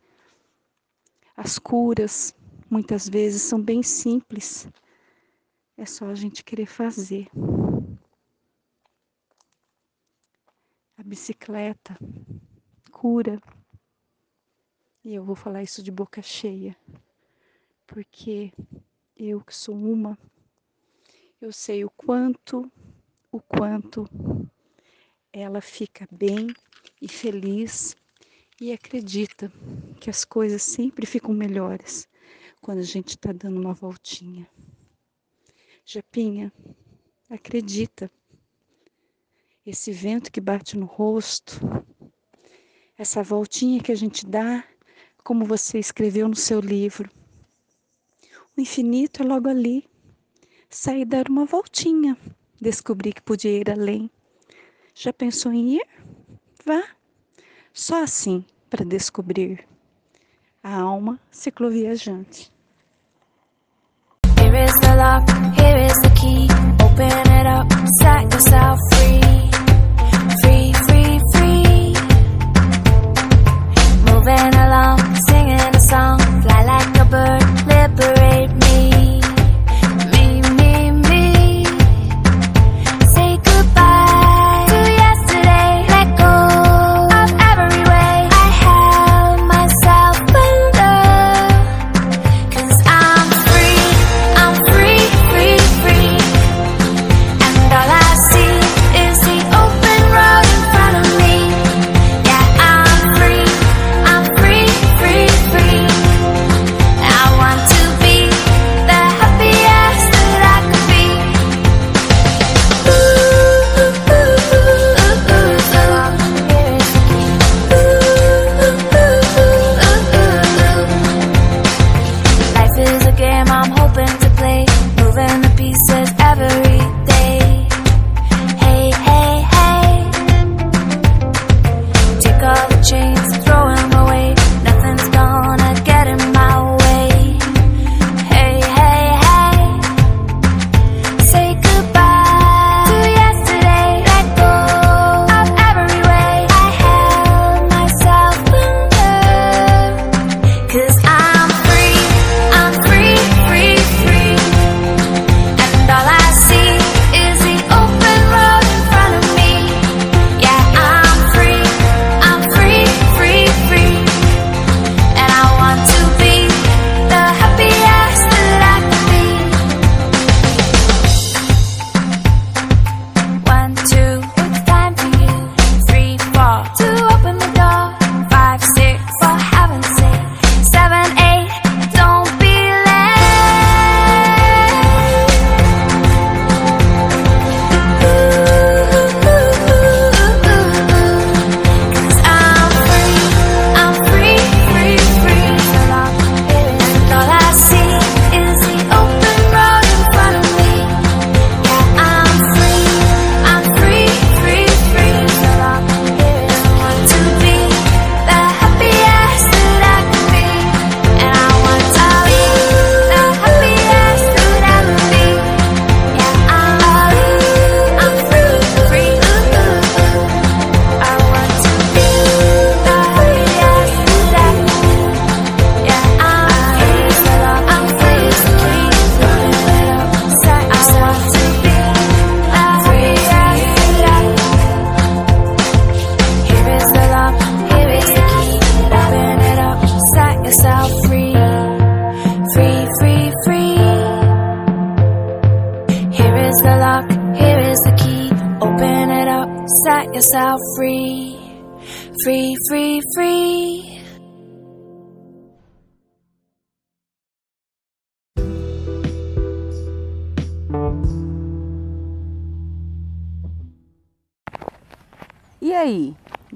As 1.35 1.59
curas, 1.59 2.33
muitas 2.69 3.09
vezes, 3.09 3.41
são 3.41 3.61
bem 3.61 3.83
simples. 3.83 4.67
É 5.82 5.86
só 5.88 6.05
a 6.05 6.13
gente 6.13 6.43
querer 6.43 6.67
fazer. 6.67 7.27
A 10.95 11.01
bicicleta 11.03 11.97
cura. 12.91 13.41
E 15.03 15.15
eu 15.15 15.23
vou 15.23 15.36
falar 15.36 15.63
isso 15.63 15.82
de 15.82 15.89
boca 15.89 16.21
cheia, 16.21 16.77
porque 17.88 18.53
eu 19.17 19.41
que 19.41 19.55
sou 19.55 19.73
uma, 19.73 20.15
eu 21.41 21.51
sei 21.51 21.84
o 21.84 21.89
quanto, 21.89 22.71
o 23.32 23.41
quanto 23.41 24.07
ela 25.34 25.61
fica 25.61 26.07
bem 26.11 26.53
e 27.01 27.07
feliz 27.07 27.95
e 28.61 28.71
acredita 28.71 29.51
que 29.99 30.11
as 30.11 30.23
coisas 30.23 30.61
sempre 30.61 31.07
ficam 31.07 31.34
melhores 31.34 32.07
quando 32.61 32.77
a 32.77 32.84
gente 32.84 33.15
está 33.15 33.32
dando 33.32 33.59
uma 33.59 33.73
voltinha. 33.73 34.47
Japinha, 35.86 36.51
acredita. 37.29 38.09
Esse 39.65 39.91
vento 39.91 40.32
que 40.32 40.41
bate 40.41 40.77
no 40.77 40.86
rosto, 40.86 41.59
essa 42.97 43.21
voltinha 43.23 43.82
que 43.82 43.91
a 43.91 43.95
gente 43.95 44.25
dá, 44.25 44.63
como 45.23 45.45
você 45.45 45.79
escreveu 45.79 46.27
no 46.27 46.36
seu 46.36 46.59
livro. 46.59 47.09
O 48.57 48.61
infinito 48.61 49.21
é 49.21 49.25
logo 49.25 49.47
ali. 49.47 49.88
Sair 50.69 51.05
dar 51.05 51.27
uma 51.29 51.45
voltinha, 51.45 52.17
descobri 52.59 53.13
que 53.13 53.21
podia 53.21 53.51
ir 53.51 53.69
além. 53.69 54.09
Já 54.93 55.11
pensou 55.11 55.51
em 55.51 55.75
ir? 55.75 55.88
Vá. 56.65 56.84
Só 57.73 58.03
assim 58.03 58.45
para 58.69 58.86
descobrir 58.86 59.67
a 60.63 60.79
alma 60.79 61.19
cicloviajante. 61.32 62.51
Is 64.53 64.79
the 64.79 64.95
lock, 64.95 65.50
Open 66.86 67.23
it 67.39 67.45
up, 67.57 67.67
set 67.99 68.23
yourself 68.34 68.77
free. 68.91 69.21
Free, 70.41 70.67
free, 70.86 71.13
free. 71.34 71.93
Moving 74.09 74.53
along, 74.65 74.99
singing 75.27 75.75
a 75.75 75.79
song. 75.91 76.19
Fly 76.43 76.59
like 76.71 76.93
a 77.03 77.05
bird, 77.15 77.40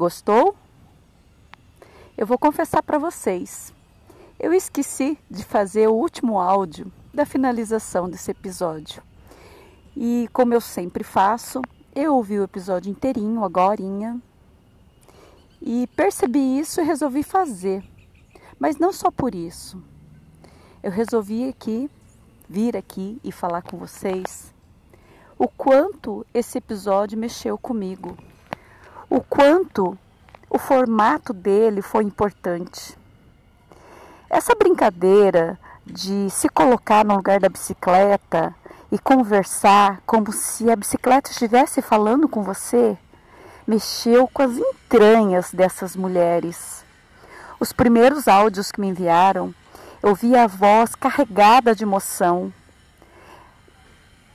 gostou? 0.06 0.56
Eu 2.16 2.28
vou 2.28 2.38
confessar 2.38 2.84
para 2.84 3.00
vocês. 3.00 3.74
Eu 4.40 4.54
esqueci 4.54 5.18
de 5.32 5.44
fazer 5.44 5.88
o 5.88 5.96
último 5.96 6.40
áudio 6.40 6.92
da 7.12 7.26
finalização 7.26 8.08
desse 8.08 8.30
episódio. 8.30 9.02
E 9.98 10.30
como 10.32 10.54
eu 10.54 10.62
sempre 10.62 11.04
faço, 11.04 11.60
eu 11.96 12.14
ouvi 12.14 12.40
o 12.40 12.44
episódio 12.44 12.92
inteirinho 12.92 13.44
agorinha 13.44 14.22
e 15.60 15.88
percebi 15.96 16.60
isso 16.60 16.80
e 16.82 16.84
resolvi 16.84 17.24
fazer. 17.24 17.84
Mas 18.60 18.78
não 18.78 18.94
só 18.94 19.10
por 19.10 19.34
isso. 19.34 19.82
Eu 20.84 20.92
resolvi 20.92 21.50
aqui 21.50 21.90
vir 22.48 22.78
aqui 22.78 23.20
e 23.24 23.32
falar 23.32 23.64
com 23.64 23.76
vocês 23.76 24.54
o 25.36 25.48
quanto 25.48 26.24
esse 26.32 26.60
episódio 26.60 27.18
mexeu 27.18 27.58
comigo. 27.58 28.16
O 29.10 29.22
quanto 29.22 29.98
o 30.50 30.58
formato 30.58 31.34
dele 31.34 31.82
foi 31.82 32.04
importante. 32.04 32.98
Essa 34.30 34.56
brincadeira 34.56 35.60
de 35.86 36.30
se 36.30 36.50
colocar 36.50 37.06
no 37.06 37.16
lugar 37.16 37.40
da 37.40 37.50
bicicleta 37.50 38.54
e 38.92 38.98
conversar 38.98 40.02
como 40.06 40.32
se 40.32 40.70
a 40.70 40.76
bicicleta 40.76 41.32
estivesse 41.32 41.82
falando 41.82 42.28
com 42.28 42.42
você 42.42 42.98
mexeu 43.68 44.28
com 44.28 44.44
as 44.44 44.52
entranhas 44.58 45.52
dessas 45.52 45.96
mulheres. 45.96 46.84
Os 47.60 47.72
primeiros 47.72 48.28
áudios 48.28 48.72
que 48.72 48.80
me 48.80 48.88
enviaram, 48.88 49.54
eu 50.04 50.14
vi 50.14 50.36
a 50.36 50.46
voz 50.46 50.94
carregada 50.94 51.74
de 51.74 51.84
emoção. 51.84 52.54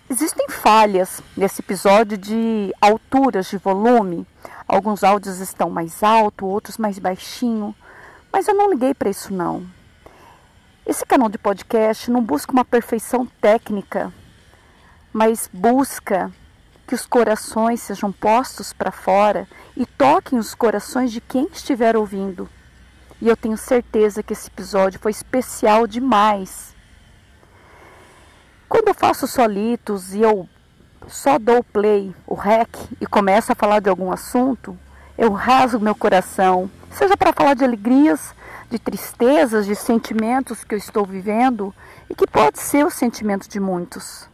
Existem 0.08 0.48
falhas 0.48 1.22
nesse 1.36 1.60
episódio 1.60 2.18
de 2.18 2.74
alturas 2.80 3.46
de 3.46 3.58
volume. 3.58 4.26
Alguns 4.72 5.02
áudios 5.02 5.40
estão 5.40 5.68
mais 5.68 6.00
alto, 6.00 6.46
outros 6.46 6.78
mais 6.78 6.96
baixinho, 6.96 7.74
mas 8.32 8.46
eu 8.46 8.54
não 8.54 8.70
liguei 8.70 8.94
para 8.94 9.10
isso 9.10 9.34
não. 9.34 9.68
Esse 10.86 11.04
canal 11.04 11.28
de 11.28 11.38
podcast 11.38 12.08
não 12.08 12.22
busca 12.22 12.52
uma 12.52 12.64
perfeição 12.64 13.26
técnica, 13.40 14.12
mas 15.12 15.50
busca 15.52 16.30
que 16.86 16.94
os 16.94 17.04
corações 17.04 17.80
sejam 17.80 18.12
postos 18.12 18.72
para 18.72 18.92
fora 18.92 19.48
e 19.76 19.84
toquem 19.84 20.38
os 20.38 20.54
corações 20.54 21.10
de 21.10 21.20
quem 21.20 21.48
estiver 21.52 21.96
ouvindo. 21.96 22.48
E 23.20 23.26
eu 23.26 23.36
tenho 23.36 23.56
certeza 23.56 24.22
que 24.22 24.34
esse 24.34 24.46
episódio 24.46 25.00
foi 25.00 25.10
especial 25.10 25.84
demais. 25.84 26.76
Quando 28.68 28.86
eu 28.86 28.94
faço 28.94 29.26
solitos 29.26 30.14
e 30.14 30.20
eu 30.20 30.48
só 31.08 31.38
dou 31.38 31.62
play, 31.64 32.14
o 32.26 32.34
rec 32.34 32.68
e 33.00 33.06
começo 33.06 33.52
a 33.52 33.54
falar 33.54 33.80
de 33.80 33.88
algum 33.88 34.12
assunto, 34.12 34.78
eu 35.16 35.32
rasgo 35.32 35.80
meu 35.80 35.94
coração, 35.94 36.70
seja 36.90 37.16
para 37.16 37.32
falar 37.32 37.54
de 37.54 37.64
alegrias, 37.64 38.34
de 38.70 38.78
tristezas, 38.78 39.66
de 39.66 39.74
sentimentos 39.74 40.64
que 40.64 40.74
eu 40.74 40.78
estou 40.78 41.04
vivendo 41.04 41.74
e 42.08 42.14
que 42.14 42.26
pode 42.26 42.58
ser 42.58 42.86
o 42.86 42.90
sentimento 42.90 43.48
de 43.48 43.58
muitos. 43.58 44.28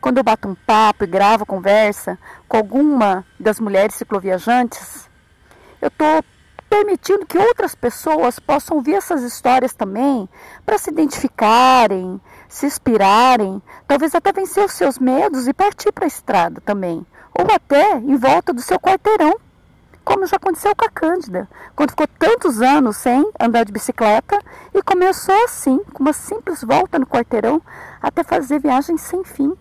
Quando 0.00 0.18
eu 0.18 0.24
bato 0.24 0.48
um 0.48 0.54
papo 0.54 1.04
e 1.04 1.06
gravo 1.06 1.46
conversa 1.46 2.18
com 2.48 2.56
alguma 2.56 3.24
das 3.38 3.58
mulheres 3.58 3.94
cicloviajantes, 3.94 5.08
eu 5.80 5.88
estou 5.88 6.22
permitindo 6.68 7.26
que 7.26 7.38
outras 7.38 7.74
pessoas 7.74 8.38
possam 8.38 8.76
ouvir 8.76 8.94
essas 8.94 9.22
histórias 9.22 9.72
também, 9.72 10.28
para 10.66 10.78
se 10.78 10.90
identificarem, 10.90 12.20
se 12.48 12.66
inspirarem, 12.66 13.62
talvez 13.86 14.14
até 14.14 14.32
vencer 14.32 14.64
os 14.64 14.72
seus 14.72 14.98
medos 14.98 15.46
e 15.46 15.52
partir 15.52 15.92
para 15.92 16.04
a 16.04 16.08
estrada 16.08 16.60
também, 16.62 17.06
ou 17.38 17.46
até 17.54 17.96
em 17.98 18.16
volta 18.16 18.52
do 18.52 18.62
seu 18.62 18.80
quarteirão, 18.80 19.38
como 20.04 20.26
já 20.26 20.36
aconteceu 20.36 20.74
com 20.74 20.86
a 20.86 20.88
Cândida, 20.88 21.46
quando 21.76 21.90
ficou 21.90 22.06
tantos 22.18 22.62
anos 22.62 22.96
sem 22.96 23.30
andar 23.38 23.64
de 23.64 23.72
bicicleta 23.72 24.42
e 24.74 24.82
começou 24.82 25.44
assim, 25.44 25.78
com 25.92 26.02
uma 26.02 26.14
simples 26.14 26.64
volta 26.64 26.98
no 26.98 27.06
quarteirão, 27.06 27.60
até 28.00 28.24
fazer 28.24 28.58
viagens 28.58 29.02
sem 29.02 29.22
fim. 29.22 29.54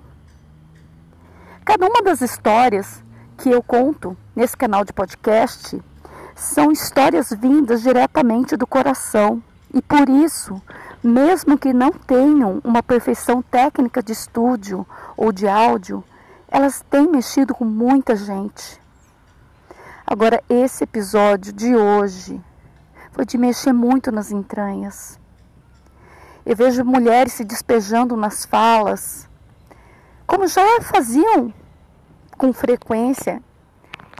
Cada 1.65 1.85
uma 1.85 2.01
das 2.01 2.21
histórias 2.21 3.03
que 3.37 3.49
eu 3.49 3.61
conto 3.61 4.15
nesse 4.33 4.55
canal 4.55 4.85
de 4.85 4.93
podcast 4.93 5.81
são 6.33 6.71
histórias 6.71 7.29
vindas 7.29 7.81
diretamente 7.81 8.55
do 8.55 8.65
coração 8.65 9.43
e 9.73 9.81
por 9.81 10.07
isso, 10.09 10.61
mesmo 11.03 11.57
que 11.57 11.73
não 11.73 11.91
tenham 11.91 12.61
uma 12.63 12.81
perfeição 12.81 13.41
técnica 13.41 14.01
de 14.01 14.13
estúdio 14.13 14.85
ou 15.15 15.31
de 15.31 15.47
áudio, 15.47 16.03
elas 16.47 16.83
têm 16.89 17.09
mexido 17.09 17.53
com 17.53 17.65
muita 17.65 18.15
gente. 18.15 18.79
Agora, 20.05 20.41
esse 20.49 20.85
episódio 20.85 21.51
de 21.51 21.75
hoje 21.75 22.41
foi 23.11 23.25
de 23.25 23.37
mexer 23.37 23.73
muito 23.73 24.11
nas 24.11 24.31
entranhas. 24.31 25.19
Eu 26.45 26.55
vejo 26.55 26.85
mulheres 26.85 27.33
se 27.33 27.43
despejando 27.43 28.15
nas 28.15 28.45
falas, 28.45 29.27
como 30.25 30.47
já 30.47 30.81
faziam 30.81 31.53
com 32.37 32.53
frequência 32.53 33.43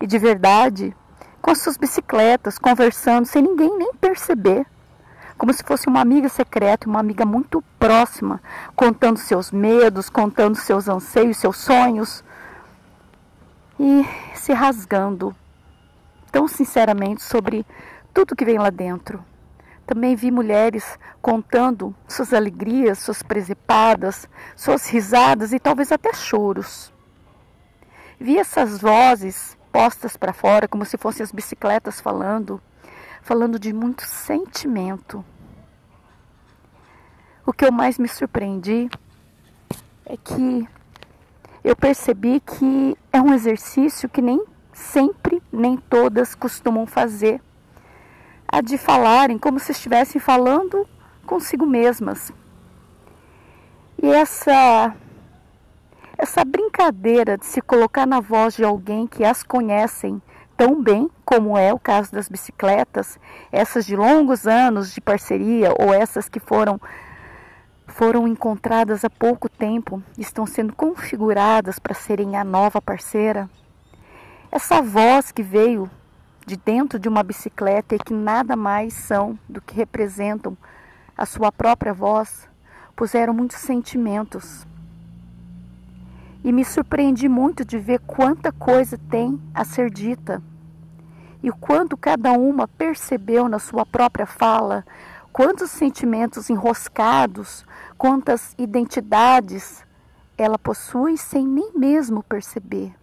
e 0.01 0.05
de 0.05 0.17
verdade, 0.19 0.95
com 1.41 1.51
as 1.51 1.59
suas 1.59 1.77
bicicletas, 1.77 2.59
conversando 2.59 3.25
sem 3.25 3.41
ninguém 3.41 3.77
nem 3.77 3.93
perceber, 3.93 4.65
como 5.37 5.53
se 5.53 5.63
fosse 5.63 5.87
uma 5.87 6.01
amiga 6.01 6.27
secreta, 6.29 6.89
uma 6.89 6.99
amiga 6.99 7.25
muito 7.25 7.63
próxima, 7.79 8.41
contando 8.75 9.17
seus 9.17 9.51
medos, 9.51 10.09
contando 10.09 10.55
seus 10.55 10.87
anseios, 10.87 11.37
seus 11.37 11.57
sonhos 11.57 12.23
e 13.79 14.05
se 14.35 14.51
rasgando 14.53 15.35
tão 16.31 16.47
sinceramente 16.47 17.21
sobre 17.21 17.65
tudo 18.13 18.35
que 18.35 18.45
vem 18.45 18.57
lá 18.57 18.69
dentro. 18.69 19.23
Também 19.85 20.15
vi 20.15 20.31
mulheres 20.31 20.99
contando 21.21 21.95
suas 22.07 22.33
alegrias, 22.33 22.99
suas 22.99 23.23
presepadas, 23.23 24.27
suas 24.55 24.87
risadas 24.89 25.53
e 25.53 25.59
talvez 25.59 25.91
até 25.91 26.11
choros. 26.13 26.91
Vi 28.19 28.37
essas 28.37 28.81
vozes 28.81 29.55
postas 29.71 30.17
para 30.17 30.33
fora 30.33 30.67
como 30.67 30.83
se 30.83 30.97
fossem 30.97 31.23
as 31.23 31.31
bicicletas 31.31 32.01
falando, 32.01 32.59
falando 33.21 33.59
de 33.59 33.73
muito 33.73 34.03
sentimento. 34.03 35.23
O 37.45 37.53
que 37.53 37.65
eu 37.65 37.71
mais 37.71 37.97
me 37.97 38.07
surpreendi 38.07 38.89
é 40.05 40.17
que 40.17 40.67
eu 41.63 41.75
percebi 41.75 42.39
que 42.39 42.97
é 43.11 43.21
um 43.21 43.33
exercício 43.33 44.07
que 44.07 44.21
nem 44.21 44.43
sempre, 44.73 45.41
nem 45.51 45.77
todas 45.77 46.35
costumam 46.35 46.85
fazer. 46.85 47.41
A 48.47 48.61
de 48.61 48.77
falarem 48.77 49.37
como 49.37 49.59
se 49.59 49.71
estivessem 49.71 50.19
falando 50.21 50.87
consigo 51.25 51.65
mesmas. 51.65 52.31
E 54.01 54.07
essa 54.07 54.95
essa 56.17 56.43
brincadeira 56.43 57.37
de 57.37 57.45
se 57.45 57.61
colocar 57.61 58.07
na 58.07 58.19
voz 58.19 58.55
de 58.55 58.63
alguém 58.63 59.05
que 59.05 59.23
as 59.23 59.43
conhecem 59.43 60.21
tão 60.57 60.81
bem, 60.81 61.09
como 61.23 61.55
é 61.55 61.71
o 61.71 61.79
caso 61.79 62.11
das 62.11 62.27
bicicletas, 62.27 63.19
essas 63.51 63.85
de 63.85 63.95
longos 63.95 64.47
anos 64.47 64.91
de 64.91 64.99
parceria 64.99 65.71
ou 65.79 65.93
essas 65.93 66.27
que 66.27 66.39
foram 66.39 66.81
foram 67.85 68.27
encontradas 68.27 69.05
há 69.05 69.09
pouco 69.09 69.47
tempo, 69.47 70.03
estão 70.17 70.45
sendo 70.45 70.75
configuradas 70.75 71.79
para 71.79 71.95
serem 71.95 72.35
a 72.35 72.43
nova 72.43 72.81
parceira. 72.81 73.49
Essa 74.51 74.81
voz 74.81 75.31
que 75.31 75.41
veio 75.41 75.89
de 76.45 76.57
dentro 76.57 76.99
de 76.99 77.07
uma 77.07 77.23
bicicleta 77.23 77.95
e 77.95 77.99
que 77.99 78.13
nada 78.13 78.55
mais 78.55 78.93
são 78.93 79.39
do 79.47 79.61
que 79.61 79.73
representam 79.73 80.55
a 81.17 81.25
sua 81.25 81.51
própria 81.51 81.93
voz, 81.93 82.47
puseram 82.95 83.33
muitos 83.33 83.57
sentimentos. 83.57 84.67
E 86.47 86.51
me 86.53 86.63
surpreendi 86.63 87.27
muito 87.27 87.65
de 87.65 87.77
ver 87.77 87.99
quanta 87.99 88.53
coisa 88.53 88.97
tem 89.09 89.37
a 89.53 89.65
ser 89.65 89.89
dita 89.91 90.41
e 91.43 91.51
quanto 91.51 91.97
cada 91.97 92.31
uma 92.31 92.69
percebeu 92.69 93.49
na 93.49 93.59
sua 93.59 93.85
própria 93.85 94.25
fala, 94.25 94.85
quantos 95.33 95.69
sentimentos 95.71 96.49
enroscados, 96.49 97.65
quantas 97.97 98.55
identidades 98.57 99.85
ela 100.37 100.57
possui 100.57 101.17
sem 101.17 101.45
nem 101.45 101.73
mesmo 101.75 102.23
perceber. 102.23 102.95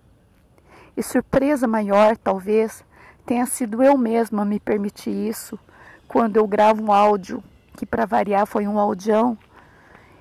E 0.97 1.03
surpresa 1.03 1.69
maior, 1.69 2.17
talvez, 2.17 2.83
tenha 3.27 3.45
sido 3.45 3.83
eu 3.83 3.99
mesma 3.99 4.43
me 4.47 4.59
permitir 4.59 5.11
isso 5.11 5.59
quando 6.09 6.39
eu 6.39 6.47
gravo 6.47 6.83
um 6.83 6.91
áudio, 6.91 7.45
que 7.77 7.85
para 7.85 8.07
variar 8.07 8.47
foi 8.47 8.67
um 8.67 8.79
audião, 8.79 9.37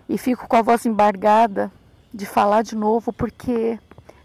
e 0.10 0.18
fico 0.18 0.46
com 0.46 0.58
a 0.58 0.62
voz 0.62 0.86
embargada 0.86 1.72
de 2.14 2.26
falar 2.26 2.62
de 2.62 2.76
novo 2.76 3.12
porque 3.12 3.80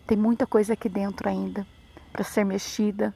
tem 0.06 0.16
muita 0.16 0.46
coisa 0.46 0.74
aqui 0.74 0.88
dentro 0.88 1.28
ainda 1.28 1.66
para 2.12 2.24
ser 2.24 2.44
mexida, 2.44 3.14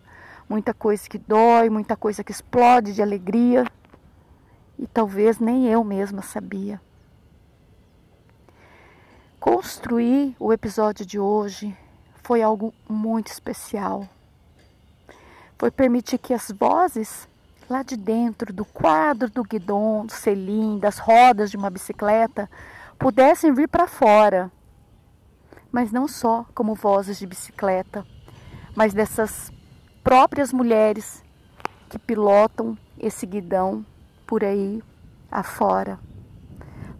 muita 0.49 0.73
coisa 0.73 1.09
que 1.09 1.19
dói, 1.19 1.69
muita 1.69 1.97
coisa 1.97 2.23
que 2.23 2.33
explode 2.33 2.93
de 2.93 3.03
alegria. 3.03 3.67
E 4.79 4.87
talvez 4.87 5.39
nem 5.39 5.67
eu 5.67 5.85
mesma 5.85 6.23
sabia. 6.23 6.81
Construir 9.39 10.37
o 10.39 10.53
episódio 10.53 11.05
de 11.05 11.19
hoje 11.19 11.77
foi 12.23 12.43
algo 12.43 12.73
muito 12.89 13.29
especial. 13.29 14.09
Foi 15.59 15.71
permitir 15.71 16.19
que 16.19 16.33
as 16.33 16.51
vozes 16.51 17.29
lá 17.69 17.83
de 17.83 17.97
dentro 17.97 18.53
do 18.53 18.65
quadro 18.65 19.31
do 19.31 19.43
guidão, 19.43 20.05
do 20.07 20.13
selim, 20.13 20.79
das 20.79 20.99
rodas 20.99 21.51
de 21.51 21.57
uma 21.57 21.71
bicicleta, 21.71 22.49
pudessem 22.99 23.53
vir 23.53 23.69
para 23.69 23.87
fora. 23.87 24.51
Mas 25.73 25.91
não 25.91 26.07
só 26.07 26.45
como 26.55 26.75
vozes 26.75 27.19
de 27.19 27.27
bicicleta, 27.27 28.07
mas 28.77 28.93
dessas 28.93 29.51
próprias 30.05 30.53
mulheres 30.53 31.25
que 31.89 31.99
pilotam 31.99 32.77
esse 32.99 33.27
guidão 33.27 33.85
por 34.27 34.45
aí 34.45 34.83
afora. 35.31 35.99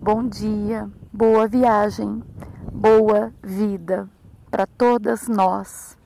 Bom 0.01 0.27
dia, 0.27 0.91
boa 1.13 1.47
viagem, 1.47 2.23
boa 2.73 3.33
vida 3.43 4.09
para 4.51 4.67
todas 4.67 5.29
nós. 5.29 5.97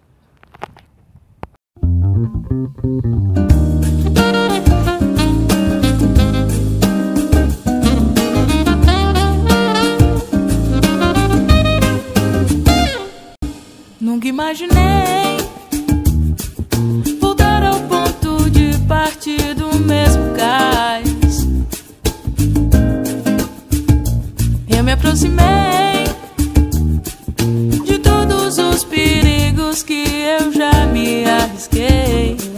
Nunca 14.26 14.42
imaginei 14.42 15.36
voltar 17.20 17.62
ao 17.62 17.78
ponto 17.82 18.50
de 18.50 18.76
partir 18.88 19.54
do 19.54 19.78
mesmo 19.78 20.34
cais. 20.34 21.46
Eu 24.68 24.82
me 24.82 24.90
aproximei 24.92 26.06
de 27.84 27.98
todos 27.98 28.58
os 28.58 28.82
perigos 28.82 29.84
que 29.84 30.04
eu 30.40 30.52
já 30.52 30.86
me 30.86 31.24
arrisquei. 31.24 32.55